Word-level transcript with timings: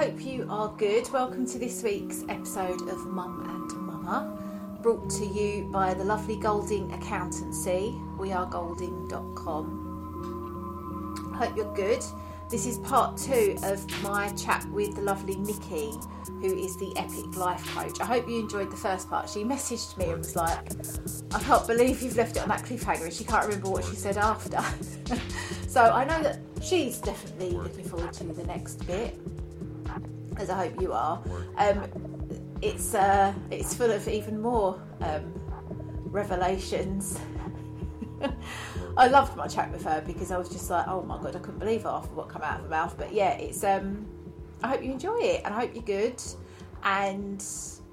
Hope 0.00 0.24
you 0.24 0.46
are 0.48 0.72
good. 0.78 1.06
Welcome 1.12 1.44
to 1.44 1.58
this 1.58 1.82
week's 1.82 2.24
episode 2.30 2.88
of 2.88 3.06
Mum 3.06 3.44
and 3.46 3.70
Mama, 3.86 4.78
brought 4.80 5.10
to 5.10 5.26
you 5.26 5.64
by 5.64 5.92
the 5.92 6.02
lovely 6.02 6.36
Golding 6.36 6.90
Accountancy. 6.94 7.94
We 8.18 8.32
are 8.32 8.46
golding.com. 8.46 9.76
Hope 11.36 11.54
you're 11.54 11.74
good. 11.74 12.02
This 12.48 12.64
is 12.64 12.78
part 12.78 13.18
two 13.18 13.58
of 13.62 13.86
my 14.02 14.30
chat 14.30 14.64
with 14.70 14.94
the 14.94 15.02
lovely 15.02 15.36
Nikki, 15.36 15.92
who 16.40 16.56
is 16.56 16.78
the 16.78 16.96
Epic 16.96 17.36
Life 17.36 17.62
Coach. 17.74 18.00
I 18.00 18.06
hope 18.06 18.26
you 18.26 18.38
enjoyed 18.40 18.70
the 18.70 18.78
first 18.78 19.10
part. 19.10 19.28
She 19.28 19.44
messaged 19.44 19.98
me 19.98 20.06
and 20.06 20.20
was 20.20 20.34
like, 20.34 20.72
I 21.34 21.40
can't 21.40 21.66
believe 21.66 22.00
you've 22.00 22.16
left 22.16 22.36
it 22.36 22.42
on 22.42 22.48
that 22.48 22.62
cliffhanger, 22.62 23.04
and 23.04 23.12
she 23.12 23.24
can't 23.24 23.44
remember 23.44 23.68
what 23.68 23.84
she 23.84 23.96
said 23.96 24.16
after. 24.16 24.64
so 25.68 25.82
I 25.82 26.06
know 26.06 26.22
that 26.22 26.38
she's 26.62 26.96
definitely 27.00 27.50
looking 27.50 27.84
forward 27.84 28.14
to 28.14 28.24
the 28.24 28.44
next 28.44 28.86
bit, 28.86 29.20
as 30.40 30.50
I 30.50 30.68
hope 30.68 30.80
you 30.80 30.92
are. 30.92 31.22
Um, 31.56 31.88
it's 32.62 32.94
uh, 32.94 33.32
it's 33.50 33.74
full 33.74 33.90
of 33.90 34.08
even 34.08 34.40
more 34.40 34.82
um, 35.00 35.32
revelations. 36.06 37.20
I 38.96 39.06
loved 39.06 39.36
my 39.36 39.46
chat 39.46 39.70
with 39.70 39.84
her 39.84 40.02
because 40.04 40.30
I 40.30 40.38
was 40.38 40.48
just 40.48 40.68
like, 40.70 40.88
oh 40.88 41.02
my 41.02 41.22
god, 41.22 41.36
I 41.36 41.38
couldn't 41.38 41.58
believe 41.58 41.82
half 41.82 42.04
of 42.04 42.16
what 42.16 42.32
came 42.32 42.42
out 42.42 42.58
of 42.58 42.64
her 42.64 42.70
mouth. 42.70 42.94
But 42.98 43.12
yeah, 43.12 43.32
it's 43.32 43.62
um, 43.62 44.06
I 44.62 44.68
hope 44.68 44.82
you 44.82 44.90
enjoy 44.90 45.18
it 45.18 45.42
and 45.44 45.54
I 45.54 45.60
hope 45.60 45.74
you're 45.74 45.84
good. 45.84 46.20
And 46.82 47.44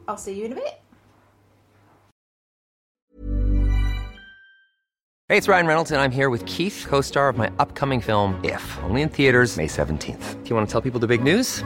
I'll 0.08 0.18
see 0.18 0.34
you 0.34 0.46
in 0.46 0.54
a 0.54 0.56
bit. 0.56 0.82
Hey, 5.30 5.36
it's 5.36 5.50
Ryan 5.50 5.68
Reynolds, 5.68 5.92
and 5.92 6.00
I'm 6.00 6.12
here 6.12 6.30
with 6.30 6.46
Keith, 6.46 6.86
co 6.88 7.02
star 7.02 7.28
of 7.28 7.36
my 7.36 7.52
upcoming 7.60 8.00
film, 8.00 8.40
If, 8.46 8.82
only 8.84 9.02
in 9.02 9.10
theaters, 9.10 9.58
May 9.58 9.68
17th. 9.68 10.42
Do 10.42 10.50
you 10.50 10.56
want 10.56 10.70
to 10.70 10.72
tell 10.72 10.82
people 10.82 11.02
the 11.02 11.08
big 11.08 11.22
news? 11.22 11.66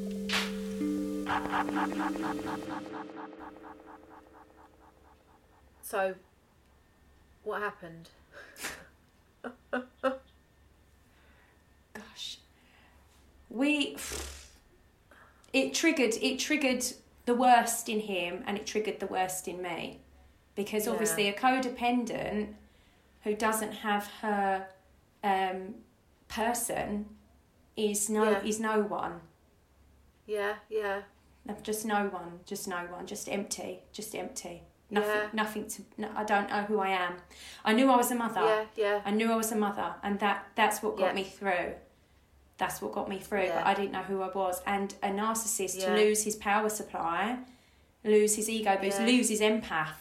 So, 5.81 6.15
what 7.43 7.61
happened? 7.61 8.09
gosh 11.93 12.37
we 13.49 13.97
it 15.51 15.73
triggered 15.73 16.13
it 16.21 16.39
triggered 16.39 16.85
the 17.25 17.33
worst 17.33 17.89
in 17.89 17.99
him 17.99 18.43
and 18.45 18.57
it 18.57 18.65
triggered 18.65 18.99
the 18.99 19.07
worst 19.07 19.47
in 19.47 19.61
me 19.61 19.99
because 20.55 20.85
Yeah. 20.85 20.91
obviously 20.93 21.27
a 21.27 21.33
codependent 21.33 22.53
who 23.23 23.35
doesn't 23.35 23.71
have 23.71 24.07
her 24.21 24.67
um, 25.23 25.75
person 26.27 27.05
is 27.75 28.09
no 28.09 28.31
Yeah. 28.31 28.43
is 28.43 28.59
no 28.59 28.81
one 28.81 29.21
Yeah, 30.25 30.55
yeah. 30.69 31.01
Just 31.63 31.85
no 31.85 32.05
one 32.07 32.39
just 32.45 32.67
no 32.67 32.77
one 32.89 33.05
just 33.05 33.27
empty 33.29 33.79
just 33.91 34.15
empty 34.15 34.61
nothing 34.89 35.09
Yeah. 35.09 35.27
nothing 35.33 35.67
to 35.67 35.81
no, 35.97 36.09
i 36.15 36.23
don't 36.23 36.49
know 36.49 36.61
who 36.63 36.79
i 36.79 36.89
am 36.89 37.13
i 37.65 37.73
knew 37.73 37.89
i 37.89 37.95
was 37.95 38.11
a 38.11 38.15
mother 38.15 38.41
Yeah, 38.41 38.65
yeah. 38.75 39.01
i 39.05 39.11
knew 39.11 39.31
i 39.31 39.35
was 39.35 39.51
a 39.51 39.55
mother 39.55 39.95
and 40.03 40.19
that 40.19 40.45
that's 40.55 40.81
what 40.83 40.97
got 40.97 41.07
Yeah. 41.07 41.13
me 41.13 41.23
through 41.23 41.73
that's 42.57 42.81
what 42.81 42.91
got 42.93 43.09
me 43.09 43.19
through 43.19 43.43
Yeah. 43.45 43.55
but 43.59 43.65
i 43.67 43.73
didn't 43.73 43.91
know 43.91 44.03
who 44.03 44.21
i 44.21 44.29
was 44.29 44.61
and 44.65 44.93
a 45.03 45.09
narcissist 45.09 45.79
to 45.85 45.93
lose 45.95 46.23
his 46.23 46.35
power 46.35 46.69
supply 46.69 47.37
lose 48.03 48.35
his 48.35 48.49
ego 48.49 48.77
boost 48.81 48.99
lose 49.01 49.29
his 49.29 49.41
empath 49.41 49.95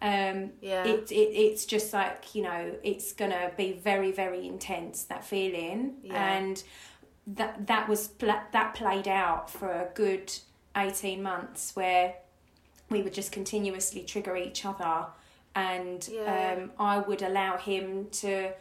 um 0.00 0.50
Yeah. 0.60 0.84
it, 0.84 1.12
it 1.12 1.14
it's 1.14 1.64
just 1.64 1.92
like 1.92 2.34
you 2.34 2.42
know 2.42 2.74
it's 2.82 3.12
gonna 3.12 3.50
be 3.56 3.72
very 3.72 4.10
very 4.10 4.46
intense 4.46 5.04
that 5.04 5.24
feeling 5.24 5.94
and 6.10 6.62
that 7.26 7.66
that 7.68 7.88
was 7.88 8.08
that 8.18 8.74
played 8.74 9.06
out 9.06 9.48
for 9.48 9.68
a 9.70 9.88
good 9.94 10.32
18 10.76 11.22
months 11.22 11.74
where 11.76 12.14
we 12.90 13.02
would 13.02 13.14
just 13.14 13.32
continuously 13.32 14.02
trigger 14.02 14.36
each 14.36 14.64
other, 14.64 15.06
and 15.54 16.06
Yeah. 16.10 16.56
um, 16.58 16.72
I 16.78 16.98
would 16.98 17.22
allow 17.22 17.56
him 17.56 18.08
to 18.22 18.52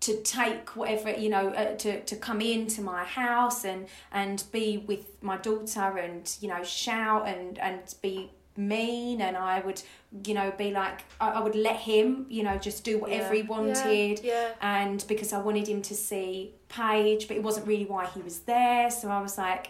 to 0.00 0.20
take 0.22 0.74
whatever 0.74 1.10
you 1.12 1.28
know 1.28 1.48
uh, 1.50 1.76
to 1.76 2.00
to 2.00 2.16
come 2.16 2.40
into 2.40 2.82
my 2.82 3.04
house 3.04 3.64
and 3.64 3.86
and 4.10 4.42
be 4.50 4.78
with 4.88 5.22
my 5.22 5.36
daughter 5.36 5.96
and 5.98 6.36
you 6.40 6.48
know 6.48 6.62
shout 6.64 7.28
and 7.28 7.56
and 7.60 7.94
be 8.02 8.28
mean 8.56 9.20
and 9.20 9.36
I 9.36 9.60
would 9.60 9.80
you 10.26 10.34
know 10.34 10.50
be 10.58 10.72
like 10.72 11.04
I, 11.20 11.30
I 11.30 11.40
would 11.40 11.54
let 11.54 11.76
him 11.76 12.26
you 12.28 12.42
know 12.42 12.58
just 12.58 12.82
do 12.82 12.98
whatever 12.98 13.32
he 13.32 13.42
Yeah. 13.42 13.46
wanted 13.48 14.20
Yeah. 14.24 14.48
and 14.60 15.04
because 15.06 15.32
I 15.32 15.38
wanted 15.38 15.68
him 15.68 15.82
to 15.82 15.94
see 15.94 16.52
Paige 16.68 17.28
but 17.28 17.36
it 17.36 17.42
wasn't 17.44 17.66
really 17.68 17.86
why 17.86 18.06
he 18.06 18.20
was 18.22 18.40
there 18.40 18.90
so 18.90 19.08
I 19.08 19.22
was 19.22 19.38
like 19.38 19.68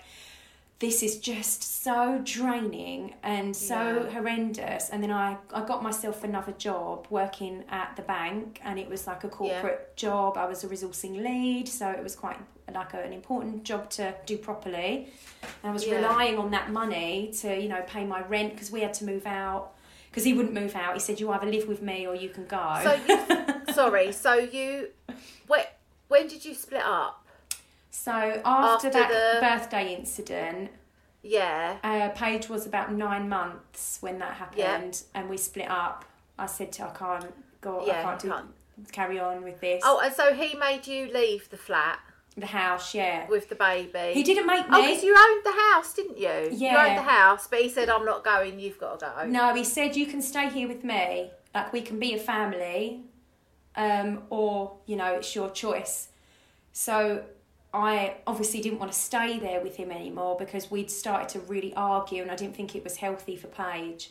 this 0.83 1.01
is 1.07 1.13
just 1.19 1.61
so 1.85 2.21
draining 2.25 3.15
and 3.23 3.55
so 3.55 3.81
Yeah. 4.05 4.11
horrendous 4.15 4.91
and 4.91 4.99
then 5.03 5.13
I, 5.13 5.37
I 5.55 5.61
got 5.65 5.81
myself 5.83 6.25
another 6.25 6.53
job 6.69 7.07
working 7.09 7.55
at 7.71 7.89
the 7.99 8.03
bank 8.03 8.61
and 8.67 8.75
it 8.83 8.89
was 8.89 9.07
like 9.07 9.23
a 9.25 9.29
corporate 9.29 9.97
job 9.97 10.37
i 10.37 10.47
was 10.53 10.65
a 10.65 10.69
resourcing 10.75 11.15
lead 11.23 11.67
so 11.69 11.85
it 11.99 12.03
was 12.03 12.15
quite 12.17 12.37
like 12.75 12.93
a, 12.95 13.01
an 13.09 13.13
important 13.13 13.63
job 13.71 13.83
to 13.99 14.05
do 14.27 14.37
properly 14.49 14.91
and 15.63 15.71
i 15.71 15.73
was 15.73 15.87
Yeah. 15.87 15.97
relying 15.97 16.37
on 16.43 16.51
that 16.57 16.67
money 16.73 17.33
to 17.41 17.49
you 17.63 17.69
know 17.73 17.83
pay 17.95 18.05
my 18.05 18.21
rent 18.35 18.51
because 18.55 18.71
we 18.77 18.81
had 18.87 18.95
to 19.01 19.05
move 19.05 19.25
out 19.27 19.65
because 20.11 20.25
he 20.25 20.33
wouldn't 20.35 20.55
move 20.63 20.75
out 20.75 20.95
he 20.95 21.01
said 21.01 21.21
you 21.21 21.31
either 21.31 21.47
live 21.57 21.67
with 21.69 21.81
me 21.81 22.07
or 22.09 22.15
you 22.25 22.29
can 22.37 22.45
go 22.47 22.67
So 22.87 22.93
you, 23.09 23.73
sorry. 23.81 24.13
So 24.13 24.35
you, 24.35 24.89
when, 25.47 25.65
when 26.09 26.27
did 26.29 26.45
you 26.45 26.55
split 26.55 26.83
up? 26.83 27.22
So 27.95 28.11
after, 28.45 28.89
After 28.89 28.91
that 28.91 29.09
the- 29.11 29.41
birthday 29.47 29.95
incident 29.95 30.71
Yeah. 31.23 31.77
Uh, 31.85 32.09
Paige 32.19 32.49
was 32.49 32.67
about 32.67 32.93
nine 32.93 33.29
months 33.29 33.99
when 34.01 34.19
that 34.19 34.33
happened, 34.35 35.03
and 35.15 35.29
we 35.31 35.37
split 35.37 35.71
up. 35.71 36.05
I 36.37 36.47
said 36.47 36.73
to 36.73 36.83
her, 36.83 36.89
I 36.89 36.99
can't 37.21 37.35
go, 37.61 37.87
Yeah, 37.87 38.01
I 38.01 38.03
can't, 38.03 38.21
do, 38.21 38.29
can't. 38.31 38.49
carry 38.91 39.21
on 39.21 39.45
with 39.45 39.61
this. 39.61 39.83
Oh, 39.87 40.01
and 40.01 40.13
so 40.13 40.35
he 40.35 40.57
made 40.57 40.89
you 40.89 41.13
leave 41.13 41.49
the 41.51 41.57
flat 41.57 42.01
the 42.37 42.47
house, 42.47 42.93
yeah. 42.95 43.29
with 43.29 43.49
the 43.51 43.55
baby. 43.55 44.15
He 44.15 44.23
didn't 44.25 44.47
make 44.47 44.69
me. 44.69 44.75
Oh, 44.77 44.81
because 44.83 45.05
you 45.05 45.15
owned 45.17 45.45
the 45.45 45.53
house, 45.75 45.93
didn't 45.95 46.19
you? 46.19 46.49
You 46.51 46.67
Yeah. 46.67 46.87
owned 46.87 46.97
the 46.99 47.03
house, 47.03 47.47
but 47.47 47.61
he 47.61 47.69
said, 47.69 47.89
"I'm 47.91 48.07
not 48.07 48.25
going. 48.25 48.59
You've 48.59 48.79
got 48.81 48.99
to 49.01 49.13
go." 49.19 49.27
No, 49.27 49.55
he 49.55 49.63
said 49.63 49.95
you 49.97 50.07
can 50.07 50.23
stay 50.23 50.49
here 50.49 50.67
with 50.67 50.83
me. 50.83 51.31
Like 51.55 51.73
we 51.75 51.83
can 51.83 51.99
be 52.01 52.15
a 52.15 52.19
family, 52.19 53.03
um, 53.77 54.23
or 54.31 54.79
you 54.87 54.97
know 54.97 55.15
it's 55.17 55.35
your 55.37 55.51
choice. 55.51 56.09
So 56.73 57.23
I 57.75 58.17
obviously 58.27 58.61
didn't 58.61 58.79
want 58.79 58.93
to 58.93 58.99
stay 58.99 59.39
there 59.39 59.61
with 59.61 59.77
him 59.77 59.91
anymore 59.91 60.37
because 60.39 60.71
we'd 60.71 60.91
started 60.91 61.29
to 61.31 61.41
really 61.41 61.73
argue, 61.75 62.23
and 62.23 62.31
I 62.31 62.37
didn't 62.37 62.55
think 62.55 62.77
it 62.77 62.85
was 62.85 62.97
healthy 62.97 63.37
for 63.37 63.47
Paige. 63.49 64.11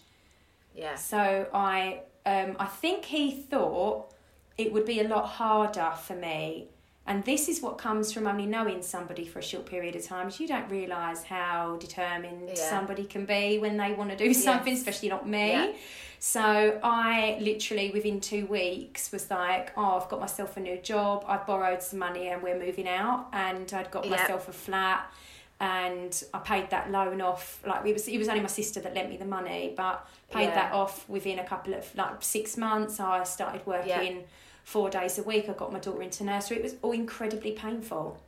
Yeah. 0.75 0.95
So 0.95 1.47
I, 1.53 2.01
um, 2.25 2.55
I 2.59 2.65
think 2.65 3.05
he 3.05 3.31
thought 3.31 4.13
it 4.57 4.73
would 4.73 4.85
be 4.85 4.99
a 4.99 5.07
lot 5.07 5.25
harder 5.25 5.91
for 6.01 6.15
me. 6.15 6.69
And 7.07 7.23
this 7.25 7.49
is 7.49 7.61
what 7.61 7.77
comes 7.77 8.13
from 8.13 8.27
only 8.27 8.45
knowing 8.45 8.81
somebody 8.83 9.25
for 9.25 9.39
a 9.39 9.43
short 9.43 9.65
period 9.65 9.95
of 9.95 10.03
time. 10.05 10.27
is 10.27 10.39
You 10.39 10.47
don't 10.47 10.69
realise 10.69 11.23
how 11.23 11.77
determined 11.77 12.49
Yeah. 12.49 12.55
somebody 12.69 13.05
can 13.05 13.25
be 13.25 13.57
when 13.57 13.77
they 13.77 13.93
want 13.93 14.11
to 14.11 14.15
do 14.15 14.33
something, 14.33 14.73
Yes. 14.73 14.79
especially 14.81 15.09
not 15.09 15.27
me. 15.27 15.51
Yeah. 15.51 15.71
So 16.19 16.79
I 16.83 17.37
literally 17.41 17.89
within 17.89 18.21
two 18.21 18.45
weeks 18.45 19.11
was 19.11 19.31
like, 19.31 19.71
oh, 19.75 19.97
I've 19.99 20.07
got 20.09 20.19
myself 20.19 20.55
a 20.57 20.59
new 20.59 20.77
job. 20.77 21.25
I've 21.27 21.47
borrowed 21.47 21.81
some 21.81 21.97
money 21.97 22.27
and 22.27 22.43
we're 22.43 22.59
moving 22.59 22.87
out. 22.87 23.27
And 23.33 23.71
I'd 23.73 23.89
got 23.89 24.05
Yeah. 24.05 24.11
myself 24.11 24.47
a 24.47 24.53
flat 24.53 25.11
and 25.59 26.23
I 26.33 26.37
paid 26.39 26.69
that 26.69 26.91
loan 26.91 27.19
off. 27.21 27.59
Like 27.65 27.83
it 27.85 27.93
was, 27.93 28.07
it 28.07 28.19
was 28.19 28.27
only 28.29 28.41
my 28.41 28.47
sister 28.47 28.79
that 28.81 28.93
lent 28.93 29.09
me 29.09 29.17
the 29.17 29.25
money, 29.25 29.73
but 29.75 30.07
paid 30.29 30.49
that 30.49 30.71
off 30.73 31.09
within 31.09 31.39
a 31.39 31.43
couple 31.43 31.73
of 31.73 31.93
like 31.95 32.21
six 32.21 32.55
months. 32.57 32.99
I 32.99 33.23
started 33.23 33.65
working 33.65 34.23
four 34.63 34.89
days 34.89 35.17
a 35.17 35.23
week. 35.23 35.49
I 35.49 35.53
got 35.53 35.71
my 35.71 35.79
daughter 35.79 36.01
into 36.01 36.23
nursery. 36.23 36.57
It 36.57 36.63
was 36.63 36.75
all 36.81 36.91
incredibly 36.91 37.51
painful. 37.51 38.19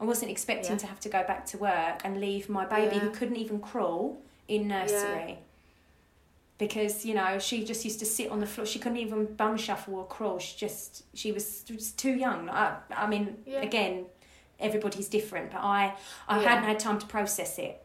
I 0.00 0.04
wasn't 0.04 0.30
expecting 0.30 0.72
Yeah. 0.72 0.78
to 0.78 0.86
have 0.88 1.00
to 1.00 1.08
go 1.08 1.22
back 1.24 1.46
to 1.46 1.58
work 1.58 2.02
and 2.04 2.20
leave 2.20 2.48
my 2.48 2.64
baby 2.64 2.98
who 2.98 3.10
couldn't 3.10 3.36
even 3.36 3.60
crawl 3.60 4.20
in 4.48 4.68
nursery. 4.68 5.38
Because 6.58 7.04
you 7.04 7.14
know 7.14 7.38
she 7.38 7.64
just 7.64 7.84
used 7.84 7.98
to 8.00 8.06
sit 8.06 8.30
on 8.30 8.38
the 8.40 8.46
floor. 8.46 8.66
She 8.66 8.78
couldn't 8.78 8.98
even 8.98 9.26
bum 9.34 9.56
shuffle 9.56 9.96
or 9.96 10.06
crawl. 10.06 10.38
She 10.38 10.56
just 10.56 11.02
she 11.14 11.32
was 11.32 11.62
just 11.62 11.98
too 11.98 12.12
young. 12.12 12.48
I, 12.48 12.76
I 12.94 13.06
mean, 13.08 13.38
Yeah. 13.46 13.62
again, 13.62 14.06
everybody's 14.60 15.08
different, 15.08 15.50
but 15.50 15.58
I 15.60 15.94
I 16.28 16.40
Yeah. 16.40 16.48
hadn't 16.48 16.64
had 16.64 16.78
time 16.78 16.98
to 17.00 17.06
process 17.06 17.58
it. 17.58 17.84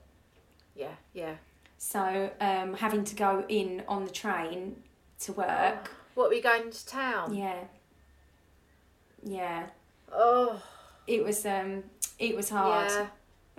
Yeah. 0.75 0.93
Yeah. 1.13 1.35
So 1.79 2.29
um, 2.39 2.73
having 2.75 3.03
to 3.05 3.15
go 3.15 3.45
in 3.47 3.83
on 3.87 4.05
the 4.05 4.11
train 4.11 4.81
to 5.21 5.33
work, 5.33 5.91
What 6.15 6.29
were 6.29 6.35
you 6.35 6.41
going 6.43 6.69
to 6.69 6.85
town? 6.87 7.33
yeah, 7.35 7.63
yeah, 9.23 9.67
Oh. 10.11 10.61
it 11.05 11.23
was 11.23 11.45
um, 11.45 11.83
it 12.19 12.35
was 12.35 12.49
hard, 12.49 12.89
Yeah. 12.91 13.07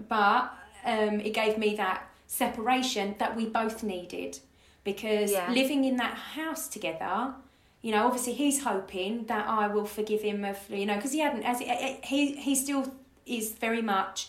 but 0.09 0.53
um, 0.85 1.21
it 1.21 1.33
gave 1.35 1.59
me 1.59 1.75
that 1.77 2.09
separation 2.27 3.15
that 3.19 3.37
we 3.37 3.47
both 3.47 3.83
needed 3.83 4.39
because 4.85 5.33
Yeah. 5.33 5.51
living 5.53 5.85
in 5.85 5.97
that 5.97 6.15
house 6.15 6.69
together. 6.69 7.35
You 7.83 7.93
know, 7.93 8.07
obviously 8.07 8.33
he's 8.35 8.65
hoping 8.65 9.25
that 9.27 9.47
I 9.47 9.69
will 9.69 9.87
forgive 9.87 10.23
him 10.23 10.45
of 10.45 10.59
you 10.71 10.85
know 10.87 10.97
because 10.97 11.13
he 11.13 11.21
hadn't 11.21 11.45
as 11.45 11.59
he 11.61 12.33
he 12.33 12.55
still 12.55 12.93
is 13.27 13.53
very 13.53 13.83
much 13.83 14.29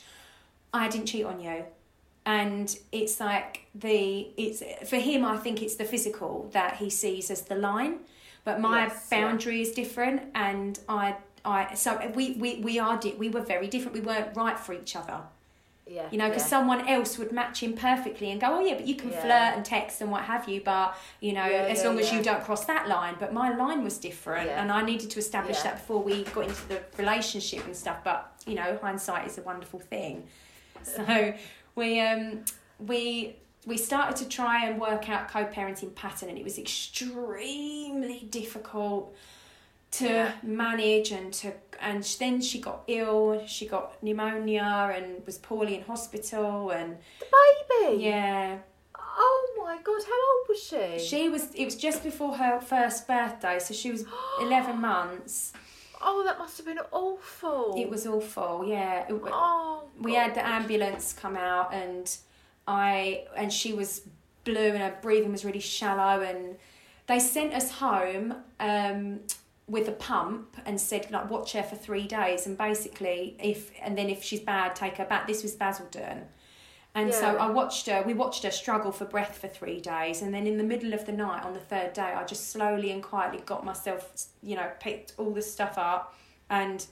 I 0.74 0.88
didn't 0.88 1.08
cheat 1.08 1.26
on 1.26 1.40
you. 1.40 1.66
And 2.26 2.78
it's 2.92 3.20
like 3.20 3.66
the 3.74 4.28
it's 4.38 4.62
for 4.88 4.98
him 4.98 5.26
I 5.26 5.38
think 5.38 5.64
it's 5.64 5.76
the 5.76 5.86
physical 5.86 6.50
that 6.54 6.76
he 6.76 6.90
sees 6.90 7.31
as 7.31 7.42
the 7.44 7.56
line. 7.56 8.00
But 8.44 8.59
my 8.59 8.83
Yes, 8.88 9.07
yeah. 9.12 9.21
boundary 9.21 9.62
is 9.62 9.71
different 9.71 10.24
and 10.36 10.80
I 10.88 11.15
I 11.45 11.74
so 11.75 12.12
we 12.15 12.33
we, 12.33 12.59
we 12.62 12.80
are 12.80 12.97
di- 12.97 13.15
we 13.18 13.30
were 13.30 13.41
very 13.41 13.68
different. 13.68 13.94
We 13.94 14.01
weren't 14.01 14.36
right 14.36 14.57
for 14.59 14.74
each 14.74 14.95
other. 14.95 15.21
Yeah. 15.88 16.07
You 16.12 16.19
know, 16.19 16.27
because 16.27 16.44
yeah. 16.44 16.50
someone 16.50 16.88
else 16.88 17.18
would 17.18 17.31
match 17.31 17.63
him 17.63 17.74
perfectly 17.74 18.30
and 18.31 18.39
go, 18.39 18.47
oh 18.57 18.59
yeah, 18.59 18.75
but 18.75 18.86
you 18.86 18.94
can 18.95 19.09
Yeah. 19.09 19.21
flirt 19.21 19.56
and 19.57 19.65
text 19.65 20.01
and 20.01 20.12
what 20.12 20.21
have 20.24 20.47
you, 20.47 20.62
but 20.62 20.95
you 21.19 21.33
know, 21.33 21.47
Yeah, 21.47 21.63
as 21.74 21.80
yeah, 21.81 21.88
long 21.88 22.00
as 22.00 22.13
you 22.13 22.21
don't 22.21 22.44
cross 22.44 22.65
that 22.65 22.88
line. 22.88 23.15
But 23.19 23.33
my 23.33 23.56
line 23.56 23.83
was 23.83 23.97
different, 23.97 24.47
Yeah. 24.50 24.62
and 24.62 24.71
I 24.71 24.83
needed 24.83 25.09
to 25.12 25.19
establish 25.19 25.57
Yeah. 25.57 25.63
that 25.63 25.75
before 25.77 26.03
we 26.03 26.25
got 26.25 26.44
into 26.47 26.68
the 26.68 26.81
relationship 26.97 27.65
and 27.65 27.75
stuff. 27.75 28.03
But 28.03 28.31
you 28.45 28.53
know, 28.56 28.77
hindsight 28.81 29.25
is 29.25 29.38
a 29.39 29.42
wonderful 29.42 29.80
thing. 29.80 30.27
So 30.83 31.33
we 31.75 32.00
um 32.01 32.45
we 32.80 33.35
we 33.65 33.77
started 33.77 34.15
to 34.17 34.27
try 34.27 34.65
and 34.65 34.79
work 34.79 35.09
out 35.09 35.27
co-parenting 35.29 35.94
pattern, 35.95 36.29
and 36.29 36.38
it 36.38 36.44
was 36.44 36.57
extremely 36.57 38.28
difficult 38.30 39.13
to 39.92 40.06
Yeah. 40.07 40.31
manage 40.44 41.11
and 41.11 41.33
to 41.33 41.54
and 41.81 42.04
then 42.19 42.42
she 42.42 42.59
got 42.59 42.83
ill 42.87 43.44
she 43.47 43.66
got 43.66 44.01
pneumonia 44.04 44.94
and 44.95 45.25
was 45.25 45.37
poorly 45.39 45.75
in 45.75 45.81
hospital 45.83 46.69
and 46.69 46.97
the 47.19 47.25
baby. 47.80 48.04
yeah 48.04 48.59
Oh 49.21 49.63
my 49.66 49.78
god, 49.81 50.01
how 50.07 50.13
old 50.30 50.47
was 50.49 50.61
she? 50.63 50.99
she 51.04 51.28
was 51.30 51.54
it 51.56 51.66
was 51.66 51.75
just 51.75 52.04
before 52.04 52.35
her 52.35 52.59
first 52.61 53.07
birthday 53.07 53.57
so 53.59 53.73
she 53.73 53.92
was 53.92 54.06
11 54.42 54.80
months 54.80 55.54
Oh, 56.01 56.23
that 56.23 56.37
must 56.39 56.56
have 56.57 56.66
been 56.66 56.80
awful. 56.92 57.73
it 57.78 57.89
was 57.89 58.06
awful 58.06 58.63
yeah 58.68 59.06
Oh. 59.09 59.83
we 59.99 60.13
had 60.13 60.35
the 60.35 60.45
ambulance 60.45 61.13
come 61.13 61.35
out 61.35 61.73
and 61.73 62.16
I 62.69 63.26
and 63.35 63.52
she 63.52 63.73
was 63.73 64.04
blue 64.44 64.69
and 64.69 64.78
her 64.78 64.95
breathing 65.02 65.31
was 65.31 65.44
really 65.44 65.59
shallow 65.59 66.21
and 66.21 66.56
they 67.07 67.19
sent 67.19 67.54
us 67.54 67.71
home 67.71 68.35
um, 68.59 69.21
with 69.68 69.88
a 69.88 69.92
pump 69.94 70.56
and 70.68 70.80
said 70.80 71.09
like 71.09 71.31
watch 71.31 71.54
her 71.54 71.64
for 71.64 71.76
three 71.76 72.06
days 72.07 72.45
and 72.45 72.56
basically 72.57 73.35
if 73.42 73.71
and 73.81 73.97
then 73.97 74.07
if 74.07 74.23
she's 74.23 74.40
bad 74.40 74.76
take 74.76 74.97
her 74.97 75.06
back. 75.06 75.26
This 75.26 75.42
was 75.42 75.56
Basildon 75.56 76.26
and 76.94 77.11
so 77.11 77.38
I 77.38 77.49
watched 77.49 77.88
her 77.88 78.04
we 78.06 78.14
watched 78.14 78.44
her 78.44 78.52
struggle 78.52 78.92
for 78.92 79.06
breath 79.06 79.40
for 79.40 79.47
three 79.47 79.81
days 79.81 80.21
and 80.21 80.31
then 80.31 80.45
in 80.45 80.57
the 80.57 80.64
middle 80.64 80.94
of 80.94 81.07
the 81.07 81.11
night 81.11 81.44
on 81.44 81.54
the 81.54 81.59
third 81.59 81.94
day 81.94 82.14
I 82.16 82.23
just 82.23 82.52
slowly 82.52 82.92
and 82.92 83.02
quietly 83.02 83.42
got 83.47 83.66
myself 83.66 84.28
you 84.44 84.56
know 84.56 84.69
picked 84.80 85.14
all 85.18 85.31
the 85.31 85.42
stuff 85.42 85.80
up 85.80 86.16
and 86.52 86.85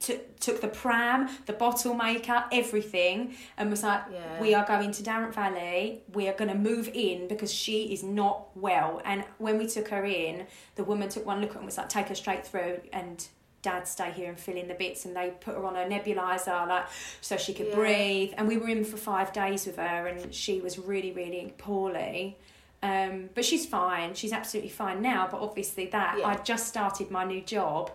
took 0.00 0.38
took 0.38 0.60
the 0.60 0.68
pram, 0.68 1.28
the 1.46 1.52
bottle 1.52 1.94
maker, 1.94 2.44
everything, 2.52 3.34
and 3.56 3.70
was 3.70 3.82
like, 3.82 4.02
Yeah. 4.12 4.40
"We 4.40 4.54
are 4.54 4.64
going 4.66 4.92
to 4.92 5.02
Darent 5.02 5.34
Valley. 5.34 6.02
We 6.12 6.28
are 6.28 6.34
going 6.34 6.50
to 6.50 6.56
move 6.56 6.88
in 6.94 7.26
because 7.28 7.52
she 7.52 7.92
is 7.92 8.02
not 8.02 8.56
well." 8.56 9.00
And 9.04 9.24
when 9.38 9.58
we 9.58 9.66
took 9.66 9.88
her 9.88 10.04
in, 10.04 10.46
the 10.76 10.84
woman 10.84 11.08
took 11.08 11.26
one 11.26 11.40
look 11.40 11.50
at 11.50 11.54
her 11.54 11.58
and 11.60 11.66
was 11.66 11.76
like, 11.78 11.88
"Take 11.88 12.08
her 12.08 12.14
straight 12.14 12.46
through." 12.46 12.80
And 12.92 13.26
Dad 13.60 13.88
stay 13.88 14.12
here 14.12 14.28
and 14.28 14.38
fill 14.38 14.56
in 14.56 14.68
the 14.68 14.74
bits, 14.74 15.04
and 15.04 15.16
they 15.16 15.30
put 15.40 15.54
her 15.56 15.64
on 15.66 15.74
a 15.74 15.84
nebulizer, 15.84 16.68
like 16.68 16.86
so 17.20 17.36
she 17.36 17.52
could 17.52 17.66
Yeah. 17.68 17.74
breathe. 17.74 18.32
And 18.36 18.46
we 18.46 18.56
were 18.56 18.68
in 18.68 18.84
for 18.84 18.96
five 18.96 19.32
days 19.32 19.66
with 19.66 19.76
her, 19.76 20.06
and 20.06 20.32
she 20.32 20.60
was 20.60 20.78
really, 20.78 21.10
really 21.10 21.52
poorly. 21.58 22.38
Um, 22.84 23.30
but 23.34 23.44
she's 23.44 23.66
fine. 23.66 24.14
She's 24.14 24.32
absolutely 24.32 24.70
fine 24.70 25.02
now. 25.02 25.26
But 25.28 25.40
obviously, 25.40 25.86
that 25.86 26.18
Yeah. 26.20 26.28
I 26.28 26.36
just 26.36 26.68
started 26.68 27.10
my 27.10 27.24
new 27.24 27.40
job 27.40 27.90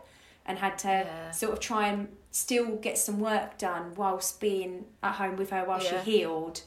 and 0.46 0.60
had 0.60 0.78
to 0.80 0.88
Yeah. 0.88 1.32
sort 1.32 1.54
of 1.54 1.60
try 1.60 1.88
and 1.88 2.16
still 2.32 2.76
get 2.78 2.98
some 2.98 3.20
work 3.20 3.58
done 3.58 3.94
whilst 3.96 4.40
being 4.40 4.86
at 5.02 5.14
home 5.16 5.36
with 5.36 5.50
her 5.52 5.64
while 5.66 5.82
Yeah. 5.82 6.04
she 6.04 6.12
healed. 6.12 6.62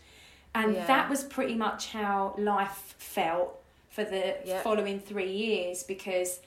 And 0.54 0.75
Yeah. 0.75 0.87
that 0.87 1.11
was 1.11 1.25
pretty 1.25 1.54
much 1.54 1.92
how 1.92 2.35
life 2.38 2.95
felt 2.99 3.61
for 3.90 4.04
the 4.04 4.37
following 4.62 5.00
three 5.00 5.30
years 5.33 5.83
because 5.83 6.40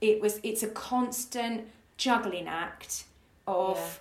it 0.00 0.20
was 0.20 0.40
it's 0.42 0.62
a 0.62 0.68
constant 0.68 1.70
juggling 1.96 2.48
act 2.48 3.04
of 3.46 4.00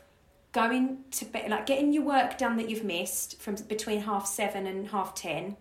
going 0.52 1.04
to 1.12 1.25
bed 1.25 1.50
like 1.50 1.66
getting 1.66 1.92
your 1.94 2.04
work 2.04 2.38
done 2.38 2.58
that 2.58 2.70
you've 2.70 2.84
missed 2.84 3.40
from 3.42 3.56
between 3.68 4.02
half 4.02 4.25
seven 4.28 4.68
and 4.68 4.90
half 4.90 5.13
ten 5.16 5.56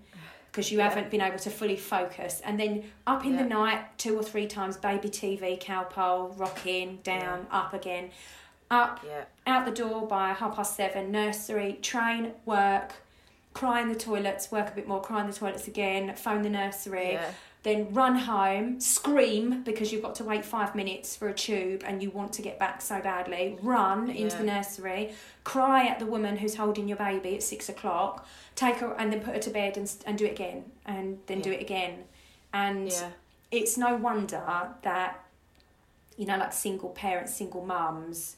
because 0.52 0.70
you 0.70 0.80
haven't 0.80 1.10
been 1.10 1.22
able 1.22 1.38
to 1.38 1.48
fully 1.50 1.76
focus. 1.76 2.42
And 2.44 2.60
then 2.60 2.84
up 3.06 3.24
in 3.24 3.36
the 3.36 3.42
night 3.44 3.96
two 3.96 4.14
or 4.18 4.22
three 4.22 4.46
times 4.46 4.76
baby 4.76 5.08
tv 5.08 5.58
cowpole 5.58 6.28
rocking 6.36 6.98
down 7.02 7.46
up 7.50 7.72
again. 7.72 8.10
Up 8.70 9.00
Yeah. 9.06 9.24
out 9.46 9.64
the 9.64 9.70
door 9.72 10.06
by 10.06 10.32
half 10.34 10.56
past 10.56 10.76
seven 10.76 11.10
nursery 11.10 11.78
train 11.80 12.32
work 12.44 12.92
cry 13.54 13.80
in 13.80 13.88
the 13.88 13.94
toilets 13.94 14.50
work 14.52 14.68
a 14.68 14.72
bit 14.72 14.86
more 14.88 15.00
cry 15.00 15.20
in 15.22 15.26
the 15.26 15.32
toilets 15.32 15.66
again 15.68 16.14
phone 16.16 16.42
the 16.42 16.50
nursery. 16.50 17.12
Yeah. 17.12 17.30
Then 17.62 17.92
run 17.94 18.16
home, 18.16 18.80
scream 18.80 19.62
because 19.62 19.92
you've 19.92 20.02
got 20.02 20.16
to 20.16 20.24
wait 20.24 20.44
five 20.44 20.74
minutes 20.74 21.14
for 21.14 21.28
a 21.28 21.34
tube 21.34 21.82
and 21.86 22.02
you 22.02 22.10
want 22.10 22.32
to 22.32 22.42
get 22.42 22.58
back 22.58 22.82
so 22.82 23.00
badly, 23.00 23.56
run 23.62 24.10
into 24.10 24.36
the 24.38 24.42
nursery, 24.44 25.12
cry 25.44 25.86
at 25.86 26.00
the 26.00 26.06
woman 26.06 26.36
who's 26.36 26.56
holding 26.56 26.88
your 26.88 26.96
baby 26.96 27.36
at 27.36 27.42
six 27.42 27.68
o'clock, 27.68 28.26
take 28.56 28.76
her 28.76 28.92
and 28.98 29.12
then 29.12 29.20
put 29.20 29.34
her 29.34 29.40
to 29.40 29.50
bed 29.50 29.76
and, 29.76 29.94
and 30.06 30.18
do 30.18 30.24
it 30.24 30.32
again 30.32 30.64
and 30.86 31.18
then 31.26 31.40
do 31.40 31.52
it 31.52 31.60
again. 31.60 32.04
And 32.52 32.88
Yeah. 32.90 33.10
it's 33.52 33.78
no 33.78 33.94
wonder 33.94 34.70
that, 34.82 35.24
you 36.16 36.26
know, 36.26 36.38
like 36.38 36.52
single 36.52 36.90
parents, 36.90 37.32
single 37.32 37.64
mums 37.64 38.36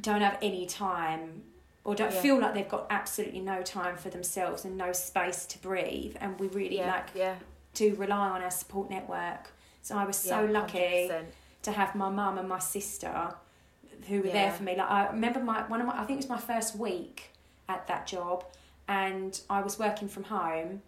don't 0.00 0.20
have 0.22 0.38
any 0.40 0.64
time 0.66 1.42
or 1.84 1.96
don't 1.96 2.12
Yeah. 2.14 2.20
feel 2.20 2.38
like 2.38 2.54
they've 2.54 2.68
got 2.68 2.86
absolutely 2.88 3.40
no 3.40 3.62
time 3.62 3.96
for 3.96 4.10
themselves 4.10 4.64
and 4.64 4.76
no 4.76 4.92
space 4.92 5.44
to 5.46 5.58
breathe. 5.58 6.16
And 6.20 6.38
we 6.38 6.46
really 6.46 6.76
Yeah. 6.78 6.86
like 6.92 7.08
Yeah. 7.16 7.34
To 7.74 7.94
rely 7.94 8.28
on 8.30 8.42
our 8.42 8.50
support 8.50 8.90
network. 8.90 9.50
So 9.82 9.96
I 9.96 10.04
was 10.04 10.16
so 10.16 10.44
Yeah, 10.44 10.50
lucky 10.60 11.10
to 11.62 11.72
have 11.72 11.94
my 11.94 12.08
mum 12.08 12.38
and 12.38 12.48
my 12.48 12.58
sister 12.58 13.34
who 14.08 14.20
were 14.20 14.26
Yeah. 14.26 14.32
there 14.32 14.52
for 14.52 14.62
me. 14.62 14.76
Like 14.76 14.90
I 14.90 15.06
remember 15.08 15.40
my 15.40 15.62
one 15.68 15.80
of 15.80 15.86
my 15.86 16.00
I 16.00 16.04
think 16.04 16.18
it 16.18 16.28
was 16.28 16.28
my 16.28 16.38
first 16.38 16.76
week 16.76 17.30
at 17.68 17.86
that 17.86 18.06
job 18.06 18.44
and 18.88 19.40
I 19.48 19.60
was 19.62 19.78
working 19.78 20.08
from 20.08 20.24
home 20.24 20.82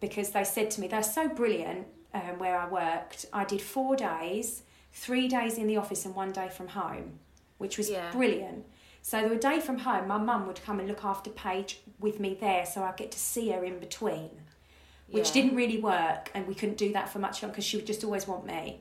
because 0.00 0.30
they 0.30 0.44
said 0.44 0.70
to 0.72 0.80
me 0.80 0.88
they're 0.88 1.02
so 1.02 1.28
brilliant 1.28 1.86
um, 2.14 2.38
where 2.38 2.58
I 2.58 2.68
worked. 2.68 3.26
I 3.32 3.44
did 3.44 3.60
four 3.62 3.96
days, 3.96 4.62
three 4.92 5.28
days 5.28 5.58
in 5.58 5.66
the 5.66 5.76
office 5.76 6.04
and 6.04 6.14
one 6.14 6.32
day 6.32 6.48
from 6.48 6.68
home, 6.68 7.18
which 7.58 7.78
was 7.78 7.88
Yeah. 7.90 8.10
brilliant. 8.12 8.66
So 9.04 9.28
the 9.28 9.36
day 9.36 9.58
from 9.60 9.78
home, 9.78 10.06
my 10.06 10.18
mum 10.18 10.46
would 10.46 10.62
come 10.62 10.78
and 10.78 10.86
look 10.88 11.04
after 11.04 11.30
Paige 11.30 11.80
with 11.98 12.20
me 12.20 12.34
there, 12.34 12.64
so 12.64 12.84
I 12.84 12.92
get 12.92 13.10
to 13.12 13.18
see 13.18 13.48
her 13.50 13.64
in 13.64 13.80
between 13.80 14.30
which 15.12 15.28
Yeah. 15.28 15.34
didn't 15.42 15.56
really 15.56 15.78
work 15.78 16.30
and 16.34 16.46
we 16.48 16.54
couldn't 16.54 16.78
do 16.78 16.92
that 16.94 17.08
for 17.08 17.18
much 17.18 17.42
longer 17.42 17.52
because 17.52 17.64
she 17.64 17.76
would 17.76 17.86
just 17.86 18.02
always 18.04 18.26
want 18.26 18.44
me 18.46 18.80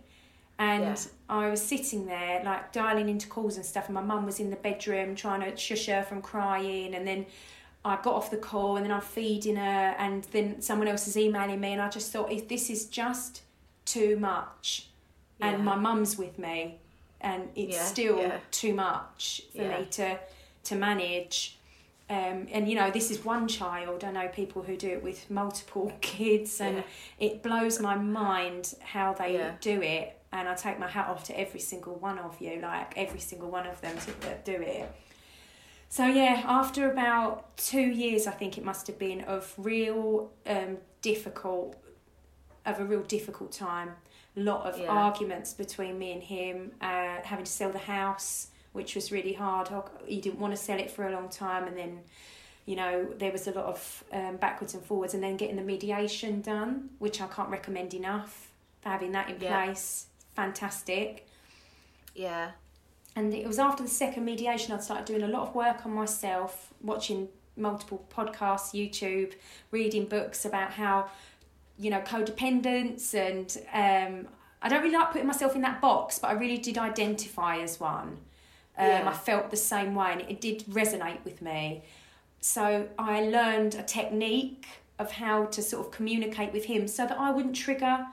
and 0.59 0.83
Yeah. 0.83 0.95
i 1.29 1.50
was 1.50 1.61
sitting 1.61 2.05
there 2.05 2.41
like 2.43 2.71
dialing 2.71 3.09
into 3.09 3.27
calls 3.27 3.55
and 3.57 3.65
stuff 3.65 3.85
and 3.85 3.95
my 3.95 4.01
mum 4.01 4.25
was 4.25 4.39
in 4.39 4.50
the 4.50 4.55
bedroom 4.55 5.15
trying 5.15 5.41
to 5.41 5.55
shush 5.57 5.85
her 5.88 6.03
from 6.03 6.21
crying 6.21 6.93
and 6.95 7.05
then 7.07 7.25
i 7.83 7.95
got 7.95 8.13
off 8.15 8.29
the 8.31 8.38
call 8.38 8.77
and 8.77 8.85
then 8.85 8.91
i'm 8.91 9.01
feeding 9.01 9.55
her 9.57 9.95
and 9.97 10.23
then 10.31 10.61
someone 10.61 10.88
else 10.88 11.07
is 11.07 11.17
emailing 11.17 11.59
me 11.59 11.73
and 11.73 11.81
i 11.81 11.89
just 11.89 12.11
thought 12.11 12.31
if 12.31 12.47
this 12.47 12.69
is 12.69 12.85
just 12.85 13.41
too 13.85 14.17
much 14.17 14.88
and 15.39 15.65
my 15.65 15.75
mum's 15.75 16.17
with 16.17 16.38
me 16.38 16.77
and 17.21 17.50
it's 17.55 17.75
Yeah, 17.75 17.83
still 17.83 18.17
yeah. 18.19 18.39
too 18.51 18.73
much 18.73 19.41
for 19.55 19.63
Yeah. 19.63 19.79
me 19.79 19.85
to 19.91 20.19
to 20.65 20.75
manage 20.75 21.57
um, 22.12 22.48
and 22.51 22.68
you 22.70 22.75
know 22.75 22.89
this 22.91 23.10
is 23.10 23.24
one 23.24 23.48
child 23.48 24.03
i 24.03 24.12
know 24.12 24.27
people 24.27 24.62
who 24.62 24.75
do 24.75 24.89
it 24.89 25.01
with 25.03 25.20
multiple 25.32 25.91
kids 26.01 26.60
and 26.62 26.77
Yeah. 26.77 26.84
it 27.27 27.34
blows 27.41 27.80
my 27.80 27.96
mind 27.96 28.75
how 28.82 29.13
they 29.13 29.34
Yeah. 29.36 29.53
do 29.62 29.82
it 29.82 30.08
and 30.32 30.48
i 30.50 30.53
take 30.56 30.77
my 30.80 30.88
hat 30.98 31.08
off 31.08 31.24
to 31.25 31.39
every 31.39 31.60
single 31.60 31.96
one 31.96 32.20
of 32.20 32.39
you 32.41 32.60
like 32.62 32.89
every 32.98 33.20
single 33.20 33.50
one 33.50 33.65
of 33.65 33.80
them 33.82 33.98
to, 33.98 34.12
that 34.22 34.44
do 34.46 34.58
it 34.77 34.91
so 35.89 36.06
yeah 36.06 36.44
after 36.46 36.91
about 36.91 37.56
two 37.58 37.82
years 38.03 38.27
i 38.27 38.32
think 38.32 38.58
it 38.58 38.65
must 38.65 38.88
have 38.88 39.00
been 39.00 39.22
of 39.22 39.53
real 39.58 40.32
um, 40.48 40.77
difficult 41.01 41.75
of 42.65 42.80
a 42.80 42.86
real 42.86 43.03
difficult 43.03 43.51
time 43.51 43.91
a 44.38 44.39
lot 44.39 44.65
of 44.65 44.80
Yeah. 44.80 44.88
arguments 44.89 45.53
between 45.53 45.98
me 46.00 46.13
and 46.13 46.24
him 46.24 46.72
uh, 46.82 47.18
having 47.24 47.46
to 47.46 47.51
sell 47.51 47.72
the 47.72 47.86
house 47.98 48.48
which 48.73 48.95
was 48.95 49.11
really 49.11 49.33
hard 49.33 49.69
he 50.05 50.19
didn't 50.21 50.39
want 50.39 50.53
to 50.53 50.57
sell 50.57 50.79
it 50.79 50.89
for 50.89 51.07
a 51.07 51.11
long 51.11 51.27
time 51.29 51.67
and 51.67 51.77
then 51.77 51.99
you 52.65 52.75
know 52.75 53.07
there 53.17 53.31
was 53.31 53.47
a 53.47 53.51
lot 53.51 53.65
of 53.65 54.03
um, 54.13 54.37
backwards 54.37 54.73
and 54.73 54.83
forwards 54.83 55.13
and 55.13 55.21
then 55.23 55.35
getting 55.37 55.55
the 55.55 55.61
mediation 55.61 56.41
done 56.41 56.89
which 56.99 57.19
i 57.21 57.27
can't 57.27 57.49
recommend 57.49 57.93
enough 57.93 58.51
for 58.81 58.89
having 58.89 59.11
that 59.11 59.29
in 59.29 59.39
Yeah. 59.41 59.63
place 59.65 60.05
fantastic 60.35 61.27
Yeah. 62.15 62.51
and 63.15 63.33
it 63.33 63.45
was 63.47 63.59
after 63.59 63.83
the 63.83 63.89
second 63.89 64.25
mediation 64.25 64.73
I'd 64.73 64.83
started 64.83 65.05
doing 65.05 65.23
a 65.23 65.27
lot 65.27 65.47
of 65.49 65.55
work 65.55 65.85
on 65.85 65.93
myself, 65.93 66.73
watching 66.81 67.27
multiple 67.57 68.05
podcasts, 68.15 68.71
YouTube, 68.73 69.33
reading 69.71 70.05
books 70.05 70.45
about 70.45 70.71
how, 70.71 71.09
you 71.77 71.89
know, 71.89 71.99
codependence 72.01 73.13
and 73.13 73.47
um, 73.73 74.27
I 74.61 74.69
don't 74.69 74.81
really 74.81 74.95
like 74.95 75.11
putting 75.11 75.27
myself 75.27 75.55
in 75.55 75.61
that 75.63 75.81
box, 75.81 76.19
but 76.19 76.29
I 76.29 76.33
really 76.33 76.57
did 76.57 76.77
identify 76.77 77.57
as 77.59 77.79
one. 77.79 78.17
Um, 78.81 78.88
Yeah. 78.88 79.09
I 79.09 79.13
felt 79.13 79.51
the 79.51 79.57
same 79.57 79.93
way 79.95 80.11
and 80.11 80.21
it 80.21 80.41
did 80.41 80.65
resonate 80.65 81.23
with 81.23 81.41
me. 81.41 81.83
So 82.41 82.88
I 82.97 83.21
learned 83.21 83.75
a 83.75 83.83
technique 83.83 84.65
of 84.97 85.11
how 85.11 85.45
to 85.45 85.61
sort 85.61 85.85
of 85.85 85.91
communicate 85.91 86.51
with 86.51 86.65
him 86.65 86.88
so 86.88 87.05
that 87.05 87.17
I 87.17 87.29
wouldn't 87.31 87.55
trigger 87.55 88.07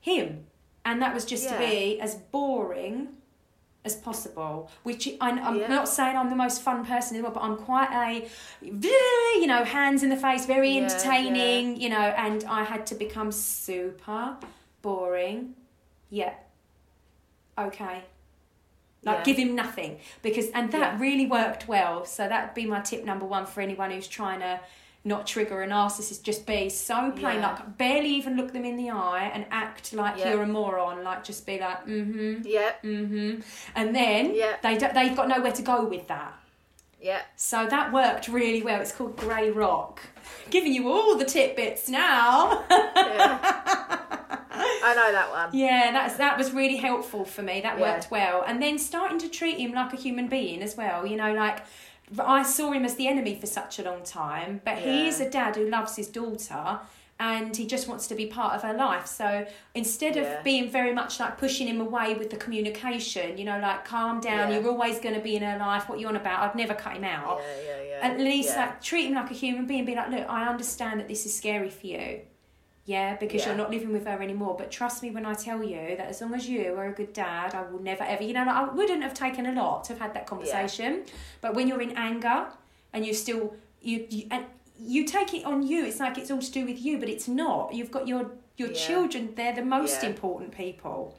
him. 0.00 0.46
And 0.84 1.02
that 1.02 1.12
was 1.14 1.24
just 1.24 1.48
to 1.48 1.58
be 1.58 2.00
as 2.00 2.14
boring 2.14 3.08
as 3.84 3.96
possible. 3.96 4.70
Which 4.84 5.08
I, 5.20 5.30
I'm 5.30 5.56
Yeah. 5.56 5.66
not 5.66 5.88
saying 5.88 6.16
I'm 6.16 6.30
the 6.30 6.36
most 6.36 6.62
fun 6.62 6.84
person 6.86 7.16
in 7.16 7.22
the 7.22 7.28
world, 7.28 7.34
but 7.34 7.42
I'm 7.42 7.56
quite 7.56 7.90
a, 7.92 8.28
you 8.62 9.46
know, 9.46 9.64
hands 9.64 10.04
in 10.04 10.08
the 10.08 10.16
face, 10.16 10.46
very 10.46 10.70
Yeah, 10.76 10.82
entertaining, 10.82 11.80
you 11.80 11.88
know, 11.88 11.96
and 12.26 12.44
I 12.44 12.62
had 12.62 12.86
to 12.86 12.94
become 12.94 13.32
super 13.32 14.36
boring. 14.82 15.54
Yeah. 16.10 16.34
Okay. 17.58 18.02
Like 19.04 19.18
Yeah. 19.18 19.22
give 19.24 19.36
him 19.36 19.54
nothing 19.56 19.98
because 20.22 20.48
and 20.50 20.70
that 20.72 20.94
Yeah. 20.94 21.00
really 21.00 21.26
worked 21.26 21.66
well. 21.68 22.04
So 22.04 22.28
that'd 22.28 22.54
be 22.54 22.66
my 22.66 22.80
tip 22.80 23.04
number 23.04 23.26
one 23.26 23.46
for 23.46 23.60
anyone 23.60 23.90
who's 23.90 24.06
trying 24.08 24.40
to 24.40 24.60
not 25.04 25.26
trigger 25.26 25.60
a 25.62 25.66
narcissist. 25.66 26.22
Just 26.22 26.46
be 26.46 26.68
so 26.68 27.10
plain, 27.10 27.40
Yeah. 27.40 27.48
like 27.48 27.76
barely 27.76 28.10
even 28.10 28.36
look 28.36 28.52
them 28.52 28.64
in 28.64 28.76
the 28.76 28.90
eye 28.90 29.30
and 29.34 29.44
act 29.50 29.92
like 29.92 30.24
you're 30.24 30.42
a 30.42 30.46
moron. 30.46 31.02
Like 31.02 31.24
just 31.24 31.44
be 31.44 31.58
like, 31.58 31.84
mm-hmm, 31.86 32.42
Yeah. 32.46 32.70
mm-hmm, 32.84 33.40
and 33.74 33.96
then 33.96 34.32
Yeah. 34.34 34.56
they 34.62 34.78
don't, 34.78 34.94
they've 34.94 35.16
got 35.16 35.26
nowhere 35.26 35.50
to 35.52 35.62
go 35.62 35.84
with 35.84 36.06
that. 36.06 36.34
Yeah. 37.00 37.22
So 37.34 37.66
that 37.66 37.92
worked 37.92 38.28
really 38.28 38.62
well. 38.62 38.80
It's 38.80 38.92
called 38.92 39.16
Grey 39.16 39.50
Rock. 39.50 40.00
Giving 40.50 40.72
you 40.72 40.88
all 40.92 41.16
the 41.16 41.24
tidbits 41.24 41.88
now. 41.88 42.62
Yeah. 42.94 44.38
I 44.82 44.94
know 44.94 45.12
that 45.12 45.30
one. 45.30 45.50
Yeah, 45.52 45.92
that's 45.92 46.16
that 46.16 46.36
was 46.38 46.52
really 46.52 46.76
helpful 46.76 47.24
for 47.24 47.42
me. 47.42 47.60
That 47.60 47.78
Yeah. 47.78 47.94
worked 47.94 48.10
well. 48.10 48.42
And 48.46 48.62
then 48.62 48.78
starting 48.78 49.18
to 49.18 49.28
treat 49.28 49.58
him 49.58 49.72
like 49.72 49.92
a 49.92 49.96
human 49.96 50.28
being 50.28 50.62
as 50.62 50.76
well. 50.76 51.06
You 51.06 51.16
know, 51.16 51.32
like 51.32 51.60
I 52.18 52.42
saw 52.42 52.72
him 52.72 52.84
as 52.84 52.96
the 52.96 53.08
enemy 53.08 53.36
for 53.40 53.46
such 53.46 53.78
a 53.78 53.82
long 53.82 54.02
time, 54.02 54.60
but 54.64 54.78
he 54.78 55.08
is 55.08 55.20
a 55.20 55.30
dad 55.30 55.56
who 55.56 55.68
loves 55.68 55.96
his 55.96 56.08
daughter 56.08 56.80
and 57.20 57.56
he 57.56 57.66
just 57.66 57.86
wants 57.86 58.08
to 58.08 58.14
be 58.16 58.26
part 58.26 58.52
of 58.54 58.62
her 58.62 58.74
life. 58.74 59.06
So 59.06 59.46
instead 59.74 60.16
Yeah. 60.16 60.22
of 60.22 60.44
being 60.44 60.68
very 60.68 60.92
much 60.92 61.20
like 61.20 61.38
pushing 61.38 61.68
him 61.68 61.80
away 61.80 62.14
with 62.14 62.30
the 62.30 62.36
communication, 62.36 63.38
you 63.38 63.44
know, 63.44 63.58
like 63.60 63.84
calm 63.84 64.20
down, 64.20 64.50
Yeah. 64.50 64.58
you're 64.58 64.68
always 64.70 64.98
going 64.98 65.14
to 65.14 65.20
be 65.20 65.36
in 65.36 65.42
her 65.42 65.56
life. 65.56 65.88
What 65.88 66.00
you 66.00 66.08
on 66.08 66.16
about? 66.16 66.40
I'd 66.42 66.54
never 66.56 66.74
cut 66.74 66.94
him 66.94 67.04
out. 67.04 67.40
Yeah, 67.40 67.76
yeah, 67.76 67.82
yeah. 68.00 68.08
At 68.10 68.18
least 68.18 68.50
yeah. 68.50 68.62
like 68.66 68.82
treat 68.82 69.06
him 69.06 69.14
like 69.14 69.30
a 69.30 69.34
human 69.34 69.66
being. 69.66 69.84
Be 69.84 69.94
like, 69.94 70.10
look, 70.10 70.28
I 70.28 70.48
understand 70.48 70.98
that 71.00 71.08
this 71.08 71.24
is 71.24 71.34
scary 71.36 71.70
for 71.70 71.86
you. 71.86 72.22
Yeah, 72.84 73.14
because 73.16 73.42
Yeah. 73.42 73.48
you're 73.48 73.56
not 73.58 73.70
living 73.70 73.92
with 73.92 74.06
her 74.06 74.20
anymore. 74.20 74.56
But 74.58 74.70
trust 74.72 75.02
me 75.02 75.10
when 75.10 75.24
I 75.24 75.34
tell 75.34 75.62
you 75.62 75.96
that 75.96 76.08
as 76.08 76.20
long 76.20 76.34
as 76.34 76.48
you 76.48 76.74
are 76.76 76.86
a 76.86 76.92
good 76.92 77.12
dad, 77.12 77.54
I 77.54 77.62
will 77.62 77.80
never 77.80 78.02
ever. 78.02 78.22
You 78.24 78.32
know, 78.32 78.44
like, 78.44 78.56
I 78.56 78.64
wouldn't 78.64 79.02
have 79.02 79.14
taken 79.14 79.46
a 79.46 79.52
lot 79.52 79.84
to 79.84 79.92
have 79.92 80.00
had 80.00 80.14
that 80.14 80.26
conversation. 80.26 81.04
But 81.40 81.54
when 81.54 81.68
you're 81.68 81.80
in 81.80 81.92
anger 81.96 82.46
and 82.92 83.06
you 83.06 83.14
still 83.14 83.54
you, 83.80 84.06
you 84.10 84.26
and 84.30 84.46
you 84.78 85.04
take 85.06 85.32
it 85.34 85.44
on 85.44 85.62
you, 85.66 85.84
it's 85.84 86.00
like 86.00 86.18
it's 86.18 86.30
all 86.30 86.40
to 86.40 86.50
do 86.52 86.64
with 86.66 86.80
you, 86.84 86.98
but 86.98 87.08
it's 87.08 87.28
not. 87.28 87.72
You've 87.72 87.90
got 87.92 88.08
your 88.08 88.32
your 88.56 88.68
Yeah. 88.70 88.74
children. 88.86 89.34
They're 89.36 89.54
the 89.54 89.64
most 89.64 90.02
Yeah. 90.02 90.10
important 90.10 90.50
people. 90.52 91.16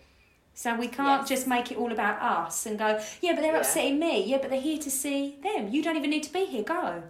So 0.53 0.75
we 0.75 0.88
can't 0.88 1.22
Yes. 1.22 1.29
just 1.29 1.48
make 1.48 1.72
it 1.72 1.77
all 1.77 1.91
about 1.91 2.22
us 2.22 2.65
and 2.67 2.77
go, 2.77 3.00
yeah, 3.22 3.34
but 3.34 3.41
they're 3.41 3.53
Yeah. 3.53 3.60
upsetting 3.60 3.98
me. 4.00 4.24
Yeah, 4.24 4.38
but 4.38 4.50
they're 4.51 4.62
here 4.62 4.77
to 4.77 4.91
see 4.91 5.39
them. 5.41 5.70
You 5.70 5.82
don't 5.82 5.96
even 5.98 6.10
need 6.12 6.24
to 6.24 6.34
be 6.34 6.46
here. 6.46 6.62
Go. 6.63 7.03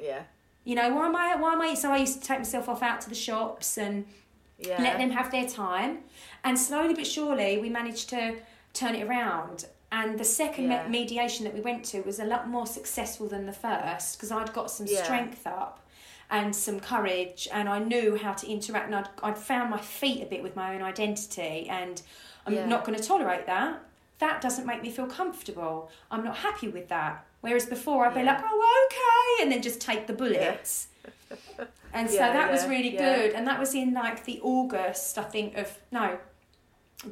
Yeah. 0.00 0.22
You 0.64 0.74
know, 0.74 0.94
why 0.94 1.06
am 1.06 1.16
I? 1.16 1.36
Why 1.36 1.52
am 1.52 1.60
I? 1.60 1.74
So 1.74 1.92
I 1.92 1.98
used 1.98 2.20
to 2.20 2.26
take 2.26 2.38
myself 2.38 2.68
off 2.68 2.82
out 2.82 3.00
to 3.02 3.08
the 3.08 3.14
shops 3.14 3.76
and 3.78 4.06
Yeah. 4.58 4.80
let 4.80 4.98
them 4.98 5.10
have 5.10 5.30
their 5.30 5.46
time. 5.48 6.04
And 6.42 6.58
slowly 6.58 6.94
but 6.94 7.06
surely, 7.06 7.58
we 7.58 7.68
managed 7.68 8.08
to 8.10 8.36
turn 8.72 8.94
it 8.94 9.06
around. 9.06 9.66
And 9.92 10.18
the 10.18 10.24
second 10.24 10.68
me- 10.68 10.74
Yeah. 10.74 10.88
mediation 10.88 11.44
that 11.44 11.54
we 11.54 11.60
went 11.60 11.84
to 11.86 12.00
was 12.02 12.18
a 12.18 12.24
lot 12.24 12.48
more 12.48 12.66
successful 12.66 13.28
than 13.28 13.46
the 13.46 13.52
first 13.52 14.16
because 14.16 14.32
I'd 14.32 14.52
got 14.52 14.70
some 14.70 14.86
Yeah. 14.86 15.02
strength 15.02 15.46
up. 15.46 15.80
and 16.30 16.56
some 16.56 16.80
courage 16.80 17.46
and 17.52 17.68
I 17.68 17.78
knew 17.78 18.16
how 18.16 18.32
to 18.32 18.50
interact 18.50 18.86
and 18.86 18.94
I'd, 18.94 19.08
I'd 19.22 19.36
found 19.38 19.68
my 19.70 19.76
feet 19.78 20.22
a 20.22 20.26
bit 20.26 20.42
with 20.42 20.56
my 20.56 20.74
own 20.74 20.80
identity 20.82 21.68
and 21.68 22.00
I'm 22.46 22.66
not 22.66 22.84
going 22.86 22.98
to 22.98 23.04
tolerate 23.06 23.44
that. 23.46 23.80
That 24.20 24.40
doesn't 24.40 24.64
make 24.64 24.80
me 24.82 24.90
feel 24.90 25.06
comfortable. 25.06 25.90
I'm 26.10 26.24
not 26.24 26.38
happy 26.38 26.68
with 26.68 26.88
that. 26.88 27.24
Whereas 27.44 27.66
before 27.66 28.06
I'd 28.06 28.14
be 28.14 28.20
Yeah. 28.20 28.32
like, 28.32 28.42
oh, 28.42 28.86
okay, 28.86 29.42
and 29.42 29.52
then 29.52 29.60
just 29.62 29.80
take 29.80 30.06
the 30.06 30.14
bullets. 30.14 30.88
And 31.96 32.08
so 32.10 32.16
Yeah, 32.16 32.32
that 32.32 32.50
was 32.50 32.66
really 32.66 32.94
yeah. 32.94 33.16
good. 33.16 33.34
And 33.34 33.46
that 33.46 33.58
was 33.60 33.72
in 33.74 33.92
like 33.94 34.24
the 34.24 34.40
August, 34.42 35.16
I 35.16 35.22
think, 35.22 35.56
of 35.56 35.78
no, 35.92 36.18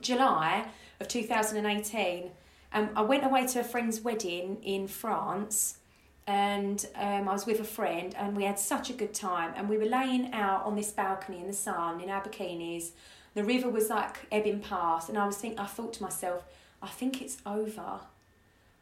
July 0.01 0.67
of 1.01 1.07
2018. 1.07 2.31
Um, 2.73 2.91
I 2.97 3.03
went 3.03 3.25
away 3.25 3.47
to 3.47 3.61
a 3.61 3.65
friend's 3.65 4.01
wedding 4.01 4.57
in 4.65 4.89
France 4.89 5.79
and 6.27 6.85
um, 6.97 7.29
I 7.29 7.33
was 7.33 7.47
with 7.47 7.61
a 7.61 7.65
friend 7.65 8.15
and 8.19 8.37
we 8.37 8.45
had 8.45 8.59
such 8.59 8.91
a 8.91 8.93
good 8.93 9.15
time. 9.15 9.53
And 9.57 9.69
we 9.69 9.79
were 9.79 9.85
laying 9.85 10.33
out 10.33 10.65
on 10.65 10.75
this 10.75 10.91
balcony 10.91 11.39
in 11.41 11.47
the 11.47 11.53
sun 11.53 12.01
in 12.01 12.09
our 12.11 12.23
bikinis. 12.23 12.91
The 13.35 13.45
river 13.45 13.69
was 13.69 13.89
like 13.89 14.17
ebbing 14.31 14.61
past, 14.61 15.09
and 15.09 15.17
I 15.17 15.27
was 15.27 15.37
think 15.37 15.59
I 15.61 15.65
thought 15.67 15.93
to 15.95 16.03
myself, 16.03 16.45
I 16.83 16.89
think 16.89 17.23
it's 17.23 17.39
over. 17.47 18.01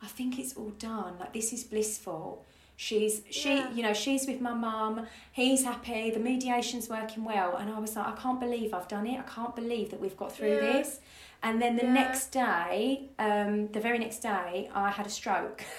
I 0.02 0.06
think 0.06 0.38
it's 0.38 0.54
all 0.56 0.70
done. 0.78 1.14
Like 1.18 1.32
this 1.32 1.52
is 1.52 1.64
blissful. 1.64 2.44
She's 2.76 3.22
she 3.30 3.56
Yeah. 3.56 3.70
you 3.72 3.82
know, 3.82 3.92
she's 3.92 4.26
with 4.26 4.40
my 4.40 4.54
mum, 4.54 5.06
he's 5.32 5.64
happy, 5.64 6.10
the 6.10 6.18
mediation's 6.18 6.88
working 6.88 7.24
well, 7.24 7.56
and 7.56 7.70
I 7.70 7.78
was 7.78 7.94
like, 7.96 8.06
I 8.06 8.12
can't 8.12 8.40
believe 8.40 8.72
I've 8.72 8.88
done 8.88 9.06
it. 9.06 9.18
I 9.18 9.22
can't 9.22 9.54
believe 9.54 9.90
that 9.90 10.00
we've 10.00 10.16
got 10.16 10.32
through 10.32 10.54
Yeah. 10.54 10.60
this. 10.78 11.00
And 11.42 11.60
then 11.60 11.76
the 11.76 11.84
Yeah. 11.84 11.92
next 11.92 12.28
day, 12.32 13.08
um, 13.18 13.68
the 13.68 13.80
very 13.80 13.98
next 13.98 14.18
day, 14.20 14.70
I 14.74 14.90
had 14.90 15.06
a 15.06 15.10
stroke. 15.10 15.62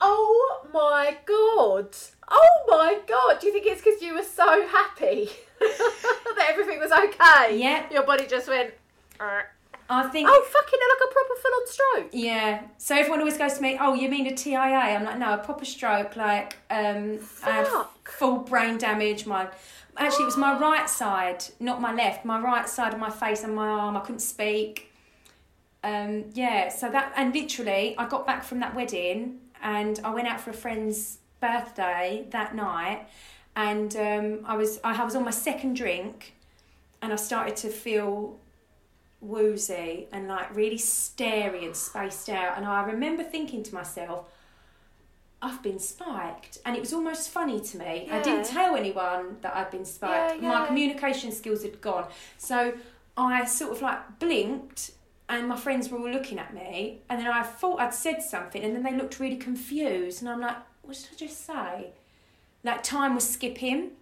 Oh 0.00 0.66
my 0.72 1.16
god! 1.26 1.94
Oh 2.30 2.64
my 2.68 3.00
god! 3.06 3.38
Do 3.40 3.46
you 3.48 3.52
think 3.52 3.66
it's 3.66 3.82
because 3.82 4.00
you 4.00 4.14
were 4.14 4.22
so 4.22 4.66
happy 4.66 5.28
that 5.60 6.46
everything 6.48 6.78
was 6.78 6.90
okay? 6.90 7.58
Yeah. 7.58 7.84
Your 7.92 8.04
body 8.04 8.26
just 8.26 8.48
went. 8.48 8.72
"Er." 9.20 9.44
I 9.90 10.04
think 10.08 10.28
Oh 10.30 10.46
fucking 10.48 10.78
like 10.88 11.10
a 11.10 11.12
proper 11.12 11.34
full 11.42 11.52
on 11.52 11.66
stroke. 11.66 12.10
Yeah. 12.12 12.62
So 12.78 12.94
everyone 12.94 13.18
always 13.18 13.36
goes 13.36 13.54
to 13.54 13.62
me, 13.62 13.76
"Oh, 13.80 13.94
you 13.94 14.08
mean 14.08 14.26
a 14.28 14.34
TIA?" 14.34 14.56
I'm 14.56 15.04
like, 15.04 15.18
"No, 15.18 15.34
a 15.34 15.38
proper 15.38 15.64
stroke. 15.64 16.14
Like, 16.14 16.56
um, 16.70 17.18
I 17.44 17.50
had 17.50 17.68
full 18.04 18.38
brain 18.38 18.78
damage. 18.78 19.26
My 19.26 19.48
actually, 19.96 20.22
it 20.22 20.26
was 20.26 20.36
my 20.36 20.56
right 20.58 20.88
side, 20.88 21.44
not 21.58 21.80
my 21.80 21.92
left. 21.92 22.24
My 22.24 22.40
right 22.40 22.68
side 22.68 22.94
of 22.94 23.00
my 23.00 23.10
face 23.10 23.42
and 23.42 23.54
my 23.54 23.66
arm. 23.66 23.96
I 23.96 24.00
couldn't 24.00 24.20
speak. 24.20 24.92
Um, 25.82 26.26
yeah. 26.34 26.68
So 26.68 26.88
that 26.90 27.12
and 27.16 27.34
literally, 27.34 27.96
I 27.98 28.06
got 28.06 28.26
back 28.26 28.44
from 28.44 28.60
that 28.60 28.76
wedding 28.76 29.40
and 29.60 30.00
I 30.04 30.14
went 30.14 30.28
out 30.28 30.40
for 30.40 30.50
a 30.50 30.54
friend's 30.54 31.18
birthday 31.40 32.26
that 32.30 32.54
night, 32.54 33.08
and 33.56 33.94
um, 33.96 34.40
I 34.44 34.56
was 34.56 34.78
I 34.84 35.02
was 35.04 35.16
on 35.16 35.24
my 35.24 35.32
second 35.32 35.74
drink, 35.74 36.34
and 37.02 37.12
I 37.12 37.16
started 37.16 37.56
to 37.56 37.68
feel 37.70 38.38
woozy 39.20 40.08
and 40.12 40.28
like 40.28 40.54
really 40.54 40.78
starey 40.78 41.64
and 41.64 41.76
spaced 41.76 42.28
out. 42.28 42.56
And 42.56 42.66
I 42.66 42.84
remember 42.84 43.22
thinking 43.22 43.62
to 43.64 43.74
myself, 43.74 44.26
I've 45.42 45.62
been 45.62 45.78
spiked. 45.78 46.58
And 46.64 46.76
it 46.76 46.80
was 46.80 46.92
almost 46.92 47.30
funny 47.30 47.60
to 47.60 47.78
me. 47.78 48.08
I 48.10 48.20
didn't 48.22 48.46
tell 48.46 48.76
anyone 48.76 49.36
that 49.40 49.56
I'd 49.56 49.70
been 49.70 49.84
spiked. 49.84 50.42
Yeah, 50.42 50.48
My 50.48 50.66
communication 50.66 51.32
skills 51.32 51.62
had 51.62 51.80
gone. 51.80 52.06
So 52.38 52.74
I 53.16 53.44
sort 53.44 53.72
of 53.72 53.82
like 53.82 54.18
blinked 54.18 54.92
and 55.28 55.48
my 55.48 55.56
friends 55.56 55.88
were 55.88 55.98
all 55.98 56.10
looking 56.10 56.38
at 56.38 56.52
me. 56.52 57.02
And 57.08 57.20
then 57.20 57.28
I 57.28 57.42
thought 57.42 57.80
I'd 57.80 57.94
said 57.94 58.22
something 58.22 58.62
and 58.62 58.74
then 58.74 58.82
they 58.82 58.94
looked 58.96 59.20
really 59.20 59.36
confused. 59.36 60.22
And 60.22 60.30
I'm 60.30 60.40
like, 60.40 60.56
what 60.82 60.96
did 60.96 61.06
I 61.12 61.16
just 61.16 61.46
say? 61.46 61.90
Like 62.64 62.82
time 62.82 63.14
was 63.14 63.28
skipping. 63.28 63.92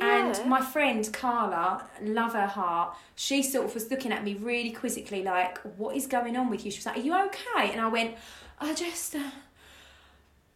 Yeah. 0.00 0.26
And 0.26 0.48
my 0.48 0.60
friend 0.60 1.08
Carla, 1.12 1.84
love 2.02 2.32
her 2.32 2.46
heart, 2.46 2.96
she 3.14 3.42
sort 3.42 3.66
of 3.66 3.74
was 3.74 3.90
looking 3.90 4.12
at 4.12 4.24
me 4.24 4.34
really 4.34 4.70
quizzically, 4.70 5.22
like, 5.22 5.58
"What 5.76 5.94
is 5.96 6.06
going 6.06 6.36
on 6.36 6.50
with 6.50 6.64
you?" 6.64 6.70
She 6.70 6.78
was 6.78 6.86
like, 6.86 6.96
"Are 6.96 7.00
you 7.00 7.14
okay?" 7.26 7.70
And 7.72 7.80
I 7.80 7.88
went, 7.88 8.16
"I 8.58 8.74
just, 8.74 9.14
uh, 9.14 9.30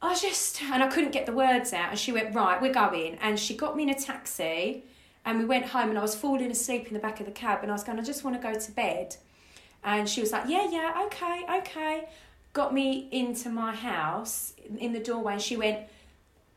I 0.00 0.14
just," 0.14 0.62
and 0.62 0.82
I 0.82 0.88
couldn't 0.88 1.12
get 1.12 1.26
the 1.26 1.32
words 1.32 1.72
out. 1.72 1.90
And 1.90 1.98
she 1.98 2.12
went, 2.12 2.34
"Right, 2.34 2.60
we're 2.60 2.72
going." 2.72 3.16
And 3.20 3.38
she 3.38 3.54
got 3.56 3.76
me 3.76 3.82
in 3.84 3.90
a 3.90 3.94
taxi, 3.94 4.84
and 5.24 5.38
we 5.38 5.44
went 5.44 5.66
home. 5.66 5.90
And 5.90 5.98
I 5.98 6.02
was 6.02 6.14
falling 6.14 6.50
asleep 6.50 6.88
in 6.88 6.94
the 6.94 7.00
back 7.00 7.20
of 7.20 7.26
the 7.26 7.32
cab, 7.32 7.60
and 7.62 7.70
I 7.70 7.74
was 7.74 7.84
going, 7.84 7.98
"I 7.98 8.02
just 8.02 8.24
want 8.24 8.40
to 8.40 8.42
go 8.42 8.58
to 8.58 8.72
bed." 8.72 9.16
And 9.82 10.08
she 10.08 10.20
was 10.20 10.32
like, 10.32 10.44
"Yeah, 10.48 10.66
yeah, 10.70 11.02
okay, 11.06 11.44
okay." 11.60 12.08
Got 12.52 12.72
me 12.72 13.08
into 13.10 13.48
my 13.50 13.74
house 13.74 14.54
in 14.78 14.92
the 14.92 15.00
doorway, 15.00 15.32
and 15.34 15.42
she 15.42 15.56
went, 15.56 15.88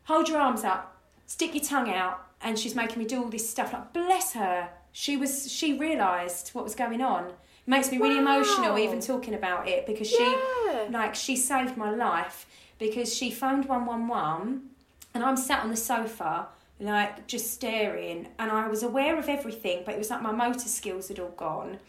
hold 0.08 0.26
your 0.28 0.38
arms 0.38 0.64
up, 0.64 0.96
stick 1.26 1.54
your 1.54 1.62
tongue 1.62 1.92
out, 1.92 2.27
and 2.42 2.58
she's 2.58 2.74
making 2.74 2.98
me 2.98 3.04
do 3.04 3.22
all 3.22 3.28
this 3.28 3.48
stuff. 3.48 3.72
Like, 3.72 3.92
bless 3.92 4.32
her. 4.34 4.70
She 4.92 5.16
was. 5.16 5.50
She 5.50 5.78
realised 5.78 6.50
what 6.50 6.64
was 6.64 6.74
going 6.74 7.00
on. 7.02 7.24
It 7.26 7.34
makes 7.66 7.90
me 7.90 7.98
really 7.98 8.16
Wow. 8.16 8.38
emotional 8.40 8.78
even 8.78 9.00
talking 9.00 9.34
about 9.34 9.68
it 9.68 9.86
because 9.86 10.08
she, 10.08 10.22
Yeah. 10.22 10.86
like, 10.90 11.14
she 11.14 11.36
saved 11.36 11.76
my 11.76 11.90
life 11.90 12.46
because 12.78 13.14
she 13.14 13.30
phoned 13.30 13.66
one 13.66 13.84
one 13.86 14.08
one, 14.08 14.70
and 15.14 15.24
I'm 15.24 15.36
sat 15.36 15.62
on 15.62 15.70
the 15.70 15.76
sofa. 15.76 16.48
Like 16.80 17.26
just 17.26 17.52
staring, 17.52 18.28
and 18.38 18.52
I 18.52 18.68
was 18.68 18.84
aware 18.84 19.18
of 19.18 19.28
everything, 19.28 19.82
but 19.84 19.94
it 19.96 19.98
was 19.98 20.10
like 20.10 20.22
my 20.22 20.30
motor 20.30 20.68
skills 20.68 21.08
had 21.08 21.18
all 21.18 21.30
gone. 21.30 21.80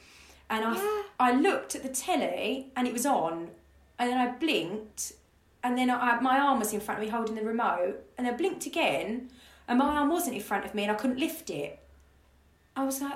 And 0.49 0.65
I, 0.65 0.73
Yeah. 0.73 1.01
I 1.19 1.31
looked 1.33 1.75
at 1.75 1.83
the 1.83 1.89
telly, 1.89 2.71
and 2.75 2.87
it 2.87 2.93
was 2.93 3.05
on, 3.05 3.51
and 3.99 4.09
then 4.09 4.17
I 4.17 4.31
blinked, 4.31 5.11
and 5.63 5.77
then 5.77 5.91
I, 5.91 6.19
my 6.21 6.39
arm 6.39 6.57
was 6.57 6.73
in 6.73 6.79
front 6.79 6.99
of 6.99 7.05
me 7.05 7.11
holding 7.11 7.35
the 7.35 7.43
remote, 7.43 8.03
and 8.17 8.25
I 8.27 8.31
blinked 8.31 8.65
again, 8.65 9.29
and 9.69 9.79
my 9.79 9.85
arm 9.85 10.09
wasn't 10.09 10.35
in 10.35 10.41
front 10.41 10.65
of 10.65 10.75
me, 10.75 10.83
and 10.83 10.91
I 10.91 10.95
couldn't 10.95 11.19
lift 11.19 11.49
it. 11.49 11.79
I 12.75 12.83
was 12.83 13.01
like, 13.01 13.13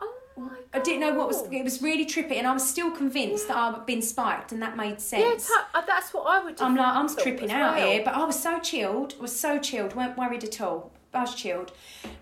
Oh 0.00 0.14
my 0.36 0.48
god. 0.48 0.58
I 0.72 0.78
didn't 0.78 1.00
know 1.00 1.12
what 1.14 1.28
was. 1.28 1.42
It 1.52 1.62
was 1.64 1.82
really 1.82 2.06
trippy, 2.06 2.36
and 2.36 2.46
I 2.46 2.52
was 2.54 2.66
still 2.66 2.90
convinced 2.90 3.48
that 3.48 3.56
I'd 3.58 3.84
been 3.84 4.00
spiked, 4.00 4.52
and 4.52 4.62
that 4.62 4.76
made 4.76 5.00
sense. 5.00 5.48
ta- 5.48 5.68
uh, 5.74 5.82
that's 5.86 6.14
what 6.14 6.22
I 6.22 6.42
would. 6.42 6.58
have 6.58 6.68
I'm 6.68 6.76
like, 6.76 6.94
I'm 6.94 7.14
tripping 7.14 7.50
out 7.50 7.76
well. 7.76 7.86
here, 7.90 8.02
but 8.04 8.14
I 8.14 8.24
was 8.24 8.38
so 8.40 8.58
chilled. 8.60 9.14
I 9.18 9.22
was 9.22 9.38
so 9.38 9.58
chilled, 9.58 9.94
weren't 9.94 10.16
worried 10.16 10.44
at 10.44 10.60
all. 10.62 10.92
I 11.12 11.20
was 11.22 11.34
chilled. 11.34 11.72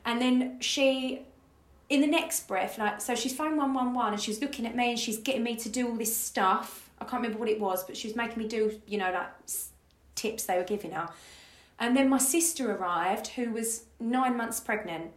And 0.04 0.20
then 0.20 0.58
she, 0.60 1.22
in 1.90 2.00
the 2.00 2.06
next 2.06 2.48
breath, 2.48 2.78
like, 2.78 3.00
so 3.02 3.14
she's 3.14 3.36
phoned 3.36 3.58
111 3.58 4.14
and 4.14 4.22
she's 4.22 4.40
looking 4.40 4.66
at 4.66 4.74
me 4.74 4.90
and 4.90 4.98
she's 4.98 5.18
getting 5.18 5.42
me 5.42 5.56
to 5.56 5.68
do 5.68 5.88
all 5.88 5.94
this 5.96 6.16
stuff. 6.16 6.88
I 7.00 7.04
can't 7.04 7.22
remember 7.22 7.38
what 7.38 7.48
it 7.50 7.60
was, 7.60 7.84
but 7.84 7.96
she 7.98 8.08
was 8.08 8.16
making 8.16 8.38
me 8.42 8.48
do, 8.48 8.80
you 8.86 8.96
know, 8.98 9.12
like 9.12 9.28
s- 9.44 9.68
tips 10.14 10.44
they 10.44 10.56
were 10.56 10.64
giving 10.64 10.92
her. 10.92 11.08
And 11.78 11.96
then 11.96 12.08
my 12.08 12.18
sister 12.18 12.72
arrived, 12.72 13.28
who 13.28 13.50
was 13.52 13.84
nine 14.00 14.36
months 14.36 14.60
pregnant. 14.60 15.12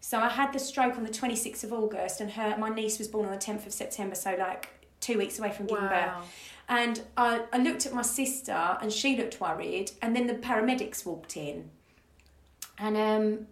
So 0.00 0.18
I 0.18 0.28
had 0.28 0.52
the 0.52 0.58
stroke 0.58 0.96
on 0.96 1.02
the 1.04 1.10
26th 1.10 1.64
of 1.64 1.72
August, 1.72 2.20
and 2.20 2.30
her 2.32 2.56
my 2.58 2.68
niece 2.68 2.98
was 2.98 3.08
born 3.08 3.26
on 3.26 3.32
the 3.32 3.38
10th 3.38 3.66
of 3.66 3.72
September, 3.72 4.14
so 4.14 4.36
like 4.38 4.68
two 5.00 5.18
weeks 5.18 5.38
away 5.38 5.50
from 5.50 5.66
giving 5.66 5.84
Wow. 5.84 6.18
birth. 6.20 6.30
And 6.68 7.02
I, 7.16 7.44
I 7.52 7.58
looked 7.58 7.86
at 7.86 7.92
my 7.92 8.02
sister, 8.02 8.78
and 8.80 8.92
she 8.92 9.16
looked 9.16 9.40
worried, 9.40 9.92
and 10.02 10.14
then 10.14 10.26
the 10.26 10.34
paramedics 10.34 11.04
walked 11.04 11.36
in. 11.36 11.70
And 12.78 12.96
um, 12.96 13.46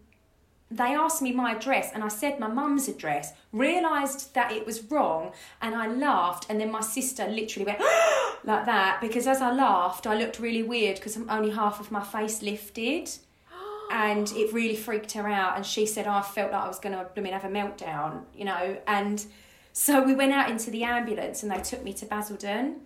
they 0.77 0.95
asked 0.95 1.23
me 1.23 1.33
my 1.33 1.57
address, 1.57 1.91
and 1.93 2.03
I 2.03 2.09
said 2.09 2.41
my 2.41 2.49
mum's 2.49 2.89
address, 2.89 3.33
realised 3.53 4.35
that 4.35 4.53
it 4.53 4.67
was 4.67 4.83
wrong, 4.91 5.33
and 5.61 5.75
I 5.75 5.87
laughed, 5.87 6.47
and 6.49 6.61
then 6.61 6.71
my 6.71 6.81
sister 6.81 7.27
literally 7.29 7.67
went 7.67 7.81
like 8.45 8.67
that, 8.67 9.01
because 9.01 9.27
as 9.27 9.41
I 9.41 9.53
laughed, 9.53 10.07
I 10.07 10.17
looked 10.17 10.39
really 10.39 10.63
weird 10.63 10.97
because 10.97 11.17
only 11.29 11.51
half 11.51 11.81
of 11.81 11.91
my 11.91 12.03
face 12.03 12.43
lifted 12.43 13.11
and 13.91 14.31
it 14.33 14.53
really 14.53 14.77
freaked 14.77 15.13
her 15.13 15.29
out 15.29 15.57
and 15.57 15.65
she 15.65 15.87
said 15.87 16.07
oh, 16.07 16.13
I 16.13 16.23
felt 16.23 16.53
like 16.53 16.63
I 16.63 16.69
was 16.69 16.79
going 16.79 16.97
to 16.97 17.05
blooming 17.15 17.33
have 17.33 17.45
a 17.45 17.49
meltdown 17.49 18.23
you 18.35 18.45
know 18.45 18.77
and 18.87 19.25
so 19.73 20.03
we 20.03 20.15
went 20.15 20.33
out 20.33 20.51
into 20.51 20.71
the 20.71 20.85
ambulance 20.85 21.43
and 21.43 21.51
they 21.51 21.61
took 21.61 21.83
me 21.83 21.93
to 21.95 22.07
Basildon 22.07 22.81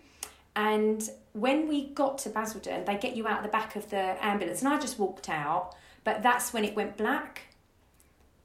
and 0.55 1.09
when 1.33 1.69
we 1.69 1.89
got 1.89 2.19
to 2.19 2.31
Basildon 2.31 2.85
they 2.85 2.97
get 2.97 3.17
you 3.17 3.27
out 3.27 3.43
the 3.43 3.49
back 3.49 3.77
of 3.77 3.91
the 3.91 4.17
ambulance 4.25 4.63
and 4.63 4.73
I 4.73 4.79
just 4.79 4.99
walked 4.99 5.29
out 5.29 5.75
but 6.05 6.23
that's 6.23 6.53
when 6.53 6.65
it 6.65 6.75
went 6.75 6.97
black 6.97 7.43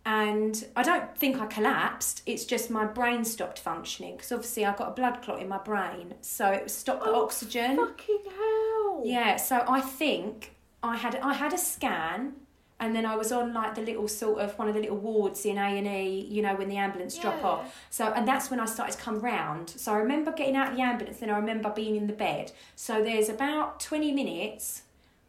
and 0.05 0.65
I 0.75 0.83
don't 0.83 1.15
think 1.17 1.39
I 1.39 1.45
collapsed 1.45 2.23
it's 2.25 2.45
just 2.45 2.69
my 2.71 2.85
brain 2.85 3.23
stopped 3.23 3.59
functioning 3.59 4.15
because 4.15 4.31
obviously 4.31 4.65
I 4.65 4.75
got 4.75 4.87
a 4.89 4.91
blood 4.91 5.21
clot 5.21 5.41
in 5.41 5.47
my 5.47 5.59
brain 5.59 6.15
so 6.21 6.47
it 6.51 6.71
stopped 6.71 7.03
the 7.03 7.11
Oh, 7.11 7.23
oxygen 7.23 7.75
Fucking 7.77 8.19
hell. 8.35 9.01
yeah, 9.05 9.35
so 9.35 9.63
I 9.67 9.81
think 9.81 10.55
I 10.83 10.95
had 10.97 11.15
I 11.17 11.33
had 11.33 11.53
a 11.53 11.57
scan, 11.59 12.33
and 12.79 12.95
then 12.95 13.05
I 13.05 13.15
was 13.15 13.31
on 13.31 13.53
like 13.53 13.75
the 13.75 13.81
little 13.83 14.07
sort 14.07 14.39
of 14.39 14.57
one 14.57 14.67
of 14.67 14.73
the 14.73 14.81
little 14.81 14.97
wards 14.97 15.45
in 15.45 15.59
A 15.59 15.77
and 15.77 15.85
E, 15.85 16.25
you 16.27 16.41
know, 16.41 16.55
when 16.55 16.67
the 16.69 16.77
ambulance 16.77 17.15
drop 17.19 17.43
off. 17.43 17.79
So 17.91 18.11
and 18.11 18.27
that's 18.27 18.49
when 18.49 18.59
I 18.59 18.65
started 18.65 18.93
to 18.97 19.03
come 19.03 19.19
round. 19.19 19.69
So 19.69 19.93
I 19.93 19.97
remember 19.97 20.31
getting 20.31 20.55
out 20.55 20.69
of 20.71 20.75
the 20.77 20.81
ambulance, 20.81 21.17
then 21.19 21.29
I 21.29 21.37
remember 21.37 21.69
being 21.69 21.95
in 21.95 22.07
the 22.07 22.13
bed. 22.13 22.51
So 22.75 23.03
there's 23.03 23.29
about 23.29 23.79
twenty 23.79 24.11
minutes, 24.11 24.81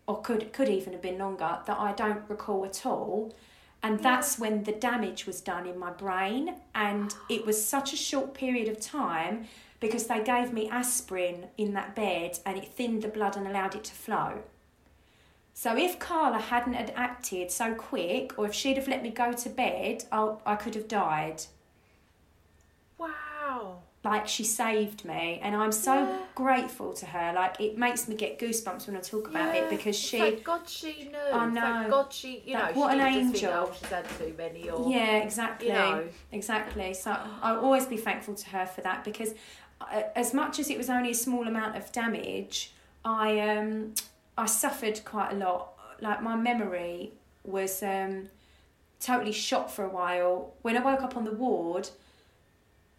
or 0.07 0.23
could 0.23 0.55
could 0.55 0.71
even 0.71 0.95
have 0.95 1.03
been 1.03 1.19
longer 1.19 1.59
that 1.67 1.79
I 1.79 1.93
don't 1.93 2.23
recall 2.31 2.65
at 2.65 2.87
all. 2.87 3.35
And 3.83 4.01
that's 4.01 4.39
when 4.39 4.63
the 4.63 4.73
damage 4.73 5.27
was 5.27 5.41
done 5.41 5.67
in 5.67 5.79
my 5.79 5.91
brain, 5.91 6.55
and 6.75 7.15
it 7.29 7.45
was 7.45 7.67
such 7.67 7.93
a 7.93 7.97
short 7.97 8.33
period 8.33 8.69
of 8.69 8.81
time 8.81 9.47
because 9.81 10.07
they 10.07 10.23
gave 10.23 10.53
me 10.53 10.71
aspirin 10.71 11.49
in 11.59 11.75
that 11.75 11.97
bed 11.97 12.39
and 12.47 12.57
it 12.57 12.69
thinned 12.69 13.03
the 13.03 13.09
blood 13.09 13.37
and 13.37 13.49
allowed 13.49 13.75
it 13.75 13.83
to 13.83 13.93
flow. 13.93 14.43
So 15.55 15.77
if 15.77 15.99
Carla 15.99 16.39
hadn't 16.39 16.75
had 16.75 16.93
acted 16.97 17.51
so 17.51 17.75
quick, 17.75 18.39
or 18.39 18.47
if 18.47 18.55
she'd 18.55 18.77
have 18.77 18.89
let 18.89 19.03
me 19.03 19.11
go 19.11 19.33
to 19.33 19.49
bed, 19.51 20.05
I, 20.13 20.35
I 20.47 20.55
could 20.55 20.77
have 20.77 20.89
died. 20.89 21.43
Wow. 22.97 23.81
Like 24.05 24.27
she 24.27 24.43
saved 24.43 25.05
me, 25.05 25.39
and 25.45 25.55
I'm 25.55 25.71
so 25.71 25.95
Yeah. 25.95 26.19
grateful 26.35 26.93
to 26.95 27.07
her. 27.07 27.33
Like 27.35 27.61
it 27.61 27.79
makes 27.79 28.09
me 28.09 28.17
get 28.17 28.37
goosebumps 28.41 28.89
when 28.89 28.97
I 28.97 29.01
talk 29.01 29.29
about 29.29 29.55
Yeah. 29.55 29.61
it 29.63 29.71
because 29.71 29.97
she, 29.97 30.19
Thank 30.19 30.43
God 30.43 30.69
she 30.69 31.05
knew. 31.05 31.19
I 31.33 31.47
know. 31.47 31.61
Thank 31.61 31.91
God 31.91 32.13
she, 32.13 32.43
you 32.45 32.55
Like, 32.55 32.75
know, 32.75 32.81
what 32.81 32.93
an 32.95 32.99
didn't 32.99 33.31
just 33.31 33.41
think, 33.41 33.53
angel. 33.53 33.69
oh, 33.71 33.73
she's 33.79 33.89
had 33.89 34.05
too 34.19 34.35
many 34.37 34.69
or. 34.71 34.91
yeah, 34.91 35.19
exactly, 35.19 35.69
You 35.69 35.73
know. 35.75 36.05
exactly. 36.33 36.95
So 36.95 37.17
I'll 37.43 37.61
always 37.61 37.87
be 37.87 37.97
thankful 37.97 38.35
to 38.35 38.49
her 38.51 38.67
for 38.67 38.81
that 38.81 39.05
because, 39.05 39.35
uh, 39.81 40.03
as 40.17 40.35
much 40.35 40.59
as 40.59 40.69
it 40.69 40.79
was 40.79 40.91
only 40.91 41.13
a 41.13 41.15
small 41.15 41.47
amount 41.47 41.77
of 41.77 41.93
damage, 41.93 42.73
I 43.05 43.39
um 43.39 43.95
I 44.37 44.47
suffered 44.47 45.05
quite 45.05 45.31
a 45.33 45.37
lot. 45.37 45.75
Like 46.01 46.21
my 46.23 46.35
memory 46.35 47.13
was 47.45 47.81
um 47.85 48.31
totally 48.99 49.31
shot 49.33 49.71
for 49.71 49.85
a 49.85 49.89
while. 49.89 50.55
When 50.63 50.77
I 50.77 50.81
woke 50.83 51.03
up 51.03 51.17
on 51.17 51.25
the 51.25 51.33
ward, 51.33 51.89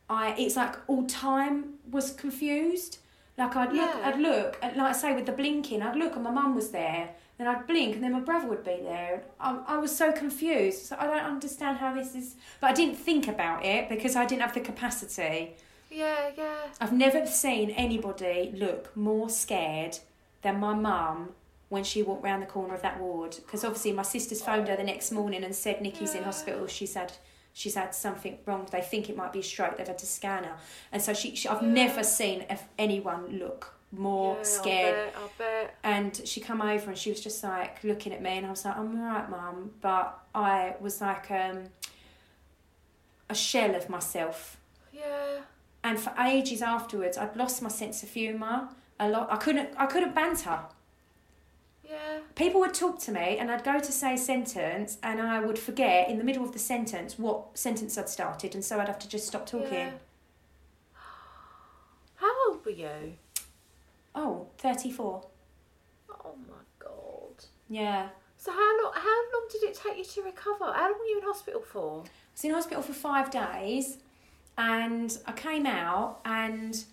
I 0.10 0.36
it's 0.38 0.56
like 0.56 0.76
all 0.88 1.06
time 1.06 1.76
was 1.90 2.12
confused. 2.12 3.00
Like 3.38 3.56
I'd 3.56 3.74
look, 3.74 3.90
Yeah. 3.96 4.02
I'd 4.10 4.20
look, 4.20 4.58
and 4.62 4.76
like 4.78 4.90
I 4.96 4.98
say 4.98 5.14
with 5.16 5.26
the 5.26 5.32
blinking, 5.32 5.82
I'd 5.82 5.96
look 5.96 6.16
and 6.16 6.24
my 6.24 6.32
mum 6.32 6.56
was 6.56 6.70
there. 6.70 7.10
Then 7.38 7.48
I'd 7.48 7.66
blink 7.66 7.96
and 7.96 8.04
then 8.04 8.12
my 8.12 8.20
brother 8.20 8.48
would 8.48 8.64
be 8.64 8.78
there. 8.84 9.24
I, 9.40 9.60
I 9.68 9.78
was 9.78 9.96
so 9.96 10.12
confused. 10.12 10.86
So 10.86 10.96
I 11.00 11.08
don't 11.08 11.26
understand 11.26 11.80
how 11.80 11.96
this 11.96 12.14
is. 12.14 12.36
But 12.62 12.70
I 12.70 12.74
didn't 12.74 12.96
think 12.96 13.28
about 13.28 13.66
it 13.66 13.90
because 13.90 14.16
I 14.16 14.26
didn't 14.26 14.44
have 14.44 14.54
the 14.54 14.60
capacity. 14.60 15.56
Yeah, 15.90 16.30
yeah. 16.38 16.56
I've 16.80 16.94
never 16.94 17.26
seen 17.26 17.72
anybody 17.72 18.52
look 18.56 18.96
more 18.96 19.30
scared 19.30 19.98
than 20.44 20.60
my 20.60 20.76
mum 20.76 21.30
when 21.70 21.84
she 21.84 22.04
walked 22.04 22.24
round 22.24 22.44
the 22.44 22.48
corner 22.48 22.76
of 22.76 22.84
that 22.84 23.00
ward. 23.00 23.38
Because 23.38 23.64
obviously 23.64 23.94
my 23.94 24.04
sisters 24.04 24.44
phoned 24.44 24.68
her 24.68 24.76
the 24.76 24.84
next 24.84 25.12
morning 25.12 25.44
and 25.44 25.56
said 25.56 25.82
Nikki's 25.82 26.14
in 26.14 26.24
hospital. 26.24 26.68
She's 26.68 26.94
had 26.94 27.14
she's 27.54 27.76
had 27.76 27.94
something 27.96 28.38
wrong. 28.46 28.68
They 28.72 28.82
think 28.82 29.10
it 29.10 29.16
might 29.16 29.32
be 29.32 29.40
a 29.40 29.44
stroke. 29.44 29.78
They've 29.78 29.88
had 29.88 29.98
to 30.00 30.06
scan 30.06 30.44
her. 30.44 30.56
And 30.92 31.02
so 31.02 31.14
she, 31.14 31.36
she 31.36 31.48
I've 31.48 31.62
never 31.62 32.04
seen 32.04 32.46
anyone 32.78 33.40
look 33.40 33.74
more 33.92 34.36
yeah, 34.38 34.44
scared. 34.44 34.96
I 34.96 35.12
bet, 35.12 35.16
I 35.18 35.28
bet. 35.38 35.76
And 35.84 36.22
she 36.28 36.42
come 36.42 36.62
over 36.62 36.90
and 36.90 36.98
she 36.98 37.10
was 37.12 37.22
just 37.22 37.44
like 37.44 37.84
looking 37.84 38.12
at 38.12 38.22
me 38.22 38.38
and 38.38 38.46
I 38.46 38.50
was 38.50 38.66
like, 38.66 38.76
I'm 38.76 39.00
alright, 39.00 39.30
mum. 39.30 39.72
But 39.82 40.20
I 40.34 40.76
was 40.82 41.00
like 41.00 41.30
um, 41.30 41.66
a 43.30 43.36
shell 43.36 43.76
of 43.76 43.90
myself 43.90 44.58
Yeah. 44.92 45.42
and 45.84 46.00
for 46.00 46.14
ages 46.20 46.62
afterwards 46.62 47.18
I'd 47.18 47.36
lost 47.36 47.62
my 47.62 47.70
sense 47.70 48.04
of 48.04 48.10
humour 48.10 48.70
a 49.00 49.10
lot 49.10 49.32
I 49.32 49.38
couldn't 49.38 49.70
I 49.78 49.86
couldn't 49.86 50.14
banter 50.14 50.60
Yeah. 51.94 52.20
people 52.36 52.60
would 52.62 52.74
talk 52.74 52.98
to 53.02 53.12
me 53.12 53.38
and 53.38 53.52
I'd 53.52 53.64
go 53.64 53.80
to 53.80 53.92
say 53.92 54.16
a 54.16 54.18
sentence 54.18 54.98
and 55.04 55.22
I 55.22 55.40
would 55.40 55.60
forget 55.60 56.10
in 56.10 56.18
the 56.18 56.24
middle 56.24 56.44
of 56.44 56.52
the 56.52 56.60
sentence 56.60 57.20
what 57.20 57.56
sentence 57.58 57.98
I'd 57.98 58.10
started 58.10 58.56
and 58.56 58.66
so 58.66 58.80
I'd 58.80 58.88
have 58.88 58.98
to 59.00 59.08
just 59.08 59.28
stop 59.28 59.46
talking 59.46 59.72
Yeah. 59.74 59.92
How 62.16 62.32
old 62.50 62.66
were 62.66 62.72
you? 62.72 63.14
oh 64.16 64.48
34 64.58 65.26
Oh 66.26 66.36
my 66.48 66.56
god. 66.80 67.46
yeah 67.70 68.10
So 68.38 68.52
how 68.52 68.84
long? 68.84 68.94
How 68.96 69.22
long 69.34 69.48
did 69.52 69.64
it 69.64 69.76
take 69.84 69.98
you 69.98 70.04
to 70.04 70.22
recover? 70.24 70.66
How 70.74 70.90
long 70.90 71.00
were 71.00 71.06
you 71.06 71.20
in 71.20 71.26
hospital 71.26 71.62
for? 71.62 72.02
I 72.06 72.10
was 72.34 72.44
in 72.44 72.52
hospital 72.52 72.82
for 72.84 72.94
five 72.94 73.30
days 73.32 73.98
and 74.58 75.18
I 75.26 75.32
came 75.34 75.66
out 75.66 76.20
and 76.26 76.84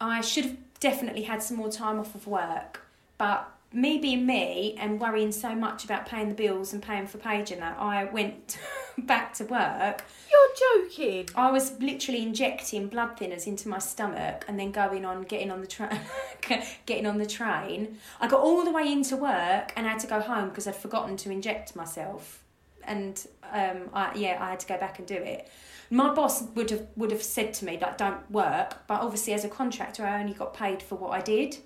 I 0.00 0.20
should 0.20 0.44
have 0.44 0.56
definitely 0.80 1.22
had 1.22 1.42
some 1.42 1.56
more 1.56 1.70
time 1.70 1.98
off 1.98 2.14
of 2.14 2.26
work. 2.26 2.82
But 3.18 3.48
me 3.72 3.98
being 3.98 4.24
me 4.24 4.74
and 4.78 4.98
worrying 4.98 5.30
so 5.30 5.54
much 5.54 5.84
about 5.84 6.06
paying 6.06 6.28
the 6.28 6.34
bills 6.34 6.72
and 6.72 6.82
paying 6.82 7.06
for 7.06 7.18
Paige 7.18 7.50
and 7.50 7.60
that, 7.60 7.76
I 7.78 8.04
went 8.04 8.58
back 8.98 9.34
to 9.34 9.44
work. 9.44 10.04
You're 10.30 10.86
joking. 10.88 11.28
I 11.34 11.50
was 11.50 11.78
literally 11.78 12.22
injecting 12.22 12.88
blood 12.88 13.18
thinners 13.18 13.46
into 13.46 13.68
my 13.68 13.78
stomach 13.78 14.46
and 14.48 14.58
then 14.58 14.72
going 14.72 15.04
on 15.04 15.22
getting 15.22 15.50
on 15.50 15.60
the 15.60 15.66
train 15.66 16.00
getting 16.86 17.06
on 17.06 17.18
the 17.18 17.26
train. 17.26 17.98
I 18.20 18.26
got 18.26 18.40
all 18.40 18.64
the 18.64 18.72
way 18.72 18.90
into 18.90 19.16
work 19.16 19.72
and 19.76 19.86
I 19.86 19.90
had 19.90 20.00
to 20.00 20.06
go 20.06 20.20
home 20.20 20.48
because 20.48 20.66
I'd 20.66 20.76
forgotten 20.76 21.16
to 21.18 21.30
inject 21.30 21.76
myself. 21.76 22.42
And 22.84 23.22
um, 23.52 23.90
I, 23.92 24.14
yeah, 24.14 24.38
I 24.40 24.50
had 24.50 24.60
to 24.60 24.66
go 24.66 24.78
back 24.78 24.98
and 24.98 25.06
do 25.06 25.14
it. 25.16 25.50
My 25.90 26.14
boss 26.14 26.42
would 26.54 26.70
have 26.70 26.86
would 26.96 27.10
have 27.10 27.22
said 27.22 27.54
to 27.54 27.64
me 27.64 27.78
like, 27.80 27.96
"Don't 27.96 28.30
work," 28.30 28.86
but 28.86 29.00
obviously 29.00 29.32
as 29.32 29.44
a 29.44 29.48
contractor, 29.48 30.04
I 30.04 30.20
only 30.20 30.34
got 30.34 30.52
paid 30.52 30.82
for 30.82 30.96
what 30.96 31.12
I 31.12 31.20
did. 31.20 31.58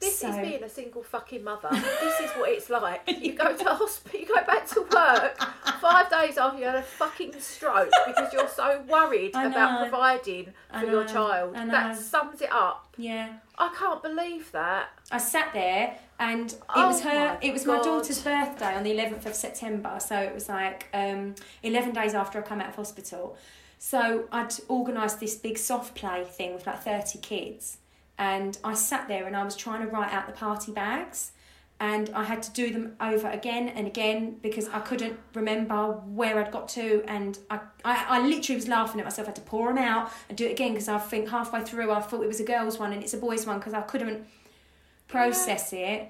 This 0.00 0.22
is 0.22 0.36
being 0.36 0.62
a 0.62 0.68
single 0.68 1.02
fucking 1.02 1.42
mother. 1.42 1.68
this 1.70 2.20
is 2.20 2.30
what 2.32 2.50
it's 2.50 2.68
like. 2.70 3.02
You 3.06 3.32
go 3.34 3.56
to 3.56 3.64
hospital, 3.74 4.20
you 4.20 4.26
go 4.26 4.44
back 4.44 4.66
to 4.68 4.80
work 4.82 5.38
five 5.80 6.10
days 6.10 6.36
after 6.38 6.58
you 6.58 6.64
had 6.66 6.76
a 6.76 6.82
fucking 6.82 7.38
stroke 7.40 7.90
because 8.06 8.32
you're 8.32 8.48
so 8.48 8.82
worried 8.88 9.34
about 9.34 9.88
providing 9.88 10.52
for 10.78 10.86
your 10.86 11.04
child. 11.04 11.54
That 11.54 11.96
sums 11.96 12.40
it 12.42 12.52
up. 12.52 12.94
Yeah. 12.96 13.34
I 13.58 13.72
can't 13.76 14.02
believe 14.02 14.50
that. 14.52 14.88
I 15.10 15.18
sat 15.18 15.52
there 15.52 15.96
and 16.18 16.52
it 16.52 16.60
Oh 16.74 16.88
was 16.88 17.02
her 17.02 17.38
it 17.40 17.52
was 17.52 17.66
my 17.66 17.80
daughter's 17.82 18.20
birthday 18.20 18.74
on 18.76 18.82
the 18.84 18.92
11th 18.92 19.26
of 19.26 19.34
September 19.34 19.98
so 19.98 20.16
it 20.16 20.32
was 20.32 20.48
like 20.48 20.86
um 20.94 21.34
11 21.64 21.92
days 21.92 22.14
after 22.14 22.38
I 22.38 22.42
come 22.42 22.60
out 22.60 22.68
of 22.68 22.76
hospital 22.76 23.36
so 23.78 24.24
I'd 24.30 24.54
organised 24.70 25.18
this 25.18 25.34
big 25.34 25.58
soft 25.58 25.94
play 25.96 26.24
thing 26.24 26.54
with 26.54 26.66
like 26.68 26.82
30 26.82 27.18
kids 27.18 27.78
and 28.18 28.58
I 28.62 28.74
sat 28.74 29.08
there 29.08 29.26
and 29.26 29.36
I 29.36 29.44
was 29.44 29.56
trying 29.56 29.82
to 29.82 29.88
write 29.88 30.12
out 30.12 30.26
the 30.26 30.32
party 30.32 30.72
bags 30.72 31.32
and 31.80 32.10
I 32.14 32.24
had 32.24 32.42
to 32.44 32.52
do 32.52 32.72
them 32.72 32.96
over 33.00 33.28
again 33.28 33.68
and 33.68 33.86
again 33.86 34.36
because 34.42 34.68
I 34.68 34.78
couldn't 34.78 35.18
remember 35.34 35.92
where 35.92 36.38
I'd 36.38 36.52
got 36.52 36.68
to 36.70 37.02
and 37.08 37.38
I, 37.50 37.60
I, 37.84 38.06
I 38.08 38.26
literally 38.26 38.56
was 38.56 38.68
laughing 38.68 39.00
at 39.00 39.04
myself 39.04 39.26
I 39.26 39.30
had 39.30 39.36
to 39.36 39.42
pour 39.42 39.68
them 39.68 39.82
out 39.82 40.10
and 40.28 40.38
do 40.38 40.46
it 40.46 40.52
again 40.52 40.72
because 40.72 40.88
I 40.88 40.98
think 40.98 41.28
halfway 41.28 41.62
through 41.62 41.90
I 41.90 42.00
thought 42.00 42.22
it 42.22 42.28
was 42.28 42.40
a 42.40 42.44
girl's 42.44 42.78
one 42.78 42.92
and 42.92 43.02
it's 43.02 43.14
a 43.14 43.18
boy's 43.18 43.46
one 43.46 43.58
because 43.58 43.74
I 43.74 43.82
couldn't 43.82 44.26
process 45.08 45.72
it. 45.72 46.08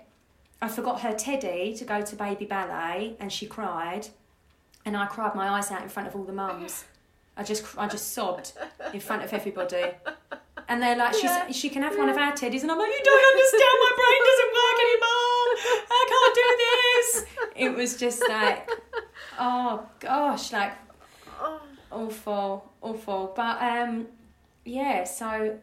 I 0.60 0.68
forgot 0.68 1.00
her 1.00 1.14
teddy 1.14 1.74
to 1.76 1.84
go 1.84 2.02
to 2.02 2.16
baby 2.16 2.44
ballet 2.44 3.16
and 3.18 3.32
she 3.32 3.46
cried 3.46 4.08
and 4.84 4.96
I 4.96 5.06
cried 5.06 5.34
my 5.34 5.48
eyes 5.48 5.70
out 5.70 5.82
in 5.82 5.88
front 5.88 6.08
of 6.08 6.14
all 6.14 6.24
the 6.24 6.32
mums. 6.32 6.84
I 7.36 7.42
just 7.42 7.64
I 7.76 7.88
just 7.88 8.12
sobbed 8.12 8.52
in 8.92 9.00
front 9.00 9.24
of 9.24 9.32
everybody. 9.32 9.86
And 10.68 10.82
they're 10.82 10.96
like, 10.96 11.14
She's, 11.14 11.56
she 11.56 11.68
can 11.68 11.82
have 11.82 11.96
one 11.98 12.08
of 12.08 12.16
our 12.16 12.32
teddies. 12.32 12.62
And 12.62 12.70
I'm 12.70 12.78
like, 12.78 12.90
you 12.90 13.00
don't 13.04 13.24
understand, 13.32 13.76
my 13.86 13.92
brain 14.00 14.20
doesn't 14.30 14.52
work 14.60 14.78
anymore. 14.86 15.46
I 15.90 16.02
can't 16.12 16.34
do 16.34 16.48
this. 16.64 17.26
It 17.56 17.76
was 17.76 17.96
just 17.96 18.22
like, 18.28 18.68
oh 19.38 19.86
gosh, 20.00 20.52
like 20.52 20.72
awful, 21.92 22.72
awful. 22.82 23.32
But 23.36 23.62
um, 23.62 24.06
yeah, 24.64 25.04
so 25.04 25.58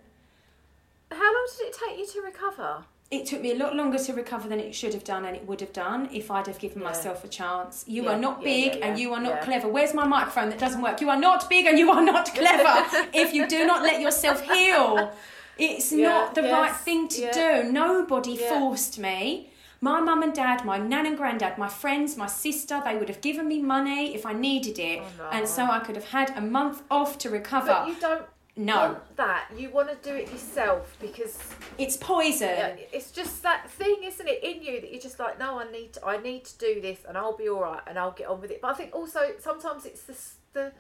How 1.12 1.34
long 1.34 1.48
did 1.58 1.68
it 1.68 1.78
take 1.88 1.98
you 2.00 2.08
to 2.08 2.22
recover? 2.22 2.86
It 3.12 3.26
took 3.26 3.42
me 3.42 3.52
a 3.52 3.56
lot 3.56 3.76
longer 3.76 4.00
to 4.00 4.14
recover 4.14 4.48
than 4.48 4.60
it 4.60 4.74
should 4.74 4.94
have 4.94 5.04
done 5.04 5.26
and 5.26 5.36
it 5.36 5.46
would 5.46 5.60
have 5.60 5.74
done 5.74 6.08
if 6.14 6.32
I'd 6.32 6.48
have 6.48 6.60
given 6.60 6.82
Yeah. 6.82 6.88
myself 6.88 7.24
a 7.26 7.28
chance. 7.28 7.84
You 7.86 8.04
Yeah, 8.04 8.12
are 8.14 8.18
not 8.18 8.42
big 8.42 8.76
yeah, 8.76 8.86
and 8.86 8.98
you 8.98 9.14
are 9.14 9.20
not 9.20 9.42
clever. 9.42 9.68
Where's 9.68 9.94
my 9.94 10.06
microphone 10.08 10.50
that 10.50 10.60
doesn't 10.60 10.82
work? 10.82 11.02
You 11.02 11.10
are 11.10 11.20
not 11.20 11.50
big 11.50 11.66
and 11.66 11.78
you 11.78 11.92
are 11.92 12.02
not 12.02 12.34
clever 12.40 12.86
if 13.14 13.34
you 13.34 13.48
do 13.48 13.66
not 13.66 13.84
let 13.84 14.00
yourself 14.00 14.42
heal. 14.42 15.12
It's 15.58 15.92
not 15.92 16.36
the 16.36 16.44
right 16.44 16.76
thing 16.76 17.10
to 17.10 17.32
do. 17.34 17.72
Nobody 17.72 18.38
forced 18.38 18.98
me. 18.98 19.50
My 19.84 20.00
mum 20.00 20.22
and 20.24 20.34
dad, 20.34 20.64
my 20.64 20.78
nan 20.78 21.06
and 21.08 21.18
granddad, 21.18 21.58
my 21.58 21.68
friends, 21.68 22.16
my 22.16 22.28
sister, 22.28 22.82
they 22.86 22.96
would 22.96 23.10
have 23.10 23.20
given 23.20 23.48
me 23.48 23.60
money 23.62 24.14
if 24.14 24.26
I 24.28 24.34
needed 24.34 24.78
it. 24.78 25.00
Oh, 25.02 25.08
no. 25.18 25.30
And 25.32 25.48
so 25.48 25.64
I 25.66 25.80
could 25.80 25.96
have 25.96 26.10
had 26.10 26.32
a 26.38 26.42
month 26.42 26.84
off 26.92 27.18
to 27.20 27.30
recover. 27.32 27.66
But 27.68 27.88
you 27.88 27.96
don't 28.00 28.22
No. 28.58 28.76
want 28.76 29.16
that. 29.18 29.46
You 29.58 29.70
want 29.70 29.90
to 29.90 30.10
do 30.10 30.16
it 30.16 30.32
yourself 30.32 30.96
because 31.00 31.38
It's 31.78 31.96
poison. 31.98 32.78
It's 32.92 33.12
just 33.12 33.42
that 33.44 33.70
thing, 33.70 33.98
isn't 34.04 34.28
it, 34.28 34.44
in 34.44 34.62
you 34.62 34.82
that 34.82 34.92
you're 34.92 35.02
just 35.02 35.20
like, 35.20 35.40
no, 35.40 35.60
I 35.60 35.72
need, 35.72 35.94
to, 35.94 36.06
I 36.06 36.18
need 36.22 36.46
to 36.46 36.58
do 36.58 36.82
this, 36.82 37.00
and 37.08 37.18
I'll 37.18 37.38
be 37.38 37.48
all 37.50 37.62
right, 37.62 37.82
and 37.88 37.98
I'll 37.98 38.12
get 38.12 38.28
on 38.28 38.42
with 38.42 38.52
it. 38.52 38.62
But 38.62 38.72
I 38.72 38.74
think 38.74 38.94
also 38.94 39.32
sometimes 39.40 39.86
it's 39.86 40.04
the, 40.04 40.16
the 40.54 40.72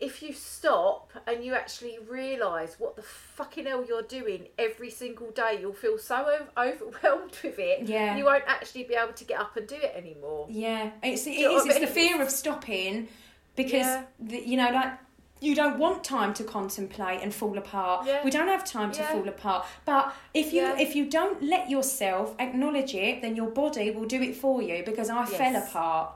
if 0.00 0.22
you 0.22 0.32
stop 0.32 1.10
and 1.26 1.44
you 1.44 1.54
actually 1.54 1.98
realise 2.08 2.76
what 2.78 2.94
the 2.94 3.02
fucking 3.02 3.66
hell 3.66 3.84
you're 3.84 4.02
doing 4.02 4.46
every 4.56 4.90
single 4.90 5.30
day, 5.32 5.58
you'll 5.60 5.72
feel 5.72 5.98
so 5.98 6.46
overwhelmed 6.56 7.36
with 7.42 7.58
it. 7.58 7.88
Yeah. 7.88 8.16
you 8.16 8.24
won't 8.26 8.44
actually 8.46 8.84
be 8.84 8.94
able 8.94 9.14
to 9.14 9.24
get 9.24 9.40
up 9.40 9.56
and 9.56 9.66
do 9.66 9.74
it 9.74 9.92
anymore. 9.96 10.46
Yeah, 10.50 10.90
it's 11.02 11.26
it 11.26 11.30
is. 11.30 11.66
It's 11.66 11.80
the 11.80 11.86
fear 11.88 12.22
of 12.22 12.30
stopping 12.30 13.08
because 13.56 13.72
Yeah. 13.86 14.04
the, 14.20 14.38
you 14.46 14.56
know 14.56 14.70
like 14.70 14.92
you 15.40 15.54
don't 15.54 15.78
want 15.78 16.02
time 16.04 16.34
to 16.34 16.44
contemplate 16.44 17.20
and 17.22 17.32
fall 17.34 17.56
apart. 17.58 18.06
Yeah. 18.06 18.22
We 18.24 18.30
don't 18.30 18.48
have 18.48 18.64
time 18.64 18.90
to 18.92 19.00
Yeah. 19.00 19.12
fall 19.12 19.28
apart. 19.28 19.66
But 19.84 20.12
if 20.34 20.52
you 20.52 20.62
Yeah. 20.62 20.78
if 20.78 20.94
you 20.96 21.04
don't 21.06 21.42
let 21.42 21.70
yourself 21.70 22.34
acknowledge 22.38 22.94
it, 22.94 23.22
then 23.22 23.36
your 23.36 23.48
body 23.48 23.90
will 23.90 24.06
do 24.06 24.20
it 24.22 24.34
for 24.36 24.60
you. 24.62 24.82
Because 24.84 25.08
I 25.10 25.24
fell 25.26 25.56
apart. 25.56 26.10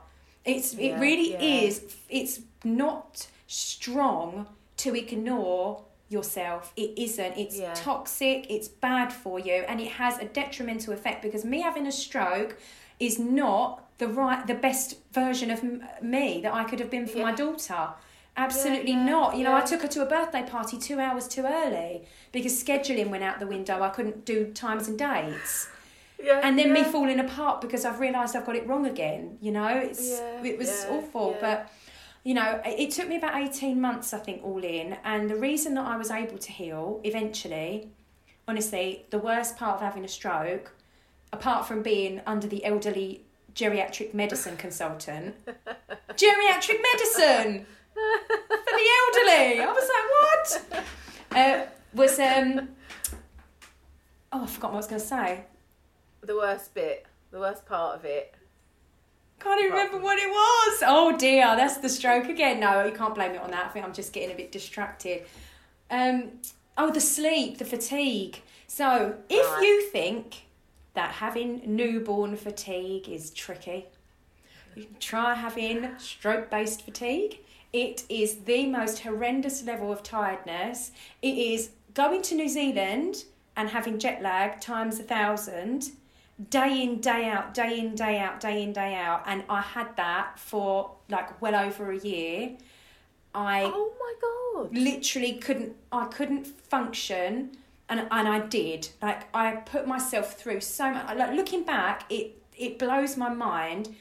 It's 0.45 0.73
it 0.73 0.93
really 0.99 1.33
is. 1.65 1.81
It's 2.09 2.41
not 2.63 3.27
strong 3.47 4.47
to 4.77 4.95
ignore 4.95 5.83
yourself. 6.09 6.73
It 6.75 6.91
isn't. 6.97 7.37
It's 7.37 7.59
toxic. 7.79 8.45
It's 8.49 8.67
bad 8.67 9.11
for 9.13 9.39
you, 9.39 9.63
and 9.69 9.79
it 9.79 9.91
has 9.93 10.19
a 10.19 10.25
detrimental 10.25 10.93
effect. 10.93 11.21
Because 11.21 11.43
me 11.45 11.61
having 11.61 11.87
a 11.87 11.91
stroke, 11.91 12.57
is 12.99 13.17
not 13.19 13.83
the 13.97 14.07
right, 14.07 14.45
the 14.47 14.53
best 14.53 14.95
version 15.11 15.49
of 15.49 15.59
m- 15.59 15.83
me 16.01 16.39
that 16.41 16.53
I 16.53 16.63
could 16.63 16.79
have 16.79 16.89
been 16.91 17.07
for 17.07 17.17
my 17.19 17.31
daughter. 17.33 17.89
Absolutely 18.35 18.93
Yeah, 18.93 19.05
not. 19.05 19.37
You 19.37 19.43
know, 19.43 19.55
I 19.55 19.61
took 19.61 19.81
her 19.83 19.87
to 19.89 20.01
a 20.01 20.05
birthday 20.05 20.43
party 20.43 20.77
two 20.77 20.99
hours 20.99 21.27
too 21.27 21.43
early 21.45 22.03
because 22.31 22.61
scheduling 22.61 23.09
went 23.09 23.23
out 23.23 23.39
the 23.39 23.47
window. 23.47 23.81
I 23.81 23.89
couldn't 23.89 24.25
do 24.25 24.51
times 24.53 24.87
and 24.87 24.97
dates. 24.97 25.67
Yeah, 26.23 26.39
And 26.41 26.57
then 26.57 26.71
me 26.71 26.85
falling 26.85 27.19
apart 27.19 27.59
because 27.59 27.83
I've 27.83 27.99
realised 27.99 28.33
I've 28.33 28.45
got 28.45 28.55
it 28.55 28.65
wrong 28.65 28.85
again. 28.85 29.37
You 29.41 29.51
know, 29.51 29.67
it's 29.67 30.21
it 30.41 30.57
was 30.57 30.85
awful. 30.89 31.35
But 31.41 31.69
you 32.23 32.33
know, 32.33 32.61
it 32.65 32.79
it 32.79 32.91
took 32.91 33.09
me 33.09 33.17
about 33.17 33.35
eighteen 33.35 33.81
months, 33.81 34.13
I 34.13 34.19
think, 34.19 34.41
all 34.41 34.63
in. 34.63 34.95
And 35.03 35.29
the 35.29 35.35
reason 35.35 35.73
that 35.73 35.85
I 35.85 35.97
was 35.97 36.11
able 36.11 36.37
to 36.37 36.51
heal 36.53 37.01
eventually, 37.03 37.89
honestly, 38.47 39.05
the 39.09 39.19
worst 39.19 39.57
part 39.57 39.75
of 39.75 39.81
having 39.81 40.05
a 40.05 40.07
stroke, 40.07 40.71
apart 41.33 41.67
from 41.67 41.81
being 41.81 42.21
under 42.25 42.47
the 42.47 42.63
elderly 42.63 43.25
geriatric 43.53 44.13
medicine 44.13 44.55
consultant, 44.55 45.35
geriatric 46.11 46.79
medicine 46.93 47.65
for 47.93 48.77
the 48.77 48.87
elderly. 48.99 49.59
I 49.61 49.71
was 49.71 49.89
like, 50.69 50.73
what? 50.73 50.85
Uh, 51.35 51.65
was 51.93 52.19
um. 52.19 52.69
Oh, 54.31 54.43
I 54.43 54.47
forgot 54.47 54.71
what 54.71 54.75
I 54.75 54.77
was 54.77 54.87
going 54.87 55.01
to 55.01 55.07
say. 55.07 55.43
The 56.21 56.35
worst 56.35 56.73
bit, 56.73 57.05
the 57.31 57.39
worst 57.39 57.65
part 57.65 57.95
of 57.97 58.05
it. 58.05 58.33
Can't 59.39 59.59
even 59.59 59.71
remember 59.73 59.99
what 59.99 60.17
it 60.17 60.29
was. 60.29 60.83
Oh 60.87 61.15
dear, 61.17 61.55
that's 61.55 61.77
the 61.77 61.89
stroke 61.89 62.29
again. 62.29 62.59
No, 62.61 62.85
you 62.85 62.93
can't 62.93 63.13
blame 63.13 63.33
it 63.33 63.41
on 63.41 63.51
that. 63.51 63.65
I 63.65 63.69
think 63.69 63.85
I'm 63.85 63.93
just 63.93 64.13
getting 64.13 64.31
a 64.31 64.37
bit 64.37 64.51
distracted. 64.51 65.23
Um, 65.91 66.31
oh, 66.77 66.91
the 66.91 67.01
sleep, 67.01 67.57
the 67.57 67.65
fatigue. 67.65 68.41
So, 68.67 69.15
if 69.29 69.45
Right. 69.45 69.61
you 69.63 69.81
think 69.89 70.43
that 70.93 71.11
having 71.11 71.61
newborn 71.65 72.37
fatigue 72.37 73.09
is 73.09 73.31
tricky, 73.31 73.85
you 74.75 74.85
can 74.85 74.95
try 74.99 75.35
having 75.35 75.89
stroke 75.99 76.49
based 76.49 76.83
fatigue. 76.83 77.39
It 77.73 78.03
is 78.07 78.35
the 78.45 78.67
most 78.67 78.99
horrendous 78.99 79.63
level 79.63 79.91
of 79.91 80.03
tiredness. 80.03 80.91
It 81.21 81.37
is 81.37 81.71
going 81.95 82.21
to 82.23 82.35
New 82.35 82.47
Zealand 82.47 83.25
and 83.57 83.69
having 83.69 83.97
jet 83.99 84.21
lag 84.21 84.61
times 84.61 84.99
a 84.99 85.03
thousand, 85.03 85.89
day 86.49 86.83
in, 86.83 87.01
day 87.01 87.27
out, 87.27 87.53
day 87.55 87.79
in, 87.79 87.95
day 87.95 88.19
out, 88.19 88.39
day 88.39 88.61
in, 88.61 88.73
day 88.73 88.93
out. 88.95 89.23
And 89.25 89.43
I 89.49 89.61
had 89.61 89.95
that 89.97 90.37
for 90.39 90.91
like 91.09 91.41
well 91.41 91.55
over 91.55 91.91
a 91.91 91.97
year. 91.97 92.57
I 93.35 93.63
Oh 93.63 93.91
my 93.99 94.13
god. 94.21 94.77
literally 94.77 95.33
couldn't 95.33 95.75
I 95.91 96.05
couldn't 96.05 96.45
function 96.45 97.57
and 97.89 98.07
and 98.11 98.27
I 98.27 98.39
did 98.39 98.89
like 99.01 99.23
I 99.33 99.55
put 99.55 99.87
myself 99.87 100.33
through 100.39 100.61
so 100.61 100.91
much 100.91 101.17
like 101.17 101.33
looking 101.35 101.63
back 101.63 102.05
it 102.11 102.39
it 102.55 102.77
blows 102.77 103.17
my 103.17 103.29
mind 103.29 103.95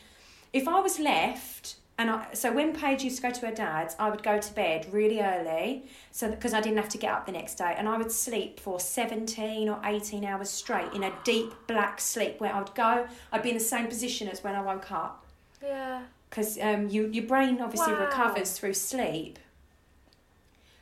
if 0.53 0.69
I 0.69 0.81
was 0.81 0.99
left 0.99 1.77
and 2.03 2.11
I, 2.11 2.27
so 2.35 2.53
when 2.53 2.75
Paige 2.75 3.05
used 3.05 3.17
to 3.17 3.23
go 3.23 3.31
to 3.31 3.47
her 3.47 3.53
dad's 3.55 3.95
I 3.99 4.11
would 4.11 4.23
go 4.25 4.38
to 4.41 4.55
bed 4.55 4.87
really 4.91 5.21
early 5.21 5.85
so 6.11 6.29
because 6.31 6.53
I 6.53 6.61
didn't 6.61 6.79
have 6.79 6.88
to 6.91 6.99
get 6.99 7.12
up 7.12 7.27
the 7.27 7.33
next 7.33 7.55
day 7.57 7.75
and 7.79 7.88
I 7.88 7.97
would 7.97 8.11
sleep 8.11 8.59
for 8.59 8.81
17 8.81 9.69
or 9.69 9.81
18 9.85 10.25
hours 10.25 10.51
straight 10.51 10.93
in 10.93 11.05
a 11.05 11.12
deep 11.25 11.53
black 11.69 12.01
sleep 12.01 12.41
where 12.41 12.53
I 12.53 12.59
would 12.59 12.75
go 12.75 13.07
I'd 13.31 13.43
be 13.43 13.51
in 13.51 13.55
the 13.59 13.69
same 13.75 13.87
position 13.87 14.27
as 14.29 14.43
when 14.43 14.55
I 14.57 14.62
woke 14.62 14.91
up 14.91 15.25
Yeah. 15.62 16.03
because 16.29 16.59
um, 16.61 16.88
you, 16.88 17.07
your 17.09 17.25
brain 17.27 17.61
obviously 17.61 17.93
Wow. 17.93 18.07
recovers 18.07 18.53
through 18.59 18.75
sleep. 18.75 19.38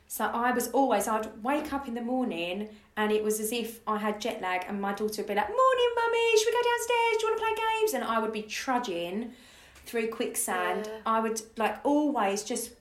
So 0.07 0.25
I 0.25 0.51
was 0.51 0.67
always, 0.71 1.07
I'd 1.07 1.41
wake 1.41 1.71
up 1.71 1.87
in 1.87 1.93
the 1.93 2.01
morning 2.01 2.67
and 2.97 3.11
it 3.13 3.23
was 3.23 3.39
as 3.39 3.51
if 3.53 3.79
I 3.87 3.97
had 3.97 4.19
jet 4.19 4.41
lag 4.41 4.65
and 4.67 4.81
my 4.81 4.91
daughter 4.91 5.21
would 5.21 5.27
be 5.27 5.35
like, 5.35 5.47
Morning, 5.47 5.91
mummy, 5.95 6.37
should 6.37 6.47
we 6.47 6.51
go 6.51 6.63
downstairs? 6.69 7.13
Do 7.17 7.19
you 7.25 7.31
want 7.31 7.39
to 7.39 7.45
play 7.45 7.55
games? 7.79 7.93
And 7.93 8.03
I 8.03 8.19
would 8.19 8.33
be 8.33 8.41
trudging 8.41 9.31
through 9.85 10.09
quicksand. 10.09 10.87
Yeah. 10.87 10.99
I 11.05 11.19
would 11.19 11.41
like 11.57 11.79
always 11.83 12.43
just 12.43 12.71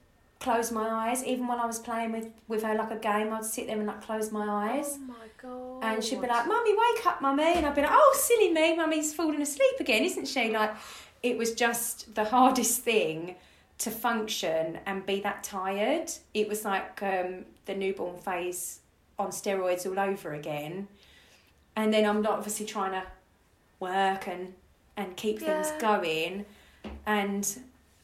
close 0.40 0.72
my 0.72 0.88
eyes, 0.88 1.22
even 1.24 1.46
while 1.46 1.60
I 1.60 1.66
was 1.66 1.78
playing 1.78 2.12
with, 2.12 2.28
with 2.48 2.62
her 2.62 2.74
like 2.74 2.90
a 2.90 2.96
game, 2.96 3.32
I'd 3.32 3.44
sit 3.44 3.66
there 3.66 3.76
and 3.76 3.86
like 3.86 4.02
close 4.02 4.32
my 4.32 4.46
eyes. 4.48 4.96
Oh 4.96 4.98
my 4.98 5.14
god. 5.40 5.84
And 5.84 6.02
she'd 6.02 6.20
be 6.20 6.26
like, 6.26 6.46
Mummy, 6.46 6.72
wake 6.72 7.06
up, 7.06 7.20
Mummy. 7.20 7.54
And 7.54 7.66
I'd 7.66 7.74
be 7.74 7.82
like, 7.82 7.90
Oh, 7.92 8.18
silly 8.18 8.50
me, 8.50 8.74
Mummy's 8.74 9.12
falling 9.12 9.42
asleep 9.42 9.78
again, 9.78 10.02
isn't 10.02 10.26
she? 10.26 10.50
Like, 10.50 10.74
it 11.22 11.36
was 11.36 11.54
just 11.54 12.14
the 12.14 12.24
hardest 12.24 12.80
thing 12.80 13.36
to 13.78 13.90
function 13.90 14.78
and 14.86 15.04
be 15.04 15.20
that 15.20 15.44
tired. 15.44 16.10
It 16.32 16.48
was 16.48 16.64
like 16.64 17.02
um, 17.02 17.44
the 17.66 17.74
newborn 17.74 18.18
phase 18.18 18.80
on 19.18 19.28
steroids 19.28 19.86
all 19.86 19.98
over 19.98 20.32
again. 20.32 20.88
And 21.76 21.92
then 21.92 22.06
I'm 22.06 22.22
not 22.22 22.38
obviously 22.38 22.66
trying 22.66 22.92
to 22.92 23.02
work 23.78 24.26
and, 24.26 24.54
and 24.96 25.16
keep 25.16 25.38
things 25.40 25.70
going. 25.78 26.46
And 27.06 27.46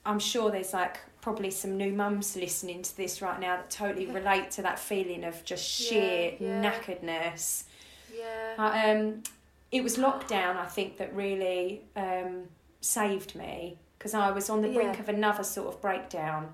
I'm 0.04 0.18
sure 0.18 0.50
there's 0.50 0.72
like 0.72 0.98
probably 1.20 1.50
some 1.50 1.76
new 1.76 1.92
mums 1.92 2.36
listening 2.36 2.82
to 2.82 2.96
this 2.96 3.20
right 3.20 3.40
now 3.40 3.56
that 3.56 3.70
totally 3.70 4.06
relate 4.06 4.50
to 4.52 4.62
that 4.62 4.78
feeling 4.78 5.24
of 5.24 5.44
just 5.44 5.64
sheer 5.64 6.34
Yeah, 6.38 6.62
yeah. 6.62 6.62
knackeredness. 6.72 7.64
Yeah. 8.16 8.54
Um, 8.98 9.22
it 9.72 9.82
was 9.82 9.96
lockdown, 9.96 10.56
I 10.56 10.66
think, 10.66 10.98
that 10.98 11.14
really 11.14 11.82
um, 11.96 12.44
saved 12.80 13.34
me 13.34 13.76
because 13.98 14.14
I 14.14 14.30
was 14.30 14.48
on 14.48 14.62
the 14.62 14.68
brink 14.68 14.94
Yeah. 14.94 15.00
of 15.00 15.08
another 15.08 15.42
sort 15.42 15.68
of 15.74 15.80
breakdown. 15.82 16.52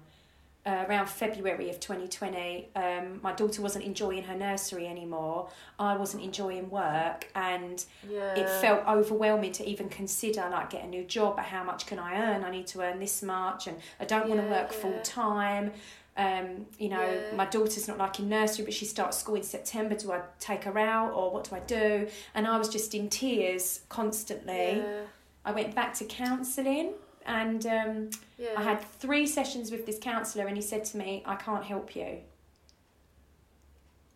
Uh, 0.65 0.85
around 0.89 1.09
February 1.09 1.69
of 1.71 1.81
2020, 1.81 2.69
um, 2.77 3.19
my 3.21 3.33
daughter 3.33 3.61
wasn't 3.61 3.85
enjoying 3.85 4.23
her 4.23 4.37
nursery 4.37 4.87
anymore. 4.87 5.49
I 5.77 5.97
wasn't 5.97 6.23
enjoying 6.23 6.71
work, 6.71 7.29
and 7.35 7.85
Yeah. 8.09 8.35
it 8.37 8.49
felt 8.61 8.87
overwhelming 8.87 9.51
to 9.55 9.69
even 9.69 9.89
consider 9.89 10.49
like 10.53 10.71
get 10.71 10.85
a 10.85 10.87
new 10.87 11.03
job. 11.03 11.35
But 11.35 11.47
how 11.47 11.65
much 11.65 11.87
can 11.87 11.99
I 11.99 12.15
earn? 12.15 12.45
I 12.45 12.51
need 12.53 12.69
to 12.69 12.81
earn 12.81 13.01
this 13.01 13.25
much, 13.25 13.67
and 13.67 13.77
I 13.99 14.05
don't 14.05 14.29
want 14.29 14.41
to 14.41 14.47
work 14.47 14.71
yeah. 14.71 14.79
full 14.79 15.01
time. 15.03 15.73
Um, 16.17 16.67
you 16.79 16.91
know, 16.91 17.01
Yeah. 17.03 17.35
my 17.35 17.47
daughter's 17.47 17.89
not 17.89 17.99
like 17.99 18.21
in 18.21 18.29
nursery, 18.29 18.65
but 18.65 18.73
she 18.75 18.85
starts 18.85 19.17
school 19.19 19.35
in 19.35 19.43
September. 19.43 19.97
Do 19.97 20.13
I 20.13 20.21
take 20.39 20.63
her 20.63 20.79
out 20.79 21.13
or 21.15 21.33
what 21.33 21.51
do 21.51 21.57
I 21.57 21.61
do? 21.61 22.07
And 22.37 22.47
I 22.47 22.57
was 22.57 22.69
just 22.69 22.95
in 22.95 23.09
tears 23.09 23.81
constantly. 23.89 24.77
Yeah. 24.77 25.01
I 25.45 25.51
went 25.51 25.75
back 25.75 25.95
to 25.95 26.05
counselling 26.05 26.93
and 27.27 27.65
um, 27.67 28.11
Yeah. 28.39 28.55
I 28.57 28.63
had 28.63 28.81
three 28.83 29.27
sessions 29.27 29.71
with 29.71 29.87
this 29.87 29.99
counsellor, 29.99 30.47
and 30.47 30.57
he 30.57 30.63
said 30.63 30.85
to 30.87 30.97
me, 30.97 31.23
I 31.27 31.37
can't 31.37 31.65
help 31.65 31.95
you. 31.97 32.19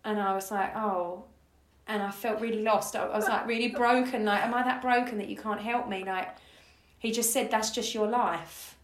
And 0.05 0.21
I 0.21 0.35
was 0.35 0.51
like, 0.51 0.75
oh. 0.77 1.25
And 1.89 2.03
I 2.03 2.11
felt 2.11 2.41
really 2.41 2.63
lost. 2.63 2.97
I 2.97 3.05
I 3.07 3.17
was 3.17 3.29
like 3.29 3.47
really 3.47 3.69
broken. 3.69 4.25
Like, 4.25 4.45
am 4.45 4.53
I 4.55 4.63
that 4.65 4.83
broken 4.83 5.19
that 5.19 5.29
you 5.29 5.37
can't 5.37 5.61
help 5.61 5.89
me? 5.89 6.05
Like, 6.05 6.35
he 6.99 7.13
just 7.13 7.33
said, 7.33 7.51
that's 7.51 7.71
just 7.71 7.95
your 7.95 8.09
life. 8.09 8.77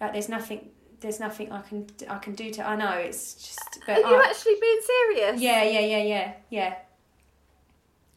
Like, 0.00 0.12
there's 0.12 0.28
nothing. 0.28 0.70
There's 0.98 1.20
nothing 1.20 1.52
I 1.52 1.60
can 1.62 1.86
I 2.08 2.18
can 2.18 2.34
do 2.34 2.50
to. 2.52 2.66
I 2.68 2.74
know 2.76 2.92
it's 2.92 3.34
just. 3.34 3.60
Are 3.88 3.94
But 3.94 3.98
you 3.98 4.16
I- 4.16 4.24
actually 4.28 4.56
being 4.60 4.80
serious? 4.84 5.40
yeah, 5.40 5.62
yeah, 5.62 5.80
yeah, 5.80 6.02
yeah, 6.02 6.32
yeah. 6.50 6.74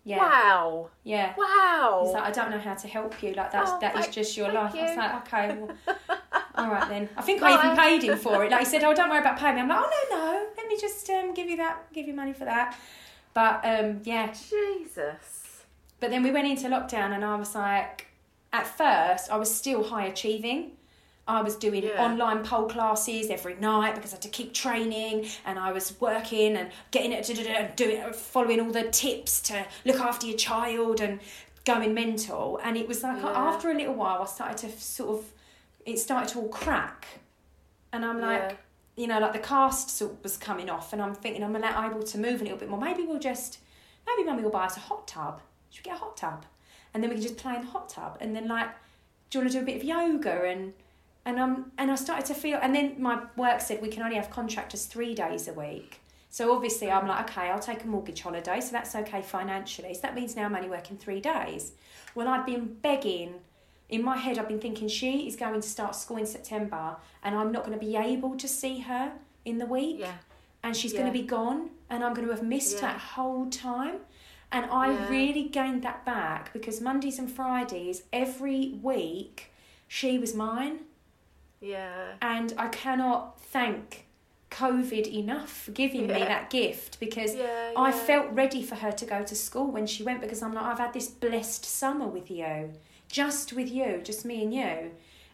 Yeah. 0.05 0.19
Wow. 0.19 0.89
Yeah. 1.03 1.33
Wow. 1.35 2.03
He's 2.05 2.13
like, 2.13 2.23
I 2.23 2.31
don't 2.31 2.51
know 2.51 2.59
how 2.59 2.75
to 2.75 2.87
help 2.87 3.21
you. 3.23 3.33
Like 3.33 3.51
that's 3.51 3.71
Oh, 3.71 3.79
that 3.81 3.97
is 3.97 4.07
just 4.13 4.37
your 4.37 4.51
life. 4.51 4.73
I 4.75 4.83
was 4.83 4.97
like, 4.97 5.15
okay, 5.33 5.57
well, 5.57 5.97
all 6.55 6.69
right 6.69 6.87
then. 6.87 7.09
I 7.17 7.23
think 7.23 7.41
I 7.41 7.55
even 7.55 7.75
paid 7.75 8.03
him 8.03 8.17
for 8.19 8.45
it. 8.45 8.51
Like 8.51 8.59
he 8.59 8.65
said, 8.65 8.83
oh, 8.83 8.93
don't 8.93 9.09
worry 9.09 9.19
about 9.19 9.39
paying 9.39 9.55
me. 9.55 9.61
I'm 9.61 9.67
like, 9.67 9.79
oh 9.81 10.05
no, 10.11 10.17
no, 10.17 10.47
let 10.55 10.67
me 10.67 10.77
just 10.79 11.09
um, 11.09 11.33
give 11.33 11.49
you 11.49 11.57
that, 11.57 11.91
give 11.91 12.07
you 12.07 12.13
money 12.13 12.33
for 12.33 12.45
that. 12.45 12.77
But 13.33 13.61
um, 13.65 14.01
yeah. 14.03 14.31
Jesus. 14.31 15.63
But 15.99 16.11
then 16.11 16.21
we 16.21 16.31
went 16.31 16.47
into 16.47 16.67
lockdown, 16.67 17.11
and 17.15 17.25
I 17.25 17.35
was 17.35 17.55
like, 17.55 18.07
at 18.53 18.67
first, 18.67 19.31
I 19.31 19.37
was 19.37 19.53
still 19.53 19.83
high 19.83 20.05
achieving. 20.05 20.73
I 21.27 21.41
was 21.41 21.55
doing 21.55 21.83
Yeah. 21.83 22.03
online 22.03 22.43
pole 22.43 22.67
classes 22.67 23.29
every 23.31 23.55
night 23.55 23.95
because 23.95 24.13
I 24.13 24.17
had 24.17 24.21
to 24.23 24.29
keep 24.29 24.53
training, 24.53 25.27
and 25.45 25.57
I 25.57 25.71
was 25.71 25.99
working 25.99 26.55
and 26.55 26.71
getting 26.91 27.11
it, 27.11 27.27
and 27.29 27.75
doing, 27.75 28.13
following 28.13 28.59
all 28.61 28.71
the 28.71 28.83
tips 28.91 29.41
to 29.41 29.65
look 29.85 29.99
after 29.99 30.27
your 30.27 30.37
child 30.37 31.01
and 31.01 31.19
going 31.65 31.93
mental. 31.95 32.59
And 32.63 32.77
it 32.77 32.87
was 32.87 33.01
like 33.01 33.17
Yeah. 33.23 33.29
after 33.31 33.71
a 33.71 33.73
little 33.73 33.95
while, 33.95 34.21
I 34.21 34.25
started 34.25 34.57
to 34.69 34.79
sort 34.79 35.17
of, 35.17 35.33
it 35.85 35.97
started 35.99 36.29
to 36.33 36.41
all 36.41 36.49
crack, 36.49 37.07
and 37.91 38.05
I'm 38.05 38.21
like, 38.21 38.41
Yeah. 38.51 38.55
you 38.95 39.07
know, 39.07 39.19
like 39.19 39.33
the 39.33 39.39
cast 39.39 39.89
sort 39.89 40.11
of 40.11 40.23
was 40.23 40.37
coming 40.37 40.69
off, 40.69 40.93
and 40.93 41.01
I'm 41.01 41.15
thinking 41.15 41.43
I'm 41.43 41.53
not 41.53 41.91
able 41.91 42.03
to 42.03 42.17
move 42.19 42.41
a 42.41 42.43
little 42.43 42.59
bit 42.59 42.69
more. 42.69 42.79
Maybe 42.79 43.01
we'll 43.03 43.17
just, 43.19 43.57
maybe 44.05 44.23
mummy 44.23 44.43
will 44.43 44.51
buy 44.51 44.65
us 44.65 44.77
a 44.77 44.81
hot 44.81 45.07
tub. 45.07 45.41
Should 45.71 45.83
we 45.85 45.89
get 45.89 45.97
a 45.97 46.03
hot 46.03 46.17
tub? 46.17 46.45
And 46.93 47.01
then 47.01 47.09
we 47.09 47.15
can 47.15 47.23
just 47.23 47.37
play 47.37 47.55
in 47.55 47.61
the 47.61 47.67
hot 47.67 47.89
tub. 47.89 48.17
And 48.21 48.35
then 48.35 48.47
like, 48.47 48.69
do 49.31 49.39
you 49.39 49.43
want 49.43 49.51
to 49.51 49.57
do 49.57 49.63
a 49.63 49.65
bit 49.65 49.77
of 49.77 49.83
yoga? 49.83 50.43
And 50.43 50.73
and 51.25 51.39
um 51.39 51.71
and 51.77 51.91
I 51.91 51.95
started 51.95 52.25
to 52.27 52.33
feel. 52.33 52.59
And 52.61 52.73
then 52.75 52.95
my 53.01 53.23
work 53.35 53.61
said 53.61 53.81
we 53.81 53.89
can 53.89 54.03
only 54.03 54.15
have 54.15 54.29
contractors 54.29 54.85
three 54.85 55.13
days 55.15 55.47
a 55.47 55.53
week. 55.53 56.01
So 56.29 56.53
obviously 56.53 56.91
I'm 56.91 57.07
like, 57.07 57.29
okay, 57.29 57.49
I'll 57.49 57.59
take 57.59 57.83
a 57.83 57.87
mortgage 57.87 58.21
holiday, 58.21 58.59
so 58.59 58.71
that's 58.73 58.93
okay 58.95 59.21
financially. 59.21 59.93
So 59.93 60.01
that 60.01 60.15
means 60.15 60.35
now 60.35 60.45
I'm 60.45 60.55
only 60.55 60.69
working 60.69 60.97
three 60.97 61.21
days. 61.21 61.71
Well, 62.13 62.27
I'd 62.27 62.45
been 62.45 62.75
begging. 62.81 63.35
In 63.87 64.03
my 64.03 64.17
head, 64.17 64.39
I've 64.39 64.47
been 64.47 64.59
thinking 64.59 64.87
she 64.87 65.27
is 65.27 65.35
going 65.35 65.61
to 65.61 65.67
start 65.67 65.95
school 65.95 66.17
in 66.17 66.25
September, 66.25 66.97
and 67.23 67.35
I'm 67.35 67.51
not 67.51 67.65
going 67.65 67.77
to 67.79 67.85
be 67.85 67.95
able 67.95 68.35
to 68.35 68.47
see 68.47 68.79
her 68.79 69.13
in 69.45 69.59
the 69.59 69.65
week 69.67 69.97
Yeah. 69.99 70.13
and 70.63 70.75
she's 70.75 70.91
Yeah. 70.91 71.01
going 71.01 71.13
to 71.13 71.19
be 71.21 71.25
gone 71.25 71.69
and 71.89 72.03
I'm 72.03 72.15
going 72.15 72.27
to 72.27 72.33
have 72.33 72.43
missed 72.43 72.75
Yeah. 72.77 72.81
that 72.87 72.97
whole 72.99 73.47
time. 73.49 73.99
And 74.51 74.65
I 74.71 74.87
really 75.09 75.43
gained 75.43 75.83
that 75.83 76.03
back 76.03 76.51
because 76.51 76.81
Mondays 76.81 77.19
and 77.19 77.31
Fridays, 77.31 78.03
every 78.11 78.79
week, 78.81 79.51
she 79.87 80.17
was 80.17 80.33
mine. 80.33 80.79
Yeah. 81.65 82.13
And 82.21 82.53
I 82.57 82.67
cannot 82.67 83.39
thank 83.41 84.05
COVID 84.51 85.07
enough 85.11 85.51
for 85.51 85.71
giving 85.71 86.07
me 86.07 86.13
that 86.19 86.49
gift 86.49 86.99
because 86.99 87.35
Yeah, 87.35 87.73
I 87.75 87.91
felt 87.91 88.27
ready 88.31 88.63
for 88.63 88.75
her 88.75 88.91
to 88.91 89.05
go 89.05 89.23
to 89.23 89.35
school 89.35 89.71
when 89.71 89.87
she 89.87 90.03
went 90.03 90.21
because 90.21 90.41
I'm 90.41 90.53
like, 90.53 90.63
I've 90.65 90.79
had 90.79 90.93
this 90.93 91.07
blessed 91.07 91.65
summer 91.65 92.07
with 92.07 92.29
you, 92.31 92.71
just 93.09 93.51
with 93.53 93.69
you, 93.69 94.01
just 94.03 94.23
me 94.25 94.43
and 94.43 94.53
you. 94.53 94.91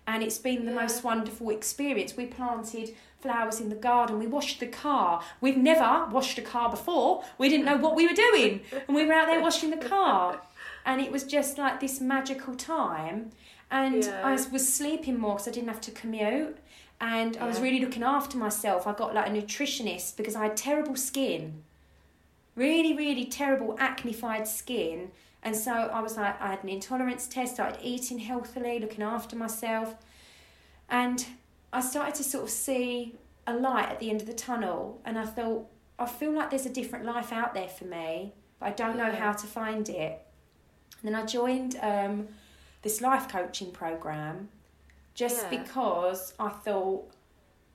And 0.08 0.24
it's 0.24 0.40
been 0.40 0.66
the 0.66 0.72
Yeah. 0.72 0.82
most 0.82 1.04
wonderful 1.04 1.50
experience. 1.52 2.18
We 2.18 2.26
planted 2.26 2.96
flowers 3.20 3.60
in 3.60 3.70
the 3.70 3.76
garden, 3.76 4.18
we 4.18 4.26
washed 4.26 4.60
the 4.60 4.68
car. 4.68 5.22
We've 5.42 5.58
never 5.58 6.08
washed 6.10 6.40
a 6.40 6.42
car 6.42 6.70
before, 6.72 7.24
we 7.38 7.50
didn't 7.50 7.66
know 7.66 7.78
what 7.78 7.96
we 7.96 8.08
were 8.08 8.16
doing. 8.16 8.62
And 8.88 8.96
we 8.96 9.06
were 9.06 9.14
out 9.14 9.28
there 9.28 9.42
washing 9.42 9.70
the 9.70 9.78
car. 9.90 10.42
And 10.84 11.00
it 11.00 11.12
was 11.12 11.26
just 11.26 11.60
like 11.60 11.80
this 11.80 12.02
magical 12.02 12.56
time. 12.56 13.30
And 13.72 14.04
Yeah. 14.04 14.22
I 14.24 14.32
was 14.52 14.72
sleeping 14.72 15.18
more 15.18 15.36
because 15.36 15.48
I 15.48 15.52
didn't 15.52 15.70
have 15.70 15.82
to 15.82 15.92
commute 15.92 16.58
and 17.00 17.38
I 17.38 17.48
was 17.48 17.60
really 17.62 17.80
looking 17.80 18.04
after 18.04 18.38
myself. 18.38 18.86
I 18.86 18.94
got 18.94 19.16
like 19.16 19.28
a 19.28 19.32
nutritionist 19.32 20.18
because 20.18 20.36
I 20.36 20.44
had 20.44 20.58
terrible 20.58 20.96
skin, 20.96 21.64
really, 22.56 22.94
really 22.96 23.26
terrible 23.26 23.76
acneified 23.80 24.46
skin. 24.48 25.12
And 25.42 25.56
so 25.56 25.72
I 25.72 26.02
was 26.02 26.18
like, 26.18 26.40
I 26.40 26.50
had 26.50 26.64
an 26.64 26.70
intolerance 26.70 27.28
test, 27.28 27.54
I 27.54 27.56
started 27.56 27.80
eating 27.82 28.20
healthily, 28.20 28.78
looking 28.78 29.02
after 29.02 29.36
myself. 29.36 29.96
And 30.90 31.26
I 31.74 31.80
started 31.82 32.14
to 32.16 32.24
sort 32.24 32.44
of 32.44 32.50
see 32.52 33.16
a 33.48 33.54
light 33.54 33.90
at 33.90 34.00
the 34.00 34.10
end 34.12 34.22
of 34.22 34.28
the 34.28 34.34
tunnel. 34.34 35.02
And 35.06 35.18
I 35.18 35.26
thought, 35.26 35.66
I 35.98 36.06
feel 36.06 36.34
like 36.34 36.50
there's 36.52 36.66
a 36.68 36.70
different 36.70 37.06
life 37.06 37.32
out 37.32 37.54
there 37.56 37.70
for 37.70 37.86
me, 37.86 38.34
but 38.60 38.66
I 38.68 38.72
don't 38.72 38.98
know 38.98 39.08
Yeah. 39.08 39.16
how 39.16 39.32
to 39.32 39.48
find 39.48 39.88
it. 39.90 40.20
And 41.02 41.04
then 41.04 41.16
I 41.16 41.26
joined 41.26 41.78
um, 41.82 42.28
this 42.82 43.02
life 43.02 43.28
coaching 43.28 43.72
program 43.72 44.50
just 45.14 45.44
Yeah. 45.44 45.50
because 45.64 46.34
I 46.40 46.50
thought 46.50 47.10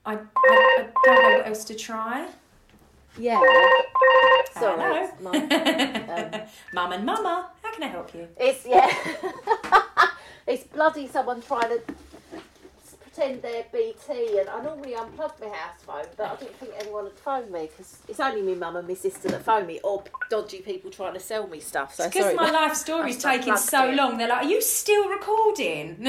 I, 0.04 0.14
I, 0.14 0.18
I 0.46 0.86
don't 1.04 1.22
know 1.22 1.38
what 1.38 1.46
else 1.48 1.64
to 1.64 1.74
try. 1.74 2.28
Yeah. 3.18 3.40
Sorry. 4.54 4.78
Hello. 4.78 5.10
my- 5.20 5.30
um, 6.34 6.40
Mum 6.72 6.92
and 6.92 7.04
Mama, 7.04 7.50
how 7.62 7.72
can 7.72 7.82
I 7.82 7.88
help 7.88 8.14
you? 8.14 8.28
It's 8.36 8.64
yeah. 8.66 8.92
it's 10.46 10.64
bloody 10.64 11.08
someone 11.08 11.42
trying 11.42 11.70
to 11.70 11.80
pretend 13.16 13.42
they're 13.42 13.64
BT, 13.72 14.38
and 14.38 14.48
I 14.48 14.62
normally 14.62 14.92
unplug 14.92 15.40
my 15.40 15.48
house 15.48 15.80
phone, 15.86 16.04
but 16.16 16.30
I 16.30 16.36
didn't 16.36 16.56
think 16.56 16.72
anyone 16.78 17.04
would 17.04 17.14
phone 17.14 17.50
me 17.50 17.68
because 17.70 17.98
it's 18.08 18.20
only 18.20 18.42
my 18.42 18.54
mum 18.54 18.76
and 18.76 18.86
my 18.86 18.94
sister 18.94 19.28
that 19.28 19.42
phone 19.42 19.66
me, 19.66 19.80
or 19.82 20.04
dodgy 20.28 20.58
people 20.58 20.90
trying 20.90 21.14
to 21.14 21.20
sell 21.20 21.46
me 21.46 21.60
stuff. 21.60 21.94
So 21.94 22.06
Because 22.08 22.34
my 22.36 22.50
life 22.50 22.74
story's 22.74 23.16
taking 23.22 23.56
so 23.56 23.88
it. 23.90 23.96
long, 23.96 24.18
they're 24.18 24.28
like, 24.28 24.44
Are 24.44 24.48
you 24.48 24.60
still 24.60 25.08
recording? 25.08 25.96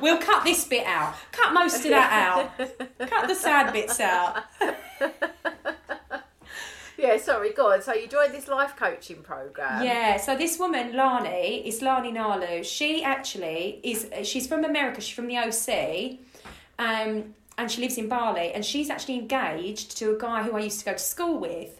we'll 0.00 0.18
cut 0.18 0.44
this 0.44 0.64
bit 0.66 0.86
out. 0.86 1.14
Cut 1.32 1.54
most 1.54 1.76
of 1.76 1.90
that 1.90 2.12
out. 2.12 2.58
Cut 3.10 3.28
the 3.28 3.34
sad 3.34 3.72
bits 3.72 4.00
out. 4.00 4.44
Yeah, 7.00 7.16
sorry. 7.16 7.52
Go 7.52 7.72
on. 7.72 7.82
So 7.82 7.94
you 7.94 8.06
joined 8.06 8.34
this 8.34 8.46
life 8.46 8.76
coaching 8.76 9.22
program. 9.22 9.84
Yeah, 9.84 10.18
so 10.18 10.36
this 10.36 10.58
woman, 10.58 10.94
Lani, 10.94 11.66
is 11.66 11.80
Lani 11.80 12.12
Nalu. 12.12 12.64
She 12.64 13.02
actually 13.02 13.80
is, 13.82 14.08
she's 14.22 14.46
from 14.46 14.64
America, 14.64 15.00
she's 15.00 15.14
from 15.14 15.26
the 15.26 15.38
OC, 15.38 16.18
um, 16.78 17.34
and 17.56 17.70
she 17.70 17.80
lives 17.80 17.96
in 17.96 18.08
Bali, 18.08 18.52
and 18.52 18.64
she's 18.64 18.90
actually 18.90 19.18
engaged 19.18 19.96
to 19.98 20.14
a 20.14 20.18
guy 20.18 20.42
who 20.42 20.56
I 20.56 20.60
used 20.60 20.80
to 20.80 20.84
go 20.84 20.92
to 20.92 20.98
school 20.98 21.38
with. 21.38 21.79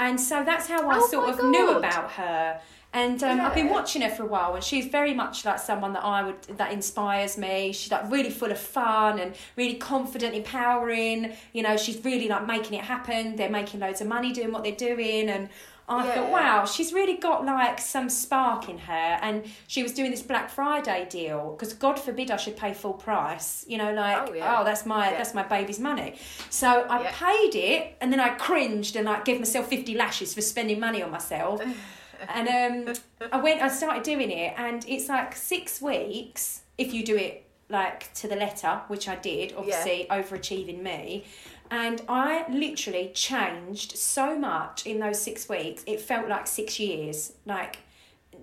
And 0.00 0.18
so 0.18 0.42
that's 0.42 0.66
how 0.66 0.88
I 0.88 0.96
Oh 0.96 1.08
sort 1.08 1.28
of 1.28 1.44
knew 1.44 1.76
about 1.76 2.12
her. 2.12 2.58
And 2.92 3.22
um, 3.22 3.40
I've 3.40 3.54
been 3.54 3.68
watching 3.68 4.02
her 4.02 4.08
for 4.08 4.24
a 4.24 4.26
while, 4.26 4.54
and 4.54 4.64
she's 4.64 4.86
very 4.86 5.14
much 5.14 5.44
like 5.44 5.60
someone 5.60 5.92
that 5.92 6.02
I 6.02 6.24
would 6.24 6.42
that 6.56 6.72
inspires 6.72 7.38
me. 7.38 7.72
She's 7.72 7.92
like 7.92 8.10
really 8.10 8.30
full 8.30 8.50
of 8.50 8.58
fun 8.58 9.20
and 9.20 9.36
really 9.56 9.74
confident, 9.74 10.34
empowering. 10.34 11.34
You 11.52 11.62
know, 11.62 11.76
she's 11.76 12.02
really 12.04 12.28
like 12.28 12.46
making 12.46 12.78
it 12.78 12.84
happen. 12.84 13.36
They're 13.36 13.50
making 13.50 13.78
loads 13.78 14.00
of 14.00 14.08
money 14.08 14.32
doing 14.32 14.50
what 14.50 14.64
they're 14.64 14.72
doing, 14.72 15.28
and 15.28 15.50
I 15.90 16.02
thought, 16.04 16.28
Yeah. 16.28 16.30
wow, 16.30 16.64
she's 16.64 16.92
really 16.92 17.16
got 17.16 17.44
like 17.44 17.80
some 17.80 18.08
spark 18.08 18.68
in 18.68 18.78
her. 18.78 19.18
And 19.22 19.44
she 19.66 19.82
was 19.82 19.92
doing 19.92 20.10
this 20.10 20.22
Black 20.22 20.48
Friday 20.50 21.06
deal 21.10 21.54
because 21.58 21.74
God 21.74 21.98
forbid 21.98 22.30
I 22.30 22.36
should 22.36 22.56
pay 22.56 22.72
full 22.74 22.92
price. 22.94 23.64
You 23.68 23.78
know, 23.78 23.92
like 23.92 24.16
Oh, 24.28 24.32
oh, 24.60 24.64
that's 24.64 24.86
my 24.86 25.10
Yeah. 25.10 25.16
that's 25.18 25.34
my 25.34 25.42
baby's 25.42 25.80
money. 25.80 26.14
So 26.48 26.68
I 26.88 27.02
Yeah. 27.02 27.12
paid 27.12 27.54
it, 27.56 27.96
and 28.00 28.12
then 28.12 28.20
I 28.20 28.30
cringed 28.30 28.94
and 28.96 29.04
like 29.06 29.24
gave 29.24 29.38
myself 29.38 29.68
fifty 29.68 29.94
lashes 29.94 30.32
for 30.34 30.40
spending 30.40 30.78
money 30.80 31.02
on 31.02 31.10
myself. 31.10 31.60
and 32.28 32.48
um, 32.88 32.94
I 33.32 33.38
went, 33.40 33.62
I 33.62 33.68
started 33.68 34.02
doing 34.02 34.30
it, 34.30 34.54
and 34.56 34.84
it's 34.88 35.08
like 35.08 35.34
six 35.34 35.80
weeks 35.82 36.62
if 36.78 36.92
you 36.94 37.04
do 37.04 37.16
it 37.16 37.44
like 37.68 38.12
to 38.14 38.26
the 38.28 38.36
letter, 38.36 38.80
which 38.88 39.08
I 39.08 39.16
did, 39.16 39.54
obviously 39.56 40.06
overachieving 40.10 40.82
me. 40.82 41.24
And 41.70 42.02
I 42.08 42.44
literally 42.50 43.12
changed 43.14 43.96
so 43.96 44.36
much 44.36 44.86
in 44.86 44.98
those 44.98 45.20
six 45.22 45.48
weeks. 45.48 45.84
It 45.86 46.00
felt 46.00 46.28
like 46.28 46.46
six 46.46 46.80
years. 46.80 47.32
Like, 47.46 47.78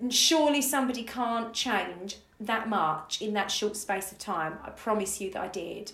surely 0.08 0.62
somebody 0.62 1.02
can't 1.02 1.52
change 1.52 2.16
that 2.40 2.68
much 2.68 3.20
in 3.20 3.34
that 3.34 3.50
short 3.50 3.76
space 3.76 4.12
of 4.12 4.18
time. 4.18 4.58
I 4.64 4.70
promise 4.70 5.20
you 5.20 5.30
that 5.32 5.42
I 5.42 5.48
did. 5.48 5.92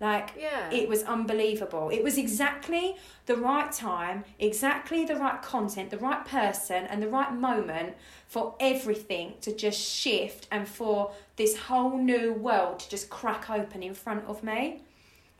Like, 0.00 0.30
Yeah. 0.36 0.68
it 0.72 0.88
was 0.88 1.04
unbelievable. 1.04 1.88
It 1.90 2.02
was 2.02 2.18
exactly 2.18 2.96
the 3.26 3.36
right 3.36 3.70
time, 3.70 4.24
exactly 4.40 5.04
the 5.04 5.14
right 5.14 5.40
content, 5.40 5.90
the 5.90 5.98
right 5.98 6.24
person, 6.24 6.86
and 6.86 7.00
the 7.00 7.08
right 7.08 7.32
moment 7.32 7.94
for 8.26 8.56
everything 8.58 9.34
to 9.42 9.54
just 9.54 9.78
shift 9.80 10.48
and 10.50 10.66
for 10.66 11.12
this 11.36 11.56
whole 11.56 11.96
new 11.96 12.32
world 12.32 12.80
to 12.80 12.88
just 12.90 13.10
crack 13.10 13.48
open 13.48 13.84
in 13.84 13.94
front 13.94 14.24
of 14.24 14.42
me. 14.42 14.80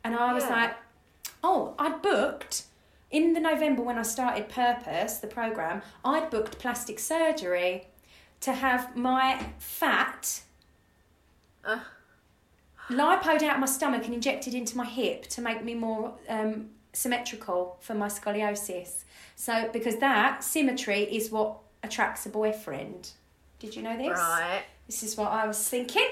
And 0.05 0.15
I 0.15 0.33
was 0.33 0.45
Yeah. 0.45 0.51
like, 0.55 0.75
oh, 1.43 1.75
I'd 1.79 2.03
booked 2.03 2.65
in 3.11 3.35
the 3.35 3.41
November 3.41 3.83
when 3.83 3.99
I 3.99 4.03
started 4.03 4.49
Purpose, 4.49 5.19
the 5.19 5.27
program, 5.27 5.83
I'd 6.05 6.31
booked 6.31 6.59
plastic 6.59 6.99
surgery 6.99 7.89
to 8.41 8.53
have 8.53 8.97
my 8.97 9.47
fat 9.59 10.41
lipoed 12.89 13.43
out 13.43 13.55
of 13.55 13.61
my 13.61 13.67
stomach 13.67 14.05
and 14.05 14.15
injected 14.15 14.55
into 14.55 14.77
my 14.77 14.85
hip 14.85 15.27
to 15.29 15.41
make 15.41 15.63
me 15.63 15.75
more 15.75 16.15
um, 16.29 16.71
symmetrical 16.93 17.77
for 17.81 17.95
my 17.95 18.09
scoliosis. 18.09 19.05
So, 19.37 19.69
because 19.73 19.97
that 19.97 20.43
symmetry 20.43 21.03
is 21.03 21.31
what 21.31 21.59
attracts 21.83 22.27
a 22.27 22.29
boyfriend. 22.29 23.11
Did 23.59 23.77
you 23.77 23.83
know 23.83 23.97
this? 23.97 24.19
Right. 24.19 24.63
This 24.87 25.03
is 25.03 25.17
what 25.17 25.31
I 25.31 25.47
was 25.47 25.69
thinking. 25.69 26.09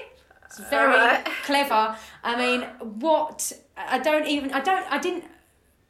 It's 0.59 0.69
very 0.69 0.87
Right. 0.93 1.23
clever. 1.43 1.95
I 2.23 2.35
mean, 2.35 2.61
what 2.99 3.51
I 3.77 3.99
don't 3.99 4.27
even 4.27 4.53
I 4.53 4.59
don't 4.59 4.85
I 4.91 4.97
didn't 4.99 5.25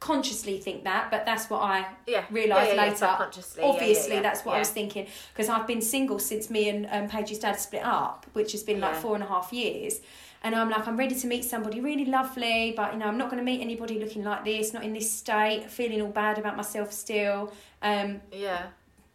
consciously 0.00 0.58
think 0.58 0.82
that, 0.84 1.10
but 1.12 1.24
that's 1.24 1.48
what 1.48 1.62
I 1.62 1.86
Yeah. 2.06 2.24
realised 2.30 2.70
Yeah, 2.70 2.74
yeah, 2.84 2.90
later. 2.90 3.16
yeah, 3.56 3.64
Obviously, 3.64 4.18
that's 4.20 4.44
what 4.44 4.56
I 4.56 4.58
was 4.58 4.70
thinking 4.70 5.06
because 5.32 5.48
I've 5.48 5.66
been 5.66 5.80
single 5.80 6.18
since 6.18 6.50
me 6.50 6.68
and 6.68 6.88
um, 6.90 7.08
Paige's 7.08 7.38
dad 7.38 7.58
split 7.60 7.84
up, 7.84 8.26
which 8.32 8.50
has 8.52 8.62
been 8.64 8.80
like 8.80 8.96
four 8.96 9.14
and 9.14 9.22
a 9.22 9.26
half 9.28 9.52
years. 9.52 10.00
And 10.44 10.56
I'm 10.56 10.68
like, 10.70 10.88
I'm 10.88 10.96
ready 10.96 11.14
to 11.14 11.26
meet 11.28 11.44
somebody 11.44 11.80
really 11.80 12.04
lovely, 12.04 12.72
but 12.76 12.92
you 12.94 12.98
know, 12.98 13.06
I'm 13.06 13.16
not 13.16 13.30
going 13.30 13.38
to 13.38 13.44
meet 13.44 13.60
anybody 13.60 14.00
looking 14.00 14.24
like 14.24 14.44
this, 14.44 14.72
not 14.72 14.82
in 14.82 14.92
this 14.92 15.08
state, 15.08 15.70
feeling 15.70 16.02
all 16.02 16.08
bad 16.10 16.36
about 16.36 16.56
myself 16.56 16.92
still. 16.92 17.52
Um, 17.80 18.20
Yeah. 18.32 18.66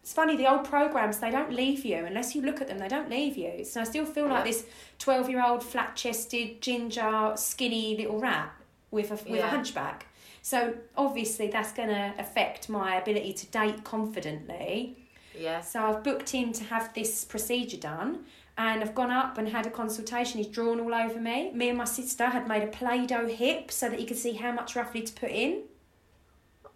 It's 0.07 0.13
funny, 0.13 0.37
the 0.37 0.49
old 0.49 0.63
programs, 0.63 1.19
they 1.19 1.29
don't 1.29 1.51
leave 1.51 1.83
you. 1.83 1.97
Unless 1.97 2.33
you 2.33 2.41
look 2.41 2.61
at 2.61 2.69
them, 2.69 2.77
they 2.77 2.87
don't 2.87 3.09
leave 3.09 3.35
you. 3.35 3.65
So 3.65 3.81
I 3.81 3.83
still 3.83 4.05
feel 4.05 4.29
like 4.29 4.45
this 4.45 4.65
12 4.99 5.29
year 5.29 5.43
old, 5.45 5.61
flat 5.61 5.97
chested, 5.97 6.61
ginger, 6.61 7.33
skinny 7.35 7.97
little 7.97 8.17
rat 8.17 8.49
with 8.89 9.11
a, 9.11 9.29
with 9.29 9.41
a 9.41 9.47
hunchback. 9.47 10.05
So 10.41 10.75
obviously, 10.95 11.49
that's 11.49 11.73
going 11.73 11.89
to 11.89 12.13
affect 12.17 12.69
my 12.69 12.95
ability 12.95 13.33
to 13.33 13.47
date 13.47 13.83
confidently. 13.83 14.95
Yeah. 15.37 15.59
So 15.59 15.81
I've 15.81 16.05
booked 16.05 16.33
in 16.33 16.53
to 16.53 16.63
have 16.63 16.93
this 16.93 17.25
procedure 17.25 17.75
done. 17.75 18.23
And 18.57 18.81
I've 18.81 18.95
gone 18.95 19.11
up 19.11 19.37
and 19.37 19.49
had 19.49 19.67
a 19.67 19.69
consultation. 19.69 20.37
He's 20.41 20.47
drawn 20.47 20.79
all 20.79 20.95
over 20.95 21.19
me. 21.19 21.51
Me 21.51 21.67
and 21.67 21.77
my 21.77 21.83
sister 21.83 22.27
had 22.27 22.47
made 22.47 22.63
a 22.63 22.67
Play 22.67 23.05
Doh 23.07 23.27
hip 23.27 23.71
so 23.71 23.89
that 23.89 23.99
he 23.99 24.05
could 24.05 24.17
see 24.17 24.35
how 24.35 24.53
much 24.53 24.73
roughly 24.73 25.01
to 25.01 25.11
put 25.11 25.31
in. 25.31 25.63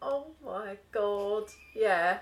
Oh 0.01 0.27
my 0.43 0.77
god. 0.91 1.45
Yeah. 1.73 2.19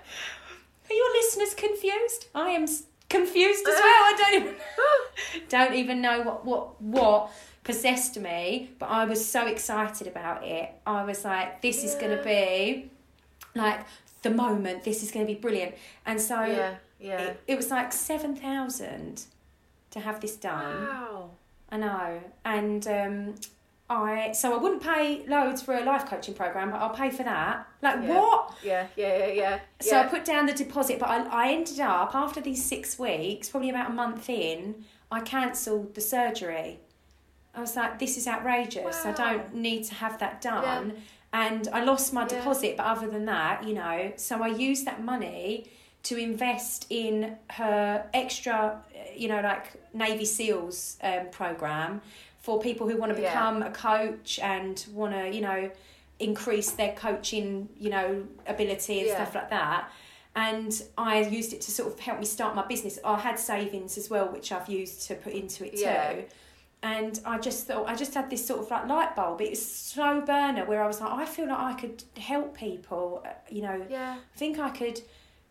Are 0.90 0.94
your 0.94 1.12
listeners 1.14 1.54
confused? 1.54 2.26
I 2.34 2.50
am 2.50 2.66
confused 3.08 3.66
as 3.66 3.74
well. 3.74 3.84
I 3.84 4.14
don't 4.18 4.42
even, 4.42 4.54
don't 5.48 5.74
even 5.74 6.00
know 6.00 6.22
what, 6.22 6.44
what 6.44 6.80
what 6.82 7.30
possessed 7.64 8.18
me, 8.18 8.70
but 8.78 8.86
I 8.86 9.04
was 9.04 9.24
so 9.24 9.46
excited 9.46 10.06
about 10.06 10.44
it. 10.44 10.70
I 10.86 11.04
was 11.04 11.24
like, 11.24 11.62
this 11.62 11.84
is 11.84 11.94
going 11.94 12.16
to 12.16 12.22
be 12.24 12.90
like 13.54 13.80
the 14.22 14.30
moment. 14.30 14.84
This 14.84 15.02
is 15.02 15.10
going 15.10 15.26
to 15.26 15.32
be 15.32 15.38
brilliant. 15.38 15.74
And 16.06 16.20
so 16.20 16.42
Yeah. 16.42 16.74
Yeah. 16.98 17.20
it, 17.20 17.40
it 17.46 17.56
was 17.56 17.70
like 17.70 17.92
7,000 17.92 19.24
to 19.92 20.00
have 20.00 20.20
this 20.20 20.36
done. 20.36 20.84
Wow. 20.86 21.30
I 21.70 21.76
know. 21.76 22.20
And 22.44 22.86
um, 22.88 23.34
I 23.90 24.30
so 24.32 24.54
I 24.54 24.56
wouldn't 24.56 24.82
pay 24.82 25.26
loads 25.26 25.60
for 25.60 25.74
a 25.74 25.82
life 25.84 26.06
coaching 26.06 26.32
program, 26.34 26.70
but 26.70 26.80
I'll 26.80 26.94
pay 26.94 27.10
for 27.10 27.24
that. 27.24 27.66
Like 27.82 27.96
Yeah. 28.02 28.08
what? 28.20 28.54
Yeah, 28.62 28.86
yeah, 28.96 29.18
yeah, 29.18 29.26
yeah. 29.32 29.60
So 29.80 29.96
yeah. 29.96 30.02
I 30.02 30.06
put 30.06 30.24
down 30.24 30.46
the 30.46 30.52
deposit, 30.52 31.00
but 31.00 31.08
I, 31.08 31.24
I 31.48 31.52
ended 31.52 31.80
up 31.80 32.14
after 32.14 32.40
these 32.40 32.64
six 32.64 32.98
weeks, 32.98 33.48
probably 33.48 33.68
about 33.70 33.90
a 33.90 33.92
month 33.92 34.30
in, 34.30 34.84
I 35.10 35.20
cancelled 35.20 35.94
the 35.96 36.00
surgery. 36.00 36.78
I 37.52 37.60
was 37.60 37.74
like, 37.74 37.98
this 37.98 38.16
is 38.16 38.28
outrageous. 38.28 39.04
I 39.04 39.10
don't 39.10 39.56
need 39.56 39.82
to 39.86 39.94
have 39.94 40.20
that 40.20 40.40
done. 40.40 40.94
And 41.32 41.66
I 41.72 41.82
lost 41.82 42.12
my 42.12 42.22
Yeah. 42.22 42.28
deposit, 42.28 42.76
but 42.76 42.86
other 42.86 43.08
than 43.08 43.24
that, 43.24 43.64
you 43.64 43.74
know, 43.74 44.12
so 44.16 44.40
I 44.42 44.48
used 44.48 44.86
that 44.86 45.02
money 45.02 45.68
to 46.04 46.16
invest 46.16 46.86
in 46.90 47.36
her 47.50 48.08
extra, 48.14 48.82
you 49.16 49.26
know, 49.28 49.40
like 49.40 49.72
Navy 49.92 50.24
SEALs 50.24 50.96
um, 51.02 51.26
program 51.32 52.00
for 52.40 52.58
people 52.60 52.88
who 52.88 52.96
want 52.96 53.14
to 53.14 53.20
Yeah. 53.20 53.30
become 53.32 53.62
a 53.62 53.70
coach 53.70 54.38
and 54.40 54.84
want 54.92 55.12
to, 55.14 55.28
you 55.34 55.40
know, 55.42 55.70
increase 56.18 56.70
their 56.72 56.92
coaching, 56.92 57.68
you 57.78 57.90
know, 57.90 58.24
ability 58.46 58.98
and 59.00 59.08
Yeah. 59.08 59.14
stuff 59.16 59.34
like 59.34 59.50
that. 59.50 59.88
And 60.36 60.72
I 60.96 61.20
used 61.22 61.52
it 61.52 61.60
to 61.62 61.70
sort 61.70 61.92
of 61.92 61.98
help 62.00 62.18
me 62.20 62.26
start 62.26 62.54
my 62.54 62.64
business. 62.64 62.98
I 63.04 63.18
had 63.18 63.38
savings 63.38 63.98
as 63.98 64.08
well, 64.10 64.26
which 64.28 64.52
I've 64.52 64.68
used 64.68 65.06
to 65.08 65.14
put 65.14 65.32
into 65.32 65.66
it 65.66 65.74
Yeah. 65.78 66.12
too. 66.12 66.24
And 66.82 67.20
I 67.26 67.36
just 67.38 67.66
thought, 67.66 67.86
I 67.88 67.94
just 67.94 68.14
had 68.14 68.30
this 68.30 68.46
sort 68.46 68.60
of 68.60 68.70
like 68.70 68.86
light 68.86 69.14
bulb. 69.16 69.40
It 69.42 69.50
was 69.50 69.64
slow 69.64 70.20
burner 70.22 70.64
where 70.64 70.82
I 70.82 70.86
was 70.86 71.00
like, 71.00 71.12
I 71.12 71.26
feel 71.26 71.46
like 71.48 71.58
I 71.58 71.74
could 71.74 72.04
help 72.16 72.56
people, 72.56 73.22
uh, 73.26 73.30
you 73.50 73.60
know. 73.62 73.84
Yeah. 73.88 74.16
I 74.34 74.38
think 74.38 74.58
I 74.58 74.70
could. 74.70 75.02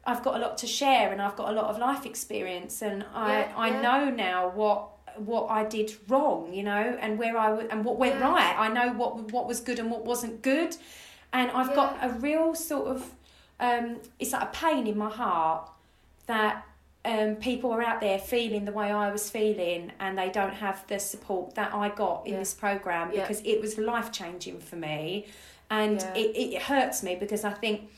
I've 0.05 0.23
got 0.23 0.35
a 0.35 0.39
lot 0.39 0.57
to 0.59 0.65
share, 0.67 1.11
and 1.11 1.21
I've 1.21 1.35
got 1.35 1.49
a 1.49 1.51
lot 1.51 1.65
of 1.65 1.77
life 1.77 2.05
experience, 2.05 2.81
and 2.81 3.05
I 3.13 3.43
I 3.55 3.69
know 3.81 4.09
now 4.09 4.49
what 4.49 4.98
what 5.25 5.49
I 5.49 5.63
did 5.65 5.95
wrong, 6.07 6.53
you 6.53 6.63
know, 6.63 6.97
and 7.01 7.17
where 7.19 7.37
I 7.37 7.49
w- 7.49 7.67
and 7.69 7.83
what 7.85 7.97
went 7.97 8.19
Yeah. 8.19 8.31
right. 8.31 8.55
I 8.57 8.67
know 8.69 8.93
what 8.93 9.31
what 9.31 9.47
was 9.47 9.59
good 9.59 9.79
and 9.79 9.89
what 9.91 10.05
wasn't 10.05 10.41
good, 10.41 10.75
and 11.33 11.51
I've 11.51 11.73
got 11.75 11.97
a 12.01 12.09
real 12.09 12.55
sort 12.55 12.87
of 12.87 13.11
um, 13.59 13.97
it's 14.19 14.31
like 14.31 14.43
a 14.43 14.51
pain 14.53 14.87
in 14.87 14.97
my 14.97 15.09
heart 15.09 15.69
that 16.27 16.65
um, 17.05 17.35
people 17.35 17.71
are 17.71 17.81
out 17.81 17.99
there 18.01 18.19
feeling 18.19 18.65
the 18.65 18.71
way 18.71 18.91
I 18.91 19.11
was 19.11 19.29
feeling, 19.29 19.91
and 19.99 20.17
they 20.17 20.29
don't 20.29 20.53
have 20.53 20.85
the 20.87 20.99
support 20.99 21.55
that 21.55 21.73
I 21.73 21.89
got 21.89 22.25
in 22.25 22.33
Yeah. 22.33 22.39
this 22.39 22.53
program 22.53 23.11
Yeah. 23.13 23.21
because 23.21 23.41
it 23.45 23.59
was 23.61 23.77
life 23.77 24.11
changing 24.11 24.59
for 24.59 24.75
me, 24.75 25.27
and 25.69 25.99
Yeah. 26.01 26.13
it, 26.15 26.35
it 26.55 26.61
hurts 26.63 27.03
me 27.03 27.15
because 27.15 27.43
I 27.43 27.51
think 27.51 27.89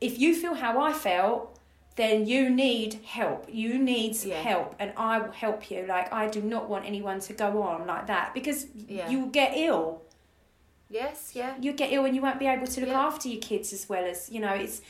if 0.00 0.18
you 0.18 0.34
feel 0.34 0.54
how 0.54 0.80
I 0.80 0.92
felt, 0.92 1.58
then 1.96 2.26
you 2.26 2.48
need 2.50 2.94
help. 3.04 3.46
You 3.50 3.78
need 3.78 4.16
Yeah. 4.24 4.40
help, 4.42 4.74
and 4.78 4.92
I 4.96 5.18
will 5.18 5.32
help 5.32 5.70
you. 5.70 5.86
Like 5.86 6.12
I 6.12 6.28
do 6.28 6.40
not 6.40 6.68
want 6.68 6.86
anyone 6.86 7.20
to 7.20 7.32
go 7.32 7.62
on 7.62 7.86
like 7.86 8.06
that 8.06 8.32
because 8.34 8.66
Yeah. 8.74 9.08
you 9.10 9.20
will 9.20 9.28
get 9.28 9.52
ill. 9.56 10.02
Yes, 10.88 11.32
yeah. 11.34 11.54
You 11.60 11.72
get 11.72 11.92
ill, 11.92 12.04
and 12.04 12.14
you 12.16 12.22
won't 12.22 12.38
be 12.38 12.46
able 12.46 12.66
to 12.66 12.80
look 12.80 12.88
Yeah. 12.90 13.06
after 13.06 13.28
your 13.28 13.40
kids 13.40 13.72
as 13.72 13.88
well 13.88 14.04
as 14.04 14.30
you 14.30 14.40
know. 14.40 14.54
It's 14.54 14.80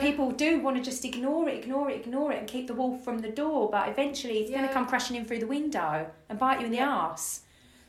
people 0.00 0.32
do 0.32 0.58
want 0.58 0.76
to 0.76 0.82
just 0.82 1.04
ignore 1.04 1.48
it, 1.48 1.56
ignore 1.62 1.88
it, 1.90 2.00
ignore 2.00 2.32
it, 2.32 2.38
and 2.40 2.48
keep 2.48 2.66
the 2.66 2.74
wolf 2.74 3.04
from 3.04 3.18
the 3.20 3.28
door. 3.28 3.70
But 3.70 3.88
eventually, 3.88 4.38
it's 4.40 4.50
going 4.50 4.66
to 4.66 4.72
come 4.72 4.86
crashing 4.86 5.14
in 5.16 5.24
through 5.24 5.38
the 5.38 5.46
window 5.46 6.10
and 6.28 6.38
bite 6.38 6.58
you 6.60 6.66
in 6.66 6.72
the 6.72 6.80
arse. 6.80 7.42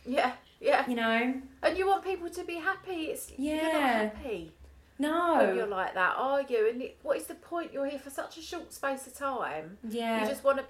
Yeah, 0.05 0.33
yeah. 0.59 0.87
You 0.87 0.95
know? 0.95 1.41
And 1.63 1.77
you 1.77 1.87
want 1.87 2.03
people 2.03 2.29
to 2.29 2.43
be 2.43 2.55
happy. 2.55 3.05
It's 3.05 3.31
you're 3.37 3.55
not 3.55 3.73
Yeah. 3.73 3.97
happy 4.03 4.51
No. 4.99 5.37
when 5.37 5.55
you're 5.55 5.65
like 5.65 5.93
that, 5.95 6.15
are 6.17 6.41
you? 6.41 6.69
And 6.69 6.81
it, 6.81 6.97
what 7.01 7.17
is 7.17 7.25
the 7.25 7.35
point? 7.35 7.73
You're 7.73 7.87
here 7.87 7.99
for 7.99 8.09
such 8.09 8.37
a 8.37 8.41
short 8.41 8.71
space 8.73 9.07
of 9.07 9.15
time. 9.15 9.77
yeah. 9.89 10.21
You 10.23 10.29
just 10.29 10.43
want 10.43 10.57
to 10.59 10.65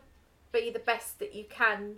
be 0.52 0.70
the 0.70 0.80
best 0.80 1.20
that 1.20 1.34
you 1.36 1.46
can 1.50 1.96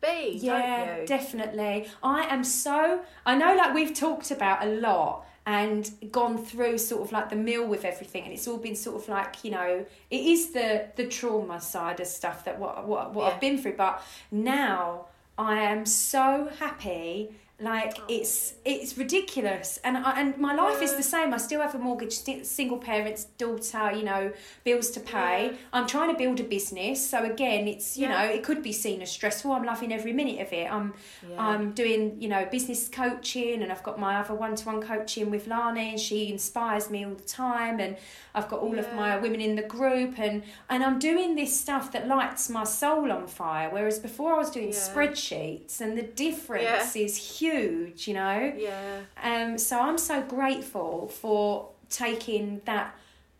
be, 0.00 0.38
Yeah, 0.40 0.86
don't 0.86 1.00
you? 1.02 1.06
definitely. 1.06 1.88
I 2.02 2.22
am 2.24 2.42
so. 2.44 3.00
I 3.24 3.34
know, 3.36 3.54
like 3.54 3.74
we've 3.74 3.94
talked 3.94 4.30
about 4.30 4.62
a 4.64 4.68
lot 4.68 5.24
and 5.46 5.88
gone 6.10 6.36
through 6.44 6.76
sort 6.76 7.02
of 7.02 7.12
like 7.12 7.30
the 7.30 7.36
meal 7.36 7.66
with 7.66 7.84
everything, 7.84 8.24
and 8.24 8.32
it's 8.32 8.48
all 8.48 8.58
been 8.58 8.74
sort 8.74 9.00
of 9.02 9.08
like 9.08 9.44
you 9.44 9.50
know, 9.52 9.86
it 10.10 10.20
is 10.20 10.50
the 10.52 10.86
the 10.96 11.06
trauma 11.06 11.60
side 11.60 12.00
of 12.00 12.06
stuff 12.06 12.44
that 12.44 12.58
what 12.58 12.86
what 12.86 13.14
what 13.14 13.26
Yeah. 13.26 13.34
I've 13.34 13.40
been 13.40 13.58
through. 13.58 13.76
But 13.76 14.02
now 14.30 15.06
I 15.38 15.60
am 15.60 15.86
so 15.86 16.50
happy. 16.58 17.30
Like 17.58 17.94
oh. 17.98 18.04
it's 18.10 18.52
it's 18.66 18.98
ridiculous, 18.98 19.78
and 19.82 19.96
I, 19.96 20.20
and 20.20 20.36
my 20.36 20.54
life 20.54 20.82
is 20.82 20.92
the 20.92 21.00
mm. 21.00 21.04
same. 21.04 21.32
I 21.32 21.38
still 21.38 21.62
have 21.62 21.74
a 21.74 21.78
mortgage, 21.78 22.12
single 22.12 22.76
parents, 22.76 23.24
daughter, 23.38 23.92
you 23.92 24.02
know, 24.02 24.30
bills 24.62 24.90
to 24.90 25.00
pay. 25.00 25.46
Yeah. 25.46 25.56
I'm 25.72 25.86
trying 25.86 26.12
to 26.12 26.18
build 26.18 26.38
a 26.38 26.44
business, 26.44 27.08
so 27.08 27.24
again, 27.24 27.66
it's 27.66 27.96
you 27.96 28.08
Yeah. 28.08 28.26
know, 28.26 28.30
it 28.30 28.42
could 28.42 28.62
be 28.62 28.72
seen 28.72 29.00
as 29.00 29.10
stressful. 29.10 29.52
I'm 29.52 29.64
loving 29.64 29.90
every 29.90 30.12
minute 30.12 30.38
of 30.40 30.52
it. 30.52 30.70
I'm 30.70 30.92
Yeah. 31.26 31.48
I'm 31.48 31.72
doing 31.72 32.20
you 32.20 32.28
know 32.28 32.44
business 32.44 32.90
coaching, 32.90 33.62
and 33.62 33.72
I've 33.72 33.82
got 33.82 33.98
my 33.98 34.16
other 34.16 34.34
one 34.34 34.54
to 34.54 34.66
one 34.66 34.82
coaching 34.82 35.30
with 35.30 35.46
Lani, 35.46 35.88
and 35.92 35.98
she 35.98 36.30
inspires 36.30 36.90
me 36.90 37.06
all 37.06 37.14
the 37.14 37.24
time. 37.24 37.80
And 37.80 37.96
I've 38.34 38.50
got 38.50 38.60
all 38.60 38.78
of 38.78 38.92
my 38.92 39.16
women 39.16 39.40
in 39.40 39.56
the 39.56 39.62
group, 39.62 40.18
and 40.18 40.42
and 40.68 40.84
I'm 40.84 40.98
doing 40.98 41.36
this 41.36 41.58
stuff 41.58 41.90
that 41.92 42.06
lights 42.06 42.50
my 42.50 42.64
soul 42.64 43.10
on 43.10 43.26
fire. 43.28 43.70
Whereas 43.70 43.98
before 43.98 44.34
I 44.34 44.36
was 44.36 44.50
doing 44.50 44.72
Yeah. 44.74 44.88
spreadsheets, 44.88 45.80
and 45.80 45.96
the 45.96 46.02
difference 46.02 46.94
Yeah. 46.94 47.02
is 47.02 47.16
huge. 47.16 47.45
Huge, 47.50 48.08
you 48.08 48.14
know. 48.14 48.52
Yeah. 48.56 49.00
Um, 49.22 49.58
so 49.58 49.80
I'm 49.80 49.98
so 49.98 50.22
grateful 50.22 51.08
for 51.08 51.68
taking 51.88 52.60
that 52.64 52.94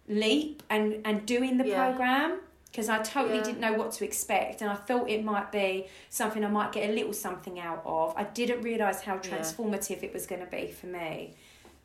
leap 0.09 0.63
and, 0.71 1.01
and 1.05 1.27
doing 1.27 1.57
the 1.59 1.67
Yeah. 1.67 1.89
program 1.91 2.41
because 2.71 2.89
I 2.89 2.99
totally 3.03 3.39
Yeah. 3.39 3.45
didn't 3.45 3.61
know 3.61 3.73
what 3.73 3.93
to 3.93 4.05
expect 4.05 4.61
and 4.63 4.71
I 4.71 4.75
thought 4.77 5.09
it 5.11 5.25
might 5.25 5.51
be 5.51 5.87
something 6.11 6.45
I 6.45 6.49
might 6.49 6.73
get 6.73 6.89
a 6.91 6.93
little 6.93 7.13
something 7.13 7.59
out 7.59 7.83
of. 7.85 8.15
I 8.17 8.25
didn't 8.25 8.63
realise 8.63 9.01
how 9.01 9.17
transformative 9.19 10.03
it 10.03 10.13
was 10.13 10.27
going 10.27 10.43
to 10.45 10.51
be 10.51 10.69
for 10.69 10.87
me. 10.87 11.35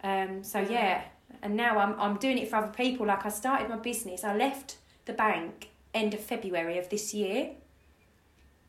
Um, 0.04 0.44
so 0.44 0.60
yeah, 0.60 1.04
and 1.42 1.56
now 1.56 1.78
I'm 1.80 2.00
I'm 2.00 2.18
doing 2.18 2.38
it 2.38 2.50
for 2.50 2.58
other 2.58 2.74
people. 2.74 3.06
Like 3.08 3.26
I 3.26 3.30
started 3.30 3.70
my 3.70 3.78
business. 3.78 4.24
I 4.24 4.36
left 4.36 4.78
the 5.06 5.14
bank 5.14 5.70
end 5.94 6.14
of 6.14 6.20
February 6.20 6.78
of 6.78 6.90
this 6.90 7.14
year. 7.14 7.52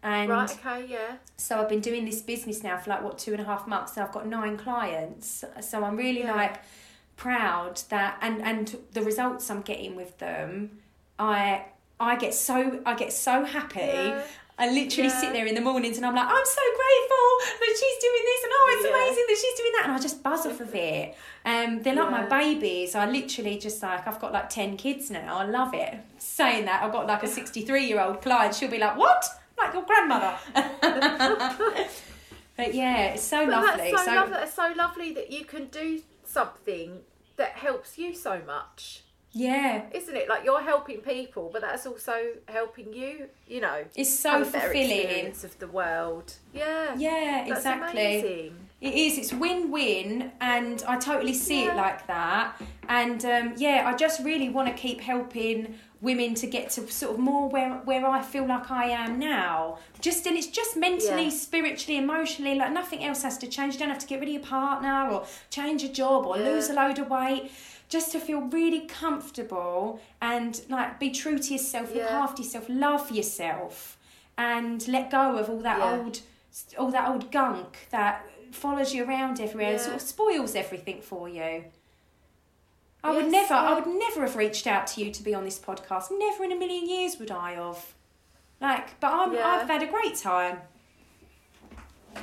And 0.03 0.31
Right. 0.31 0.51
Okay. 0.51 0.87
Yeah. 0.89 1.17
so 1.37 1.61
I've 1.61 1.69
been 1.69 1.81
doing 1.81 2.05
this 2.05 2.21
business 2.21 2.63
now 2.63 2.77
for 2.77 2.91
like 2.91 3.03
what 3.03 3.19
two 3.19 3.33
and 3.33 3.41
a 3.41 3.45
half 3.45 3.67
months. 3.69 3.95
So 3.95 4.03
I've 4.03 4.13
got 4.13 4.27
nine 4.27 4.57
clients. 4.57 5.45
So 5.61 5.85
I'm 5.85 5.97
really 5.97 6.23
Yeah. 6.23 6.35
like 6.35 6.57
proud 7.17 7.81
that 7.89 8.19
and 8.21 8.43
and 8.43 8.77
the 8.93 9.03
results 9.03 9.51
I'm 9.51 9.63
getting 9.63 9.95
with 9.97 10.19
them. 10.19 10.79
I 11.19 11.67
I 12.01 12.17
get 12.17 12.35
so 12.35 12.81
I 12.85 12.95
get 12.95 13.13
so 13.13 13.45
happy. 13.45 13.81
Yeah. 13.81 14.23
I 14.59 14.69
literally 14.71 15.09
Yeah. 15.09 15.21
sit 15.21 15.33
there 15.33 15.47
in 15.47 15.55
the 15.55 15.61
mornings 15.61 15.97
and 15.97 16.05
I'm 16.05 16.15
like, 16.15 16.27
I'm 16.29 16.45
so 16.45 16.61
grateful 16.81 17.59
that 17.61 17.75
she's 17.81 17.99
doing 18.03 18.23
this 18.25 18.45
and 18.45 18.53
oh, 18.55 18.71
it's 18.75 18.85
amazing 18.91 19.25
that 19.29 19.39
she's 19.41 19.59
doing 19.59 19.73
that 19.77 19.85
and 19.87 19.93
I 19.95 19.99
just 19.99 20.23
buzz 20.23 20.47
off 20.47 20.61
of 20.61 20.75
it. 20.75 21.17
Um, 21.45 21.83
they're 21.83 21.95
like 21.95 22.11
my 22.11 22.27
babies. 22.27 22.95
I 22.95 23.07
literally 23.07 23.59
just 23.59 23.83
like 23.83 24.07
I've 24.07 24.21
got 24.21 24.33
like 24.33 24.51
ten 24.51 24.77
kids 24.77 25.11
now. 25.11 25.39
I 25.39 25.45
love 25.45 25.75
it. 25.75 25.95
Saying 26.19 26.67
that 26.67 26.83
I've 26.83 26.93
got 26.93 27.07
like 27.07 27.23
a 27.23 27.29
sixty 27.29 27.63
three 27.63 27.87
year 27.87 28.01
old 28.01 28.21
client. 28.21 28.55
She'll 28.55 28.71
be 28.71 28.79
like, 28.79 28.97
what? 28.97 29.25
Like 29.65 29.75
your 29.75 29.85
grandmother. 29.85 30.37
but 32.57 32.75
yeah, 32.75 33.07
it's 33.07 33.23
so 33.23 33.47
But 33.47 33.53
lovely. 33.53 33.91
That's 33.91 34.05
so, 34.05 34.11
so 34.11 34.15
lovely. 34.15 34.39
It's 34.39 34.55
so 34.55 34.73
lovely 34.77 35.13
that 35.15 35.31
you 35.31 35.45
can 35.45 35.67
do 35.67 36.03
something 36.25 37.01
that 37.37 37.53
helps 37.53 37.99
you 37.99 38.15
so 38.15 38.41
much, 38.47 39.03
yeah, 39.33 39.85
isn't 39.93 40.15
it? 40.15 40.29
Like 40.29 40.45
you're 40.45 40.63
helping 40.63 40.99
people, 40.99 41.51
but 41.53 41.63
that's 41.63 41.87
also 41.87 42.17
helping 42.49 42.93
you. 42.93 43.29
You 43.47 43.61
know, 43.63 43.85
it's 43.95 44.17
so 44.17 44.45
fulfilling. 44.45 45.29
of 45.29 45.59
the 45.59 45.69
world. 45.69 46.35
Yeah. 46.53 46.95
Yeah, 46.97 47.45
That's 47.47 47.61
exactly. 47.61 48.01
amazing. 48.01 48.57
It 48.81 48.95
is. 48.95 49.17
It's 49.17 49.33
win-win, 49.33 50.33
and 50.41 50.83
I 50.89 50.99
totally 50.99 51.35
see 51.35 51.65
it 51.65 51.77
like 51.77 52.07
that. 52.09 52.61
And 52.89 53.25
um, 53.25 53.55
yeah, 53.57 53.85
I 53.87 53.95
just 53.97 54.23
really 54.25 54.49
want 54.49 54.69
to 54.69 54.75
keep 54.75 55.01
helping 55.01 55.79
women 56.03 56.35
to 56.35 56.47
get 56.49 56.69
to 56.71 56.87
sort 56.91 57.13
of 57.15 57.19
more 57.19 57.49
where 57.49 57.75
where 57.85 58.05
I 58.07 58.21
feel 58.23 58.47
like 58.47 58.71
I 58.71 58.87
am 58.91 59.19
now. 59.19 59.79
Just 60.01 60.27
and 60.27 60.37
it's 60.37 60.49
just 60.49 60.77
mentally, 60.77 61.25
Yeah. 61.25 61.31
spiritually, 61.31 61.97
emotionally. 61.97 62.55
Like 62.57 62.73
nothing 62.73 63.05
else 63.05 63.23
has 63.23 63.39
to 63.39 63.47
change. 63.47 63.75
You 63.75 63.81
don't 63.81 63.89
have 63.91 64.01
to 64.01 64.07
get 64.07 64.19
rid 64.21 64.29
of 64.29 64.35
your 64.35 64.43
partner 64.43 65.09
or 65.11 65.25
change 65.51 65.83
your 65.85 65.93
job 65.93 66.27
or 66.27 66.37
Yeah. 66.37 66.45
lose 66.51 66.69
a 66.69 66.75
load 66.75 66.99
of 66.99 67.09
weight. 67.09 67.51
Just 67.89 68.11
to 68.13 68.19
feel 68.21 68.41
really 68.41 68.81
comfortable 68.81 70.01
and 70.21 70.61
like 70.69 70.99
be 70.99 71.11
true 71.11 71.39
to 71.39 71.53
yourself, 71.53 71.95
look 71.95 72.11
after 72.11 72.43
yourself, 72.43 72.67
love 72.69 73.11
yourself, 73.11 73.97
and 74.37 74.87
let 74.89 75.11
go 75.11 75.37
of 75.37 75.49
all 75.49 75.59
that 75.61 75.79
Yeah. 75.79 75.93
old 75.99 76.21
all 76.79 76.91
that 76.91 77.09
old 77.09 77.31
gunk 77.31 77.87
that 77.91 78.27
follows 78.51 78.93
you 78.95 79.05
around 79.05 79.41
everywhere 79.41 79.73
and 79.73 79.81
sort 79.81 79.95
of 79.95 80.03
spoils 80.03 80.55
everything 80.55 81.01
for 81.01 81.29
you. 81.29 81.65
I 83.05 83.11
would 83.13 83.25
Yes, 83.33 83.51
never, 83.51 83.55
I 83.55 83.75
would 83.75 83.87
never 83.87 84.21
have 84.23 84.37
reached 84.37 84.67
out 84.67 84.87
to 84.89 85.05
you 85.05 85.11
to 85.11 85.23
be 85.23 85.35
on 85.35 85.45
this 85.45 85.59
podcast. 85.59 86.07
Never 86.17 86.45
in 86.45 86.53
a 86.53 86.57
million 86.57 86.89
years 86.89 87.19
would 87.19 87.31
I 87.31 87.53
have. 87.55 87.95
Like, 88.61 88.99
but 89.01 89.13
I'm, 89.13 89.33
Yeah. 89.35 89.47
I've 89.47 89.67
had 89.69 89.83
a 89.83 89.87
great 89.89 90.15
time. 90.17 90.59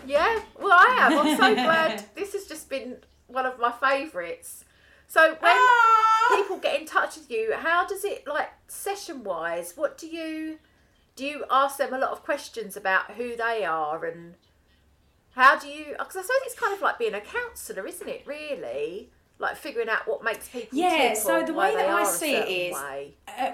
Yeah, 0.05 0.39
well, 0.57 0.71
I 0.71 0.97
am. 1.11 1.17
I'm 1.19 1.38
so 1.38 1.53
glad. 1.65 2.05
This 2.15 2.34
has 2.34 2.45
just 2.45 2.69
been 2.69 2.97
one 3.27 3.45
of 3.45 3.59
my 3.59 3.71
favourites. 3.71 4.63
So 5.07 5.30
when 5.30 5.38
Ah! 5.43 6.36
people 6.38 6.57
get 6.57 6.80
in 6.80 6.86
touch 6.86 7.17
with 7.17 7.30
you, 7.32 7.53
how 7.55 7.86
does 7.88 8.05
it 8.05 8.25
like 8.27 8.49
session 8.67 9.23
wise? 9.23 9.73
What 9.75 9.97
do 9.97 10.07
you 10.07 10.59
do? 11.15 11.25
You 11.25 11.45
ask 11.49 11.77
them 11.77 11.93
a 11.93 11.97
lot 11.97 12.11
of 12.11 12.23
questions 12.23 12.77
about 12.77 13.11
who 13.11 13.36
they 13.36 13.65
are 13.65 14.05
and 14.05 14.36
How 15.36 15.57
do 15.57 15.67
you? 15.67 15.95
Because 15.97 16.15
I 16.17 16.21
suppose 16.21 16.38
it's 16.45 16.55
kind 16.59 16.73
of 16.73 16.82
like 16.82 16.99
being 16.99 17.13
a 17.15 17.21
counsellor, 17.21 17.86
isn't 17.88 18.07
it? 18.07 18.23
Really, 18.25 19.09
like 19.39 19.55
figuring 19.55 19.89
out 19.89 20.07
what 20.07 20.23
makes 20.23 20.47
people. 20.49 20.77
Yeah, 20.77 21.13
so 21.13 21.43
the 21.43 21.53
way 21.53 21.73
that 21.73 21.89
I 21.89 22.03
see 22.03 22.35
it 22.35 22.49
is, 22.49 22.75
uh, 22.75 23.53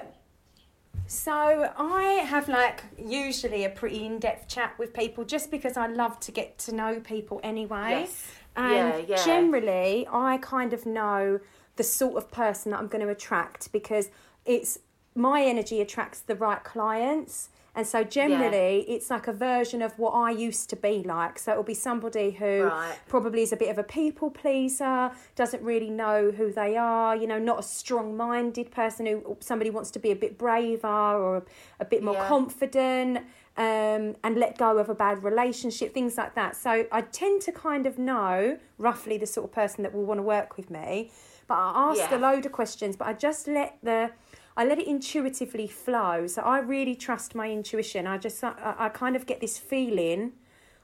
So 1.07 1.71
I 1.77 2.03
have 2.27 2.49
like 2.49 2.83
usually 2.97 3.63
a 3.63 3.69
pretty 3.69 4.05
in-depth 4.05 4.47
chat 4.47 4.73
with 4.79 4.93
people 4.93 5.23
just 5.23 5.51
because 5.51 5.77
I 5.77 5.87
love 5.87 6.19
to 6.21 6.31
get 6.31 6.57
to 6.59 6.73
know 6.73 6.99
people 6.99 7.39
anyway. 7.43 7.89
Yes. 8.07 8.31
And 8.55 8.73
Yeah, 8.73 8.97
yeah. 9.15 9.25
generally 9.25 10.07
I 10.11 10.39
kind 10.41 10.73
of 10.73 10.85
know 10.87 11.39
the 11.75 11.83
sort 11.83 12.15
of 12.15 12.31
person 12.31 12.71
that 12.71 12.79
I'm 12.79 12.87
going 12.87 13.03
to 13.03 13.11
attract 13.11 13.71
because 13.71 14.09
it's 14.45 14.79
my 15.13 15.43
energy 15.43 15.81
attracts 15.81 16.21
the 16.21 16.35
right 16.35 16.63
clients. 16.63 17.49
And 17.75 17.85
so 17.85 18.03
generally 18.05 18.85
it's 18.87 19.09
like 19.09 19.27
a 19.27 19.33
version 19.33 19.81
of 19.81 19.99
what 19.99 20.11
I 20.11 20.31
used 20.31 20.69
to 20.69 20.75
be 20.77 21.03
like. 21.03 21.37
So 21.37 21.51
it'll 21.51 21.63
be 21.63 21.73
somebody 21.73 22.31
who 22.31 22.67
Right. 22.67 22.97
probably 23.07 23.41
is 23.41 23.51
a 23.51 23.57
bit 23.57 23.69
of 23.69 23.77
a 23.77 23.83
people 23.83 24.31
pleaser, 24.31 25.11
doesn't 25.35 25.61
really 25.61 25.89
know 25.89 26.31
who 26.31 26.51
they 26.53 26.77
are, 26.77 27.15
you 27.15 27.27
know, 27.27 27.37
not 27.37 27.59
a 27.59 27.63
strong 27.63 28.15
minded 28.15 28.71
person 28.71 29.05
who 29.05 29.37
somebody 29.41 29.69
wants 29.69 29.91
to 29.91 29.99
be 29.99 30.11
a 30.11 30.15
bit 30.15 30.37
braver 30.37 30.87
or 30.87 31.37
a, 31.37 31.43
a 31.81 31.85
bit 31.85 32.01
more 32.01 32.13
Yeah. 32.15 32.27
confident 32.27 33.17
um, 33.57 34.15
and 34.23 34.35
let 34.37 34.57
go 34.57 34.77
of 34.77 34.89
a 34.89 34.95
bad 34.95 35.23
relationship, 35.23 35.93
things 35.93 36.17
like 36.17 36.35
that. 36.35 36.55
So 36.55 36.85
I 36.91 37.01
tend 37.01 37.41
to 37.43 37.51
kind 37.51 37.85
of 37.85 37.97
know 37.97 38.57
roughly 38.77 39.17
the 39.17 39.27
sort 39.27 39.45
of 39.49 39.51
person 39.53 39.83
that 39.83 39.93
will 39.93 40.05
want 40.05 40.19
to 40.19 40.23
work 40.23 40.57
with 40.57 40.69
me. 40.69 41.11
But 41.47 41.55
I 41.55 41.91
ask 41.91 42.09
Yeah. 42.09 42.17
a 42.17 42.19
load 42.19 42.45
of 42.45 42.51
questions, 42.51 42.95
but 42.95 43.07
I 43.07 43.13
just 43.13 43.47
let 43.47 43.77
the 43.83 44.11
I 44.57 44.65
let 44.65 44.79
it 44.79 44.87
intuitively 44.87 45.67
flow. 45.67 46.27
So 46.27 46.41
I 46.41 46.59
really 46.59 46.95
trust 46.95 47.35
my 47.35 47.49
intuition. 47.51 48.07
I 48.07 48.17
just 48.17 48.43
I, 48.43 48.75
I 48.77 48.89
kind 48.89 49.15
of 49.15 49.25
get 49.25 49.41
this 49.41 49.57
feeling 49.57 50.33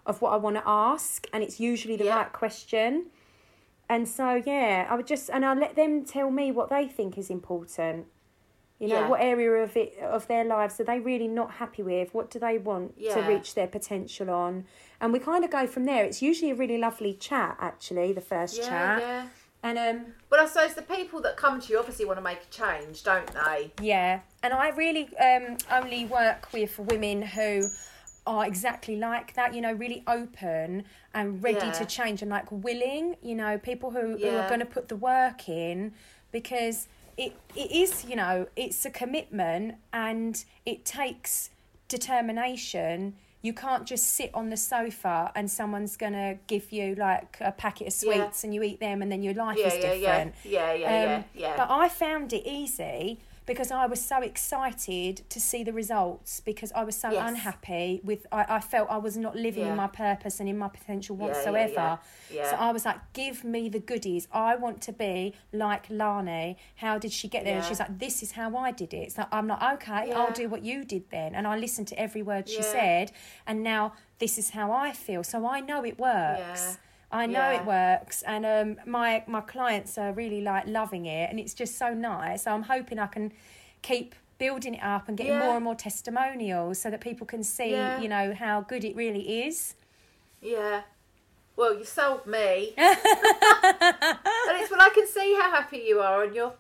of 0.06 0.22
what 0.22 0.34
I 0.34 0.38
want 0.38 0.56
to 0.58 0.64
ask, 0.66 1.28
and 1.32 1.44
it's 1.44 1.60
usually 1.60 1.96
the 1.96 2.06
Yeah. 2.06 2.18
right 2.18 2.34
question. 2.34 3.08
And 3.88 4.08
so 4.08 4.42
yeah, 4.46 4.88
I 4.90 4.96
would 4.96 5.08
just 5.08 5.30
and 5.30 5.46
I 5.46 5.54
let 5.54 5.76
them 5.76 6.04
tell 6.06 6.32
me 6.32 6.52
what 6.52 6.70
they 6.70 6.88
think 6.88 7.18
is 7.18 7.30
important. 7.30 8.08
You 8.80 8.88
know, 8.88 9.02
Yeah. 9.02 9.10
what 9.10 9.22
area 9.22 9.52
of 9.64 9.78
it 9.78 9.98
of 10.00 10.28
their 10.28 10.44
lives 10.44 10.80
are 10.80 10.84
they 10.84 11.00
really 11.00 11.28
not 11.28 11.52
happy 11.52 11.84
with? 11.84 12.14
What 12.14 12.32
do 12.32 12.40
they 12.40 12.58
want 12.58 12.98
to 12.98 13.22
reach 13.22 13.54
their 13.54 13.68
potential 13.68 14.30
on? 14.32 14.66
And 15.00 15.14
we 15.14 15.20
kind 15.20 15.46
of 15.46 15.52
go 15.52 15.68
from 15.68 15.86
there. 15.86 16.04
It's 16.04 16.22
usually 16.22 16.52
a 16.52 16.56
really 16.56 16.80
lovely 16.80 17.14
chat, 17.14 17.58
actually, 17.60 18.12
the 18.12 18.22
first 18.22 18.58
Yeah, 18.64 18.70
chat. 18.70 19.04
Yeah. 19.64 19.70
And 19.70 19.78
um, 19.78 20.06
But 20.30 20.40
I 20.40 20.48
suppose 20.48 20.74
the 20.74 20.82
people 20.82 21.22
that 21.22 21.38
come 21.38 21.60
to 21.62 21.72
you 21.72 21.80
obviously 21.80 22.06
want 22.06 22.18
to 22.18 22.24
make 22.24 22.40
a 22.44 22.54
change, 22.54 23.04
don't 23.04 23.28
they? 23.28 23.72
Yeah, 23.82 24.22
and 24.44 24.54
I 24.54 24.70
really 24.70 25.10
um, 25.18 25.58
only 25.72 26.06
work 26.06 26.48
with 26.54 26.78
women 26.80 27.22
who 27.22 27.64
are 28.28 28.46
exactly 28.46 28.96
like 28.96 29.34
that, 29.34 29.54
you 29.54 29.62
know, 29.62 29.74
really 29.74 30.04
open 30.08 30.84
and 31.14 31.42
ready 31.44 31.58
Yeah. 31.66 31.72
to 31.72 31.86
change 31.86 32.22
and 32.22 32.30
like 32.30 32.52
willing, 32.52 33.16
you 33.22 33.36
know, 33.36 33.58
people 33.58 33.92
who, 33.92 34.18
who 34.18 34.30
are 34.30 34.48
going 34.48 34.60
to 34.60 34.66
put 34.66 34.90
the 34.90 34.96
work 34.96 35.50
in 35.50 35.94
because 36.32 36.88
it, 37.18 37.34
it 37.56 37.72
is, 37.72 38.06
you 38.06 38.16
know, 38.16 38.48
it's 38.56 38.86
a 38.86 38.92
commitment 38.92 39.76
and 39.92 40.46
it 40.66 40.86
takes 40.86 41.50
determination. 41.88 43.16
You 43.44 43.54
can't 43.54 43.86
just 43.88 44.06
sit 44.06 44.30
on 44.34 44.50
the 44.50 44.58
sofa 44.58 45.32
and 45.36 45.50
someone's 45.50 45.98
going 45.98 46.14
to 46.14 46.38
give 46.48 46.72
you 46.72 46.96
like 46.96 47.38
a 47.42 47.52
packet 47.52 47.88
of 47.88 47.94
Yeah. 48.04 48.14
sweets 48.26 48.44
and 48.44 48.54
you 48.54 48.62
eat 48.64 48.80
them 48.80 49.02
and 49.02 49.12
then 49.12 49.24
your 49.24 49.34
life 49.34 49.58
Yeah, 49.60 49.68
is 49.68 49.74
yeah, 49.76 49.82
different. 49.82 50.36
yeah. 50.44 50.52
Yeah, 50.52 50.74
yeah, 50.74 51.04
yeah, 51.04 51.16
Um, 51.16 51.26
yeah. 51.34 51.58
But 51.58 51.68
I 51.72 51.90
found 51.90 52.34
it 52.34 52.48
easy 52.48 53.20
because 53.52 53.72
I 53.72 53.86
was 53.94 54.02
so 54.14 54.18
excited 54.22 55.14
to 55.30 55.40
see 55.40 55.64
the 55.64 55.74
results 55.74 56.40
because 56.40 56.72
I 56.74 56.84
was 56.84 56.96
so 56.96 57.10
Yes. 57.12 57.30
unhappy 57.30 58.02
with 58.04 58.22
I, 58.32 58.42
I 58.58 58.60
felt 58.60 58.86
I 58.90 58.98
was 58.98 59.16
not 59.26 59.36
living 59.36 59.66
Yeah. 59.66 59.72
in 59.72 59.78
my 59.78 59.88
purpose 59.88 60.40
and 60.40 60.48
in 60.50 60.58
my 60.58 60.70
potential 60.70 61.16
whatsoever. 61.16 61.74
yeah, 61.74 61.98
yeah. 62.38 62.50
So 62.52 62.56
I 62.58 62.72
was 62.72 62.84
like, 62.86 63.00
give 63.14 63.44
me 63.44 63.70
the 63.70 63.80
goodies. 63.80 64.28
I 64.32 64.56
want 64.56 64.82
to 64.88 64.94
be 64.94 65.34
like 65.52 65.84
Lani. 65.90 66.58
How 66.84 66.98
did 66.98 67.12
she 67.12 67.28
get 67.28 67.44
there? 67.46 67.58
And 67.58 67.66
she's 67.66 67.80
like, 67.80 68.00
this 68.00 68.22
is 68.24 68.32
how 68.34 68.56
I 68.56 68.72
did 68.72 68.94
it. 68.94 69.12
So 69.12 69.26
I'm 69.32 69.48
like, 69.48 69.64
okay. 69.76 70.12
I'll 70.14 70.32
do 70.44 70.48
what 70.50 70.64
you 70.64 70.84
did 70.84 71.04
then. 71.10 71.36
And 71.36 71.48
I 71.48 71.58
listened 71.58 71.88
to 71.90 72.00
every 72.00 72.22
word 72.22 72.48
she 72.50 72.62
said. 72.64 73.12
And 73.48 73.64
now 73.64 73.94
this 74.20 74.38
is 74.38 74.52
how 74.52 74.72
I 74.72 74.92
feel. 74.92 75.24
So 75.24 75.46
I 75.48 75.60
know 75.60 75.84
it 75.86 75.98
works. 76.00 76.78
I 77.12 77.26
know 77.26 77.52
Yeah. 77.52 77.60
it 77.62 77.66
works, 77.66 78.24
and 78.24 78.46
um, 78.46 78.78
my 78.86 79.24
my 79.28 79.42
clients 79.42 79.98
are 79.98 80.14
really 80.14 80.42
like 80.42 80.66
loving 80.68 81.06
it, 81.06 81.30
and 81.30 81.40
it's 81.40 81.54
just 81.54 81.78
so 81.78 81.94
nice. 81.94 82.44
So 82.44 82.52
I'm 82.52 82.64
hoping 82.64 83.00
I 83.00 83.08
can 83.08 83.34
keep 83.82 84.16
building 84.38 84.76
it 84.76 84.84
up 84.84 85.08
and 85.08 85.18
getting 85.18 85.34
Yeah. 85.34 85.40
more 85.46 85.56
and 85.56 85.64
more 85.64 85.76
testimonials, 85.76 86.80
so 86.82 86.90
that 86.90 87.02
people 87.02 87.28
can 87.28 87.44
see, 87.44 87.72
Yeah. 87.72 88.00
you 88.00 88.08
know, 88.08 88.34
how 88.34 88.62
good 88.62 88.84
it 88.84 88.96
really 88.96 89.46
is. 89.46 89.76
Yeah. 90.42 90.82
Well, 91.56 91.78
you 91.78 91.84
sold 91.86 92.26
me. 92.26 92.74
and 92.78 92.98
it's 94.58 94.72
when 94.72 94.82
I 94.82 94.90
can 94.94 95.06
see 95.08 95.36
how 95.40 95.52
happy 95.52 95.78
you 95.88 96.00
are 96.00 96.24
on 96.24 96.34
your 96.34 96.54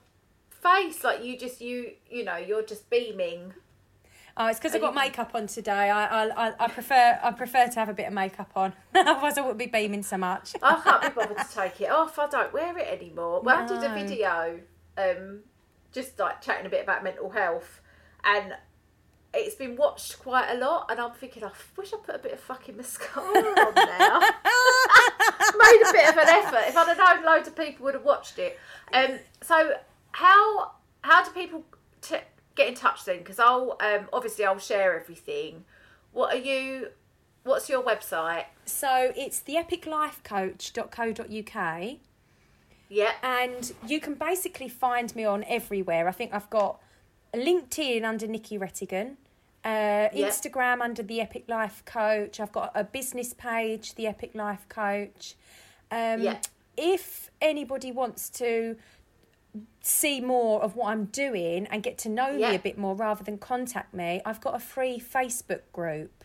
face. 0.49 1.04
Like 1.04 1.24
you 1.24 1.38
just, 1.38 1.62
you, 1.62 1.93
you 2.10 2.24
know, 2.24 2.36
you're 2.38 2.62
just 2.64 2.89
beaming. 2.89 3.54
Oh, 4.38 4.47
it's 4.47 4.59
because 4.59 4.73
I've 4.75 4.82
got 4.82 4.95
makeup 4.95 5.32
on 5.36 5.47
today. 5.47 5.89
I, 5.89 6.27
I 6.27 6.53
I- 6.59 6.67
prefer 6.69 7.19
I 7.21 7.32
prefer 7.32 7.67
to 7.67 7.79
have 7.79 7.89
a 7.89 7.93
bit 7.93 8.07
of 8.07 8.13
makeup 8.13 8.49
on, 8.55 8.73
otherwise 8.95 9.38
I 9.38 9.41
wouldn't 9.41 9.59
be 9.59 9.65
beaming 9.67 10.03
so 10.03 10.17
much. 10.17 10.53
I 10.63 10.79
can't 10.82 11.01
be 11.03 11.09
bothered 11.09 11.38
to 11.38 11.47
take 11.55 11.82
it 11.82 11.89
off. 11.91 12.17
I 12.17 12.27
don't 12.27 12.53
wear 12.53 12.77
it 12.77 12.88
anymore. 12.88 13.41
Well, 13.41 13.57
I 13.57 13.67
did 13.67 13.84
a 13.84 13.93
video, 13.93 14.59
um, 14.97 15.39
just 15.91 16.17
like 16.19 16.41
chatting 16.41 16.65
a 16.65 16.69
bit 16.69 16.84
about 16.84 17.03
mental 17.03 17.29
health, 17.29 17.82
and 18.23 18.53
it's 19.34 19.55
been 19.55 19.75
watched 19.75 20.19
quite 20.19 20.49
a 20.49 20.55
lot. 20.57 20.88
And 20.89 20.99
I'm 20.99 21.11
thinking, 21.11 21.43
I 21.43 21.51
wish 21.77 21.93
I 21.93 21.97
put 21.97 22.15
a 22.15 22.19
bit 22.19 22.34
of 22.34 22.39
fucking 22.39 22.75
mascara 22.77 23.23
on 23.25 23.73
now. 23.75 24.19
Made 25.57 25.82
a 25.88 25.91
bit 25.91 26.09
of 26.09 26.17
an 26.17 26.27
effort. 26.29 26.63
If 26.67 26.77
I'd 26.77 26.88
have 26.88 26.97
known 26.97 27.25
loads 27.25 27.47
of 27.47 27.55
people 27.55 27.86
would 27.86 27.93
have 27.93 28.05
watched 28.05 28.39
it. 28.39 28.57
Um, 28.93 29.19
so 29.41 29.73
how 30.11 30.71
how 31.01 31.23
do 31.23 31.32
people 31.32 31.63
t- 32.01 32.17
get 32.56 32.68
in 32.68 32.76
touch 32.76 33.06
then? 33.06 33.20
Because 33.20 33.39
I'll 33.39 33.78
um, 33.82 34.08
obviously 34.14 34.45
I'll 34.45 34.60
share 34.60 34.99
everything. 34.99 35.64
What 36.12 36.34
are 36.34 36.38
you? 36.39 36.89
What's 37.43 37.70
your 37.70 37.82
website? 37.84 38.45
So 38.66 39.12
it's 39.16 39.39
the 39.39 39.56
epiclifecoach.co.uk. 39.56 41.97
Yeah. 42.89 43.12
and 43.24 43.72
you 43.88 44.02
can 44.02 44.16
basically 44.16 44.68
find 44.68 45.16
me 45.16 45.24
on 45.24 45.45
everywhere. 45.45 46.10
I 46.10 46.12
think 46.12 46.34
I've 46.34 46.49
got 46.49 46.82
LinkedIn 47.34 48.04
under 48.04 48.28
Nikki 48.28 48.60
Rettigan, 48.60 49.12
uh, 49.64 50.10
Yeah. 50.14 50.28
Instagram 50.28 50.82
under 50.82 51.02
the 51.02 51.22
Epic 51.22 51.45
Life 51.47 51.86
Coach. 51.86 52.41
I've 52.41 52.52
got 52.52 52.74
a 52.76 52.84
business 52.84 53.34
page, 53.34 53.95
the 53.95 54.08
Epic 54.08 54.32
Life 54.36 54.68
Coach. 54.68 55.36
Um, 55.89 56.20
Yeah. 56.22 56.39
If 56.76 57.32
anybody 57.41 57.93
wants 57.93 58.30
to 58.32 58.76
see 59.82 60.21
more 60.21 60.61
of 60.61 60.75
what 60.75 60.89
I'm 60.91 61.05
doing 61.05 61.65
and 61.67 61.82
get 61.84 61.97
to 61.99 62.09
know 62.09 62.32
Yeah. 62.38 62.49
me 62.49 62.55
a 62.55 62.59
bit 62.59 62.77
more 62.77 62.95
rather 62.95 63.23
than 63.23 63.38
contact 63.38 63.93
me, 63.93 64.21
I've 64.25 64.39
got 64.41 64.55
a 64.55 64.59
free 64.59 64.99
Facebook 64.99 65.61
group. 65.73 66.23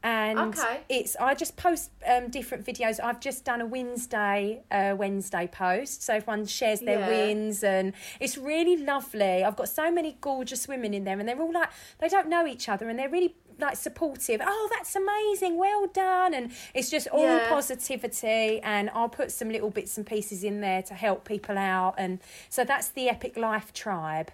And 0.00 0.38
Okay. 0.38 0.80
it's 0.88 1.16
I 1.16 1.34
just 1.34 1.56
post 1.56 1.90
um, 2.06 2.28
different 2.30 2.64
videos. 2.64 3.02
I've 3.02 3.18
just 3.18 3.44
done 3.44 3.60
a 3.60 3.66
Wednesday 3.66 4.62
uh, 4.70 4.94
Wednesday 4.96 5.48
post, 5.48 6.04
so 6.04 6.14
everyone 6.14 6.46
shares 6.46 6.80
their 6.82 7.00
Yeah. 7.00 7.08
wins, 7.08 7.64
and 7.64 7.92
it's 8.20 8.38
really 8.38 8.76
lovely. 8.76 9.42
I've 9.42 9.56
got 9.56 9.68
so 9.68 9.90
many 9.90 10.16
gorgeous 10.20 10.68
women 10.68 10.94
in 10.94 11.02
there, 11.02 11.18
and 11.18 11.28
they're 11.28 11.40
all 11.40 11.52
like 11.52 11.70
they 11.98 12.08
don't 12.08 12.28
know 12.28 12.46
each 12.46 12.68
other, 12.68 12.88
and 12.88 12.96
they're 12.96 13.08
really 13.08 13.34
like 13.58 13.76
supportive. 13.76 14.40
Oh, 14.44 14.68
that's 14.72 14.94
amazing! 14.94 15.56
Well 15.58 15.86
done, 15.86 16.34
and 16.34 16.52
it's 16.74 16.90
just 16.90 17.08
all 17.08 17.22
Yeah. 17.22 17.48
positivity. 17.48 18.60
And 18.62 18.90
I'll 18.90 19.08
put 19.08 19.32
some 19.32 19.50
little 19.50 19.70
bits 19.70 19.96
and 19.96 20.06
pieces 20.06 20.44
in 20.44 20.60
there 20.60 20.82
to 20.82 20.94
help 20.94 21.24
people 21.24 21.58
out, 21.58 21.94
and 21.98 22.20
so 22.48 22.64
that's 22.64 22.88
the 22.88 23.08
Epic 23.08 23.36
Life 23.36 23.72
Tribe. 23.72 24.30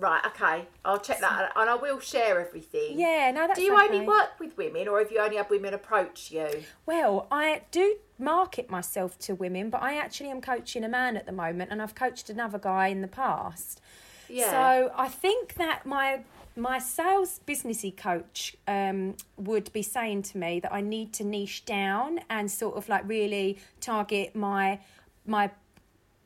Right, 0.00 0.24
okay. 0.28 0.64
I'll 0.82 0.98
check 0.98 1.20
that 1.20 1.30
out 1.30 1.50
and 1.56 1.68
I 1.68 1.74
will 1.74 2.00
share 2.00 2.40
everything. 2.40 2.98
Yeah, 2.98 3.30
no, 3.32 3.46
that's 3.46 3.58
Do 3.58 3.64
you 3.66 3.74
okay. 3.74 3.84
only 3.84 4.06
work 4.06 4.40
with 4.40 4.56
women 4.56 4.88
or 4.88 4.98
have 4.98 5.12
you 5.12 5.18
only 5.18 5.36
had 5.36 5.50
women 5.50 5.74
approach 5.74 6.30
you? 6.30 6.48
Well, 6.86 7.26
I 7.30 7.62
do 7.70 7.96
market 8.18 8.70
myself 8.70 9.18
to 9.18 9.34
women, 9.34 9.68
but 9.68 9.82
I 9.82 9.98
actually 9.98 10.30
am 10.30 10.40
coaching 10.40 10.84
a 10.84 10.88
man 10.88 11.18
at 11.18 11.26
the 11.26 11.32
moment, 11.32 11.70
and 11.70 11.82
I've 11.82 11.94
coached 11.94 12.30
another 12.30 12.58
guy 12.58 12.86
in 12.86 13.02
the 13.02 13.08
past. 13.08 13.82
Yeah. 14.26 14.50
So 14.50 14.92
I 14.96 15.08
think 15.08 15.54
that 15.54 15.84
my 15.84 16.20
my 16.60 16.78
sales 16.78 17.40
businessy 17.46 17.96
coach 17.96 18.54
um, 18.68 19.16
would 19.38 19.72
be 19.72 19.82
saying 19.82 20.22
to 20.22 20.38
me 20.38 20.60
that 20.60 20.72
I 20.72 20.82
need 20.82 21.12
to 21.14 21.24
niche 21.24 21.64
down 21.64 22.20
and 22.28 22.50
sort 22.50 22.76
of 22.76 22.88
like 22.88 23.08
really 23.08 23.58
target 23.80 24.36
my 24.36 24.80
my 25.26 25.50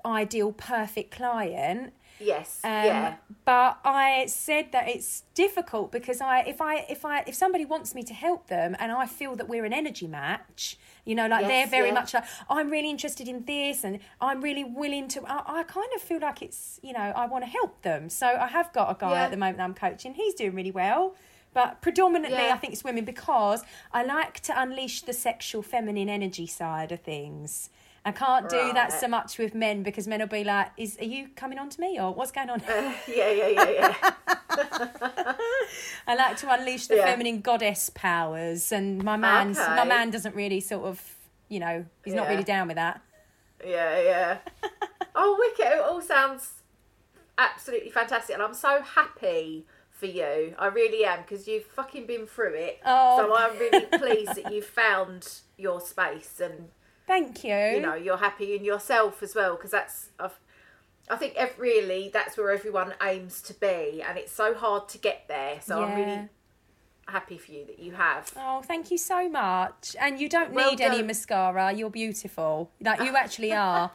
ideal 0.04 0.52
perfect 0.52 1.12
client. 1.12 1.92
Yes. 2.24 2.60
Um, 2.64 2.70
yeah. 2.70 3.14
But 3.44 3.78
I 3.84 4.26
said 4.26 4.72
that 4.72 4.88
it's 4.88 5.24
difficult 5.34 5.92
because 5.92 6.20
I, 6.20 6.40
if 6.40 6.60
I, 6.60 6.86
if 6.88 7.04
I, 7.04 7.20
if 7.26 7.34
somebody 7.34 7.64
wants 7.64 7.94
me 7.94 8.02
to 8.04 8.14
help 8.14 8.46
them, 8.48 8.74
and 8.78 8.90
I 8.92 9.06
feel 9.06 9.36
that 9.36 9.48
we're 9.48 9.64
an 9.64 9.72
energy 9.72 10.06
match, 10.06 10.78
you 11.04 11.14
know, 11.14 11.26
like 11.26 11.42
Yes, 11.42 11.50
they're 11.50 11.66
very 11.78 11.88
yeah. 11.88 11.94
much 11.94 12.14
like 12.14 12.24
I'm 12.48 12.70
really 12.70 12.90
interested 12.90 13.28
in 13.28 13.44
this, 13.44 13.84
and 13.84 13.98
I'm 14.20 14.40
really 14.40 14.64
willing 14.64 15.08
to. 15.08 15.22
I, 15.26 15.60
I 15.60 15.62
kind 15.64 15.88
of 15.94 16.00
feel 16.02 16.20
like 16.20 16.40
it's, 16.42 16.80
you 16.82 16.92
know, 16.92 17.12
I 17.14 17.26
want 17.26 17.44
to 17.44 17.50
help 17.50 17.82
them. 17.82 18.08
So 18.08 18.26
I 18.26 18.46
have 18.48 18.72
got 18.72 18.90
a 18.90 18.96
guy 18.98 19.12
Yeah. 19.12 19.24
at 19.24 19.30
the 19.30 19.36
moment 19.36 19.58
that 19.58 19.64
I'm 19.64 19.74
coaching. 19.74 20.14
He's 20.14 20.34
doing 20.34 20.54
really 20.54 20.70
well. 20.70 21.14
But 21.52 21.80
predominantly, 21.82 22.38
Yeah. 22.46 22.54
I 22.54 22.58
think 22.58 22.72
it's 22.72 22.82
women 22.82 23.04
because 23.04 23.62
I 23.92 24.02
like 24.02 24.40
to 24.40 24.60
unleash 24.60 25.02
the 25.02 25.12
sexual 25.12 25.62
feminine 25.62 26.08
energy 26.08 26.48
side 26.48 26.90
of 26.90 27.00
things. 27.00 27.70
I 28.06 28.12
can't 28.12 28.48
do 28.50 28.72
that 28.74 28.92
so 28.92 29.08
much 29.08 29.38
with 29.38 29.54
men 29.54 29.82
because 29.82 30.06
men 30.06 30.20
will 30.20 30.26
be 30.26 30.44
like, 30.44 30.70
"Is 30.76 30.98
are 31.00 31.04
you 31.04 31.28
coming 31.34 31.58
on 31.58 31.70
to 31.70 31.80
me 31.80 31.98
or 31.98 32.12
what's 32.12 32.32
going 32.32 32.50
on?" 32.50 32.60
Here? 32.60 32.94
Yeah, 33.08 33.30
yeah, 33.30 33.48
yeah, 33.48 33.70
yeah. 33.70 34.12
I 36.06 36.14
like 36.14 36.36
to 36.38 36.52
unleash 36.52 36.86
the 36.86 36.96
Yeah. 36.96 37.06
feminine 37.06 37.40
goddess 37.40 37.90
powers, 37.94 38.72
and 38.72 39.02
my 39.02 39.16
man's 39.16 39.58
my 39.58 39.84
man 39.84 40.10
doesn't 40.10 40.34
really 40.34 40.60
sort 40.60 40.84
of, 40.84 41.00
you 41.48 41.60
know, 41.60 41.86
he's 42.04 42.14
not 42.14 42.28
really 42.28 42.44
down 42.44 42.68
with 42.68 42.76
that. 42.76 43.00
Yeah, 43.64 44.00
yeah. 44.02 44.38
oh, 45.14 45.36
wicked! 45.38 45.72
It 45.72 45.80
all 45.80 46.02
sounds 46.02 46.52
absolutely 47.38 47.90
fantastic, 47.90 48.34
and 48.34 48.42
I'm 48.42 48.54
so 48.54 48.82
happy 48.82 49.64
for 49.90 50.06
you. 50.06 50.54
I 50.58 50.66
really 50.66 51.06
am 51.06 51.22
because 51.22 51.48
you've 51.48 51.64
fucking 51.64 52.06
been 52.06 52.26
through 52.26 52.54
it. 52.54 52.80
Oh. 52.84 53.16
So 53.16 53.34
I'm 53.34 53.58
really 53.58 53.86
pleased 53.98 54.34
that 54.34 54.52
you 54.52 54.60
found 54.60 55.26
your 55.56 55.80
space, 55.80 56.38
and 56.38 56.68
Thank 57.06 57.44
you. 57.44 57.54
you 57.54 57.80
know 57.80 57.94
you're 57.94 58.16
happy 58.16 58.56
in 58.56 58.64
yourself 58.64 59.22
as 59.22 59.34
well. 59.34 59.56
Because 59.56 59.70
that's 59.70 60.08
I've, 60.18 60.38
I 61.10 61.16
think 61.16 61.34
ev- 61.36 61.58
really 61.58 62.10
that's 62.12 62.36
where 62.36 62.50
everyone 62.50 62.94
aims 63.02 63.42
to 63.42 63.54
be, 63.54 64.02
and 64.06 64.18
it's 64.18 64.32
so 64.32 64.54
hard 64.54 64.88
to 64.90 64.98
get 64.98 65.26
there. 65.28 65.58
So 65.60 65.82
I'm 65.82 65.96
really 65.96 66.28
happy 67.06 67.36
for 67.36 67.52
you 67.52 67.66
that 67.66 67.78
you 67.78 67.92
have. 67.92 68.32
Oh, 68.36 68.62
thank 68.62 68.90
you 68.90 68.98
so 68.98 69.28
much. 69.28 69.94
And 70.00 70.18
you 70.20 70.28
don't 70.28 70.52
Well 70.52 70.70
need 70.70 70.80
any 70.80 71.02
mascara. 71.02 71.72
You're 71.72 71.90
beautiful. 71.90 72.70
Like 72.80 73.00
you 73.00 73.14
actually 73.16 73.52
are. 73.66 73.90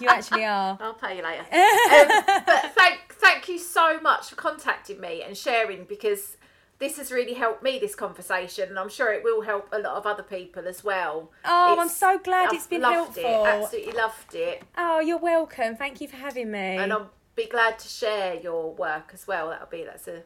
you 0.00 0.08
actually 0.08 0.44
are. 0.44 0.76
I'll 0.80 0.94
pay 0.94 1.16
you 1.16 1.22
later. 1.22 1.40
um, 1.52 2.42
but 2.46 2.72
thank 2.74 3.00
thank 3.10 3.48
you 3.48 3.58
so 3.58 4.00
much 4.00 4.28
for 4.28 4.36
contacting 4.36 5.00
me 5.00 5.22
and 5.22 5.36
sharing 5.36 5.84
because 5.84 6.36
this 6.78 6.96
has 6.98 7.12
really 7.12 7.34
helped 7.34 7.62
me 7.62 7.78
this 7.78 7.94
conversation 7.94 8.68
and 8.68 8.78
I'm 8.78 8.88
sure 8.88 9.12
it 9.12 9.22
will 9.22 9.42
help 9.42 9.68
a 9.72 9.78
lot 9.78 9.96
of 9.96 10.06
other 10.06 10.22
people 10.22 10.66
as 10.66 10.82
well. 10.84 11.30
Oh, 11.44 11.76
I'm 11.78 11.88
so 11.88 12.18
glad 12.18 12.48
I've 12.48 12.54
it's 12.54 12.66
been 12.66 12.82
loved 12.82 13.16
helpful. 13.16 13.24
It, 13.24 13.46
absolutely 13.48 13.92
loved 13.92 14.34
it, 14.34 14.62
Oh, 14.76 15.00
you're 15.00 15.18
welcome. 15.18 15.76
Thank 15.76 16.00
you 16.00 16.08
for 16.08 16.16
having 16.16 16.50
me. 16.50 16.58
and 16.76 16.92
I'll 16.92 17.10
be 17.36 17.46
glad 17.46 17.78
to 17.80 17.88
share 17.88 18.34
your 18.34 18.72
work 18.74 19.10
as 19.14 19.26
well. 19.26 19.50
That'll 19.50 19.66
be 19.66 19.84
that's 19.84 20.06
a. 20.08 20.22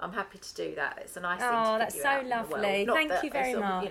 I'm 0.00 0.12
happy 0.12 0.38
to 0.38 0.54
do 0.54 0.74
that. 0.74 0.98
It's 1.02 1.16
a 1.16 1.20
nice 1.20 1.38
thing. 1.40 1.48
Oh, 1.50 1.72
to 1.74 1.78
that's 1.78 2.00
so 2.02 2.08
out 2.08 2.22
in 2.24 2.28
the 2.28 2.34
world. 2.36 2.50
lovely. 2.50 2.86
Thank 2.86 3.08
that 3.10 3.24
you 3.24 3.30
very 3.30 3.52
of, 3.52 3.58
You 3.58 3.62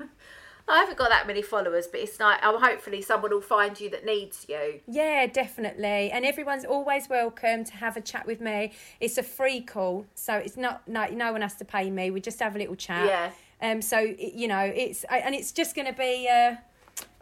know, 0.00 0.06
I 0.68 0.78
haven't 0.80 0.98
got 0.98 1.08
that 1.08 1.26
many 1.26 1.42
followers, 1.42 1.86
but 1.86 2.00
it's 2.00 2.20
like 2.20 2.42
um, 2.44 2.60
hopefully 2.60 3.00
someone 3.00 3.30
will 3.30 3.40
find 3.40 3.78
you 3.80 3.88
that 3.90 4.04
needs 4.04 4.46
you. 4.48 4.80
Yeah, 4.86 5.26
definitely. 5.26 6.10
And 6.10 6.24
everyone's 6.24 6.64
always 6.64 7.08
welcome 7.08 7.64
to 7.64 7.72
have 7.74 7.96
a 7.96 8.00
chat 8.00 8.26
with 8.26 8.40
me. 8.40 8.72
It's 9.00 9.16
a 9.18 9.22
free 9.22 9.60
call, 9.60 10.06
so 10.14 10.34
it's 10.34 10.56
not 10.56 10.86
no 10.86 11.06
no 11.06 11.32
one 11.32 11.42
has 11.42 11.54
to 11.56 11.64
pay 11.64 11.90
me. 11.90 12.10
We 12.10 12.20
just 12.20 12.38
have 12.40 12.54
a 12.54 12.58
little 12.58 12.76
chat. 12.76 13.06
Yeah. 13.06 13.30
Um. 13.70 13.80
So 13.80 13.98
you 13.98 14.48
know, 14.48 14.60
it's 14.60 15.04
and 15.04 15.34
it's 15.34 15.52
just 15.52 15.74
going 15.74 15.86
to 15.86 15.94
be 15.94 16.28
uh, 16.28 16.56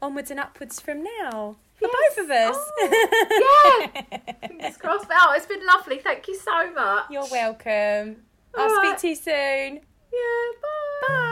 onwards 0.03 0.31
and 0.31 0.41
upwards 0.41 0.81
from 0.81 1.05
now 1.05 1.57
for 1.77 1.89
both 1.89 2.25
of 2.25 2.31
us. 2.31 2.57
Oh, 2.57 3.89
yeah. 3.93 4.49
Fingers 4.49 4.77
crossed. 4.81 5.07
Oh, 5.11 5.33
it's 5.37 5.47
been 5.47 5.65
lovely. 5.65 5.99
Thank 5.99 6.27
you 6.29 6.37
so 6.37 6.73
much. 6.73 7.05
You're 7.11 7.29
welcome. 7.31 8.17
I'll 8.57 8.71
All 8.71 8.85
speak 8.85 8.99
to 8.99 9.09
you 9.09 9.15
soon. 9.15 9.81
Yeah, 10.13 10.51
bye. 10.63 11.09
Bye. 11.09 11.26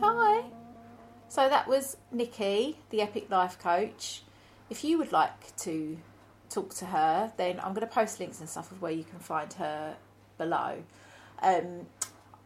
Hi. 0.00 0.44
So 1.28 1.48
that 1.48 1.66
was 1.66 1.96
Nikki, 2.12 2.78
the 2.90 3.00
Epic 3.00 3.30
Life 3.30 3.58
Coach. 3.58 4.22
If 4.68 4.84
you 4.84 4.98
would 4.98 5.10
like 5.10 5.56
to 5.58 5.96
talk 6.50 6.74
to 6.74 6.86
her, 6.86 7.32
then 7.36 7.58
I'm 7.60 7.72
going 7.72 7.86
to 7.86 7.92
post 7.92 8.20
links 8.20 8.40
and 8.40 8.48
stuff 8.48 8.70
of 8.72 8.82
where 8.82 8.92
you 8.92 9.04
can 9.04 9.18
find 9.18 9.52
her 9.54 9.96
below. 10.36 10.82
Um, 11.40 11.86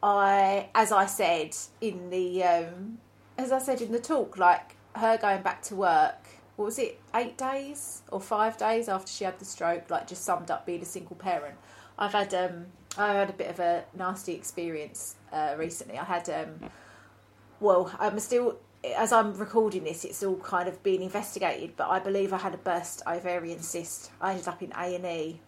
I, 0.02 0.68
as 0.74 0.92
I 0.92 1.06
said 1.06 1.56
in 1.80 2.10
the, 2.10 2.44
um, 2.44 2.98
as 3.36 3.50
I 3.50 3.58
said 3.58 3.80
in 3.80 3.90
the 3.90 4.00
talk, 4.00 4.38
like 4.38 4.76
her 4.94 5.18
going 5.18 5.42
back 5.42 5.62
to 5.62 5.74
work. 5.74 6.28
What 6.56 6.66
was 6.66 6.78
it? 6.78 7.00
Eight 7.14 7.36
days 7.36 8.02
or 8.12 8.20
five 8.20 8.58
days 8.58 8.88
after 8.88 9.10
she 9.10 9.24
had 9.24 9.38
the 9.38 9.44
stroke, 9.44 9.90
like 9.90 10.06
just 10.06 10.24
summed 10.24 10.50
up 10.50 10.66
being 10.66 10.82
a 10.82 10.86
single 10.86 11.16
parent. 11.16 11.56
I've 11.98 12.12
had 12.12 12.32
um, 12.34 12.66
I 12.96 13.14
had 13.14 13.30
a 13.30 13.32
bit 13.32 13.48
of 13.48 13.60
a 13.60 13.84
nasty 13.96 14.34
experience 14.34 15.16
uh, 15.32 15.54
recently. 15.58 15.98
I 15.98 16.04
had 16.04 16.28
um, 16.28 16.70
well, 17.60 17.94
I'm 17.98 18.18
still, 18.18 18.56
as 18.96 19.12
I'm 19.12 19.34
recording 19.34 19.84
this, 19.84 20.04
it's 20.04 20.22
all 20.22 20.36
kind 20.36 20.68
of 20.68 20.82
being 20.82 21.02
investigated. 21.02 21.76
But 21.76 21.88
I 21.88 21.98
believe 21.98 22.32
I 22.32 22.38
had 22.38 22.54
a 22.54 22.58
burst 22.58 23.02
ovarian 23.06 23.60
cyst. 23.60 24.10
I 24.20 24.32
ended 24.32 24.48
up 24.48 24.62
in 24.62 24.72
A 24.72 24.94
and 24.96 25.04
E 25.04 25.40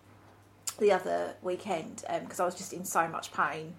the 0.78 0.92
other 0.92 1.34
weekend 1.42 2.04
because 2.22 2.40
I 2.40 2.44
was 2.44 2.54
just 2.54 2.72
in 2.72 2.84
so 2.84 3.06
much 3.08 3.32
pain, 3.32 3.74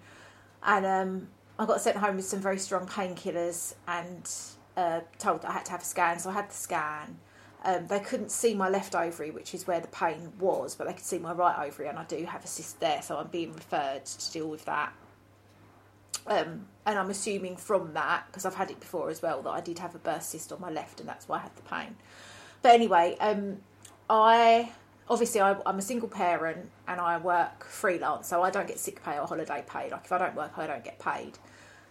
and 0.62 0.86
um, 0.86 1.28
I 1.58 1.66
got 1.66 1.80
sent 1.80 1.96
home 1.96 2.16
with 2.16 2.24
some 2.24 2.40
very 2.40 2.58
strong 2.58 2.86
painkillers 2.86 3.74
and 3.86 4.30
uh, 4.76 5.00
told 5.18 5.42
that 5.42 5.50
I 5.50 5.52
had 5.54 5.64
to 5.66 5.72
have 5.72 5.82
a 5.82 5.84
scan. 5.84 6.18
So 6.18 6.30
I 6.30 6.34
had 6.34 6.50
the 6.50 6.54
scan. 6.54 7.18
Um, 7.64 7.86
they 7.86 8.00
couldn't 8.00 8.30
see 8.30 8.54
my 8.54 8.68
left 8.68 8.94
ovary, 8.94 9.30
which 9.30 9.54
is 9.54 9.66
where 9.66 9.80
the 9.80 9.88
pain 9.88 10.32
was, 10.38 10.74
but 10.74 10.86
they 10.86 10.92
could 10.92 11.04
see 11.04 11.18
my 11.18 11.32
right 11.32 11.66
ovary, 11.66 11.88
and 11.88 11.98
I 11.98 12.04
do 12.04 12.22
have 12.26 12.44
a 12.44 12.46
cyst 12.46 12.78
there, 12.78 13.00
so 13.00 13.16
I'm 13.16 13.28
being 13.28 13.54
referred 13.54 14.04
to 14.04 14.32
deal 14.32 14.48
with 14.48 14.66
that. 14.66 14.92
Um, 16.26 16.66
and 16.86 16.98
I'm 16.98 17.10
assuming 17.10 17.56
from 17.56 17.94
that, 17.94 18.26
because 18.26 18.44
I've 18.46 18.54
had 18.54 18.70
it 18.70 18.80
before 18.80 19.10
as 19.10 19.22
well, 19.22 19.42
that 19.42 19.50
I 19.50 19.60
did 19.60 19.78
have 19.78 19.94
a 19.94 19.98
burst 19.98 20.30
cyst 20.30 20.52
on 20.52 20.60
my 20.60 20.70
left, 20.70 21.00
and 21.00 21.08
that's 21.08 21.28
why 21.28 21.38
I 21.38 21.40
had 21.40 21.56
the 21.56 21.62
pain. 21.62 21.96
But 22.62 22.72
anyway, 22.72 23.16
um, 23.20 23.58
I 24.08 24.72
obviously 25.08 25.40
I, 25.40 25.56
I'm 25.66 25.78
a 25.78 25.82
single 25.82 26.08
parent 26.08 26.70
and 26.88 27.00
I 27.00 27.18
work 27.18 27.64
freelance, 27.64 28.28
so 28.28 28.42
I 28.42 28.50
don't 28.50 28.66
get 28.66 28.78
sick 28.78 29.04
pay 29.04 29.18
or 29.18 29.26
holiday 29.26 29.64
pay. 29.66 29.90
Like 29.90 30.04
if 30.04 30.12
I 30.12 30.18
don't 30.18 30.34
work, 30.34 30.52
I 30.56 30.66
don't 30.66 30.84
get 30.84 30.98
paid. 30.98 31.38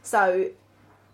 So 0.01 0.49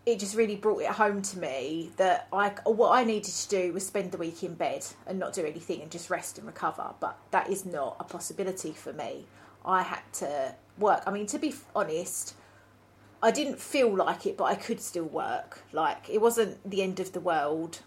it 0.06 0.20
just 0.20 0.36
really 0.36 0.56
brought 0.56 0.82
it 0.82 0.88
home 0.88 1.22
to 1.22 1.40
me 1.40 1.92
that 1.98 2.28
I 2.32 2.50
what 2.64 2.92
I 2.92 3.04
needed 3.04 3.32
to 3.32 3.50
do 3.50 3.74
was 3.74 3.86
spend 3.86 4.12
the 4.12 4.18
week 4.18 4.44
in 4.44 4.56
bed 4.56 4.86
and 5.06 5.20
not 5.20 5.34
do 5.34 5.46
anything 5.46 5.82
and 5.82 5.92
just 5.92 6.10
rest 6.10 6.38
and 6.38 6.48
recover. 6.48 6.94
But 7.00 7.18
that 7.32 7.50
is 7.50 7.66
not 7.66 7.98
a 8.00 8.04
possibility 8.04 8.72
for 8.72 8.94
me. 8.94 9.26
I 9.66 9.84
had 9.84 10.02
to 10.14 10.56
work. 10.78 11.04
I 11.06 11.12
mean, 11.12 11.28
to 11.28 11.38
be 11.38 11.54
honest, 11.76 12.34
I 13.22 13.32
didn't 13.32 13.60
feel 13.60 13.94
like 13.94 14.26
it, 14.26 14.38
but 14.38 14.46
I 14.46 14.56
could 14.56 14.82
still 14.82 15.06
work. 15.06 15.64
Like 15.72 16.10
it 16.10 16.22
wasn't 16.22 16.70
the 16.70 16.82
end 16.82 17.00
of 17.00 17.12
the 17.12 17.20
world. 17.20 17.80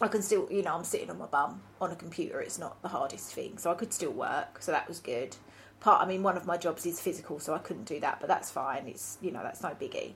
I 0.00 0.08
can 0.08 0.20
still, 0.20 0.46
you 0.50 0.62
know, 0.62 0.74
I'm 0.74 0.84
sitting 0.84 1.10
on 1.10 1.18
my 1.18 1.26
bum 1.26 1.62
on 1.80 1.90
a 1.90 1.96
computer. 1.96 2.40
It's 2.40 2.58
not 2.58 2.82
the 2.82 2.88
hardest 2.88 3.32
thing, 3.32 3.56
so 3.56 3.70
I 3.70 3.74
could 3.74 3.94
still 3.94 4.10
work. 4.10 4.60
So 4.60 4.72
that 4.72 4.86
was 4.88 5.00
good. 5.00 5.36
Part, 5.80 6.02
I 6.02 6.06
mean, 6.06 6.22
one 6.22 6.36
of 6.36 6.46
my 6.46 6.56
jobs 6.56 6.84
is 6.84 7.00
physical, 7.00 7.38
so 7.38 7.54
I 7.54 7.58
couldn't 7.58 7.84
do 7.84 8.00
that, 8.00 8.20
but 8.20 8.28
that's 8.28 8.50
fine. 8.50 8.86
It's, 8.88 9.18
you 9.22 9.30
know, 9.30 9.42
that's 9.42 9.62
no 9.62 9.70
biggie. 9.70 10.12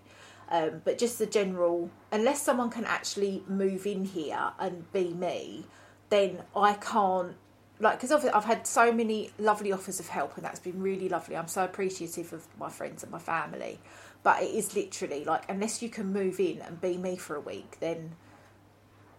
Um, 0.51 0.83
but 0.85 0.99
just 0.99 1.19
the 1.19 1.27
general, 1.27 1.91
unless 2.13 2.43
someone 2.43 2.71
can 2.71 2.85
actually 2.85 3.43
move 3.47 3.87
in 3.87 4.05
here 4.05 4.53
and 4.59 4.91
be 4.93 5.15
me, 5.15 5.65
then 6.11 6.43
I 6.55 6.75
can't. 6.75 7.37
Like, 7.79 7.99
because 8.01 8.13
I've, 8.13 8.35
I've 8.35 8.45
had 8.45 8.67
so 8.67 8.93
many 8.93 9.31
lovely 9.39 9.73
offers 9.73 10.01
of 10.01 10.09
help, 10.09 10.37
and 10.37 10.45
that's 10.45 10.61
been 10.61 10.83
really 10.83 11.09
lovely. 11.09 11.37
I'm 11.37 11.49
so 11.49 11.65
appreciative 11.65 12.33
of 12.35 12.47
my 12.59 12.69
friends 12.69 13.03
and 13.03 13.11
my 13.11 13.19
family. 13.19 13.81
But 14.23 14.43
it 14.43 14.55
is 14.55 14.75
literally 14.75 15.25
like, 15.25 15.49
unless 15.49 15.81
you 15.83 15.89
can 15.89 16.13
move 16.13 16.39
in 16.41 16.61
and 16.61 16.81
be 16.81 16.97
me 16.99 17.17
for 17.17 17.37
a 17.37 17.41
week, 17.41 17.79
then 17.81 18.17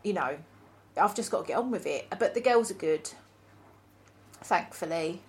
you 0.04 0.14
know, 0.14 0.38
I've 0.98 1.16
just 1.16 1.32
got 1.32 1.42
to 1.42 1.48
get 1.48 1.58
on 1.58 1.72
with 1.72 1.86
it. 1.86 2.08
But 2.18 2.34
the 2.34 2.42
girls 2.42 2.72
are 2.72 2.76
good, 2.76 3.10
thankfully. 4.44 5.22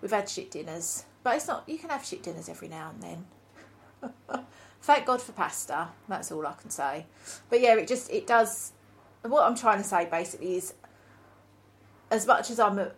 We've 0.00 0.10
had 0.10 0.28
shit 0.28 0.50
dinners, 0.50 1.04
but 1.22 1.36
it's 1.36 1.48
not. 1.48 1.68
You 1.68 1.78
can 1.78 1.90
have 1.90 2.04
shit 2.04 2.22
dinners 2.22 2.48
every 2.48 2.68
now 2.68 2.92
and 2.92 3.24
then. 4.02 4.44
Thank 4.82 5.06
God 5.06 5.22
for 5.22 5.32
pasta. 5.32 5.88
That's 6.08 6.30
all 6.30 6.46
I 6.46 6.52
can 6.52 6.70
say. 6.70 7.06
But 7.48 7.60
yeah, 7.60 7.74
it 7.76 7.88
just 7.88 8.10
it 8.10 8.26
does. 8.26 8.72
What 9.22 9.44
I'm 9.44 9.56
trying 9.56 9.78
to 9.78 9.84
say 9.84 10.06
basically 10.06 10.56
is, 10.56 10.74
as 12.10 12.26
much 12.26 12.50
as 12.50 12.60
I'm 12.60 12.90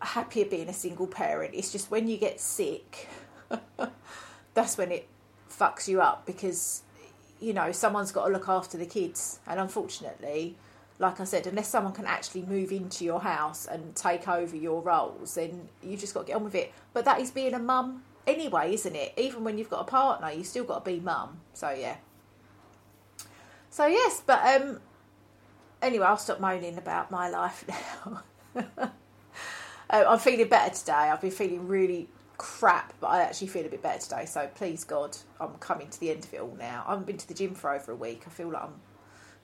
happier 0.00 0.46
being 0.46 0.68
a 0.68 0.72
single 0.72 1.06
parent, 1.06 1.54
it's 1.54 1.70
just 1.70 1.90
when 1.90 2.08
you 2.08 2.16
get 2.16 2.40
sick, 2.40 3.08
that's 4.54 4.78
when 4.78 4.92
it 4.92 5.08
fucks 5.58 5.88
you 5.88 6.00
up 6.00 6.26
because 6.26 6.82
you 7.40 7.52
know 7.52 7.72
someone's 7.72 8.12
got 8.12 8.26
to 8.26 8.32
look 8.32 8.48
after 8.48 8.76
the 8.78 8.86
kids, 8.86 9.40
and 9.46 9.60
unfortunately, 9.60 10.56
like 10.98 11.20
I 11.20 11.24
said, 11.24 11.46
unless 11.46 11.68
someone 11.68 11.92
can 11.92 12.06
actually 12.06 12.42
move 12.42 12.72
into 12.72 13.04
your 13.04 13.20
house 13.20 13.66
and 13.66 13.94
take 13.94 14.28
over 14.28 14.56
your 14.56 14.80
roles, 14.80 15.34
then 15.34 15.68
you 15.82 15.96
just 15.96 16.14
got 16.14 16.20
to 16.20 16.26
get 16.26 16.36
on 16.36 16.44
with 16.44 16.54
it. 16.54 16.72
But 16.92 17.04
that 17.04 17.20
is 17.20 17.30
being 17.30 17.54
a 17.54 17.58
mum 17.58 18.02
anyway, 18.26 18.74
isn't 18.74 18.96
it? 18.96 19.12
Even 19.16 19.44
when 19.44 19.58
you've 19.58 19.70
got 19.70 19.80
a 19.80 19.84
partner, 19.84 20.30
you 20.30 20.44
still 20.44 20.64
got 20.64 20.84
to 20.84 20.90
be 20.90 21.00
mum. 21.00 21.40
So 21.52 21.70
yeah. 21.70 21.96
So 23.70 23.86
yes, 23.86 24.22
but 24.26 24.40
um, 24.42 24.80
anyway, 25.82 26.06
I'll 26.06 26.16
stop 26.16 26.40
moaning 26.40 26.78
about 26.78 27.10
my 27.10 27.28
life 27.28 27.64
now. 28.04 28.22
uh, 28.56 28.88
I'm 29.90 30.18
feeling 30.18 30.48
better 30.48 30.74
today. 30.74 30.92
I've 30.92 31.20
been 31.20 31.30
feeling 31.30 31.68
really 31.68 32.08
crap, 32.38 32.92
but 33.00 33.08
I 33.08 33.22
actually 33.22 33.48
feel 33.48 33.66
a 33.66 33.68
bit 33.68 33.82
better 33.82 34.00
today. 34.00 34.24
So 34.26 34.48
please 34.54 34.84
God, 34.84 35.16
I'm 35.40 35.54
coming 35.54 35.88
to 35.88 36.00
the 36.00 36.10
end 36.10 36.24
of 36.24 36.34
it 36.34 36.40
all 36.40 36.56
now. 36.58 36.84
I 36.86 36.90
haven't 36.90 37.06
been 37.06 37.18
to 37.18 37.28
the 37.28 37.34
gym 37.34 37.54
for 37.54 37.74
over 37.74 37.92
a 37.92 37.96
week. 37.96 38.24
I 38.26 38.30
feel 38.30 38.50
like 38.50 38.62
I'm 38.62 38.80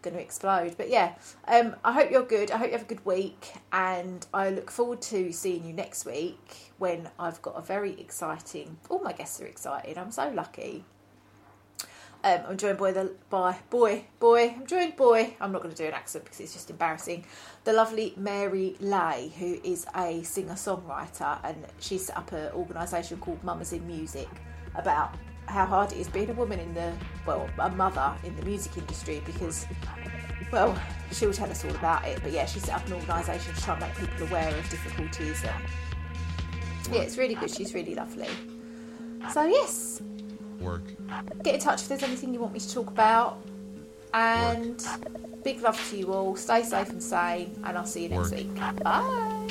going 0.03 0.15
to 0.15 0.21
explode. 0.21 0.77
But 0.77 0.91
yeah, 0.91 1.15
um, 1.49 1.77
I 1.85 1.93
hope 1.93 2.11
you're 2.11 2.25
good. 2.25 2.51
I 2.51 2.59
hope 2.59 2.67
you 2.67 2.73
have 2.73 2.83
a 2.83 2.87
good 2.87 3.05
week, 3.07 3.53
and 3.73 4.27
I 4.35 4.51
look 4.51 4.71
forward 4.71 5.01
to 5.03 5.33
seeing 5.33 5.65
you 5.65 5.73
next 5.73 6.05
week 6.05 6.73
when 6.79 7.09
I've 7.19 7.41
got 7.41 7.57
a 7.57 7.63
very 7.63 7.99
exciting. 8.01 8.79
All 8.89 9.03
my 9.03 9.13
guests 9.13 9.41
are 9.41 9.47
excited. 9.47 9.97
I'm 9.97 10.11
so 10.11 10.29
lucky. 10.29 10.85
Um, 12.25 12.41
I'm 12.51 12.57
joined 12.57 12.79
by 12.79 12.93
the 12.93 13.13
by 13.31 13.59
boy 13.69 14.05
boy. 14.21 14.55
I'm 14.57 14.67
joined 14.67 14.95
boy. 14.97 15.35
I'm 15.41 15.51
not 15.51 15.63
going 15.63 15.75
to 15.75 15.83
do 15.83 15.89
an 15.89 15.95
accent 15.95 16.25
because 16.25 16.39
it's 16.39 16.53
just 16.53 16.71
embarrassing. 16.71 17.25
The 17.65 17.73
lovely 17.73 18.15
Mary 18.17 18.77
Lay, 18.79 19.33
who 19.39 19.59
is 19.65 19.87
a 19.97 20.23
singer 20.23 20.55
songwriter, 20.55 21.39
and 21.43 21.67
she 21.81 21.99
set 21.99 22.17
up 22.17 22.31
an 22.31 22.53
organisation 22.53 23.19
called 23.19 23.43
Mamas 23.43 23.73
in 23.73 23.85
Music 23.87 24.29
about 24.77 25.17
how 25.47 25.67
hard 25.67 25.91
it 25.93 25.99
is 25.99 26.09
being 26.09 26.31
a 26.31 26.35
woman 26.35 26.61
in 26.61 26.73
the 26.75 26.93
well 27.27 27.49
a 27.59 27.71
mother 27.71 28.15
in 28.23 28.35
the 28.37 28.43
music 28.43 28.79
industry 28.79 29.21
because 29.27 29.67
well 30.53 30.79
she 31.11 31.27
will 31.27 31.33
tell 31.33 31.51
us 31.51 31.65
all 31.65 31.73
about 31.73 32.07
it. 32.07 32.21
But 32.23 32.31
yeah, 32.31 32.47
she 32.47 32.61
set 32.61 32.77
up 32.77 32.87
an 32.87 32.93
organisation 32.93 33.53
to 33.53 33.61
try 33.61 33.75
and 33.75 33.83
make 33.83 33.97
people 33.97 34.29
aware 34.29 34.49
of 34.49 34.69
difficulties. 34.71 35.43
And 35.43 36.95
yeah, 36.95 37.03
it's 37.03 37.17
really 37.17 37.35
good. 37.35 37.51
She's 37.51 37.75
really 37.75 37.97
lovely. 37.97 38.29
So 39.33 39.45
yes, 39.45 40.03
Work. 40.63 40.83
get 41.43 41.55
in 41.57 41.61
touch 41.61 41.83
if 41.83 41.89
there's 41.89 42.03
anything 42.03 42.33
you 42.33 42.41
want 42.41 42.53
me 42.53 42.61
to 42.61 42.73
talk 42.73 42.89
about. 42.89 43.39
And 44.15 44.85
big 45.43 45.63
love 45.63 45.83
to 45.91 45.97
you 45.97 46.13
all. 46.13 46.37
Stay 46.37 46.63
safe 46.63 46.91
and 46.91 47.03
sane, 47.03 47.59
and 47.65 47.79
I'll 47.79 47.87
see 47.87 48.05
you 48.05 48.09
next 48.11 48.33
week. 48.33 48.55
Bye. 48.83 49.49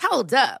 Hold 0.00 0.34
up. 0.34 0.60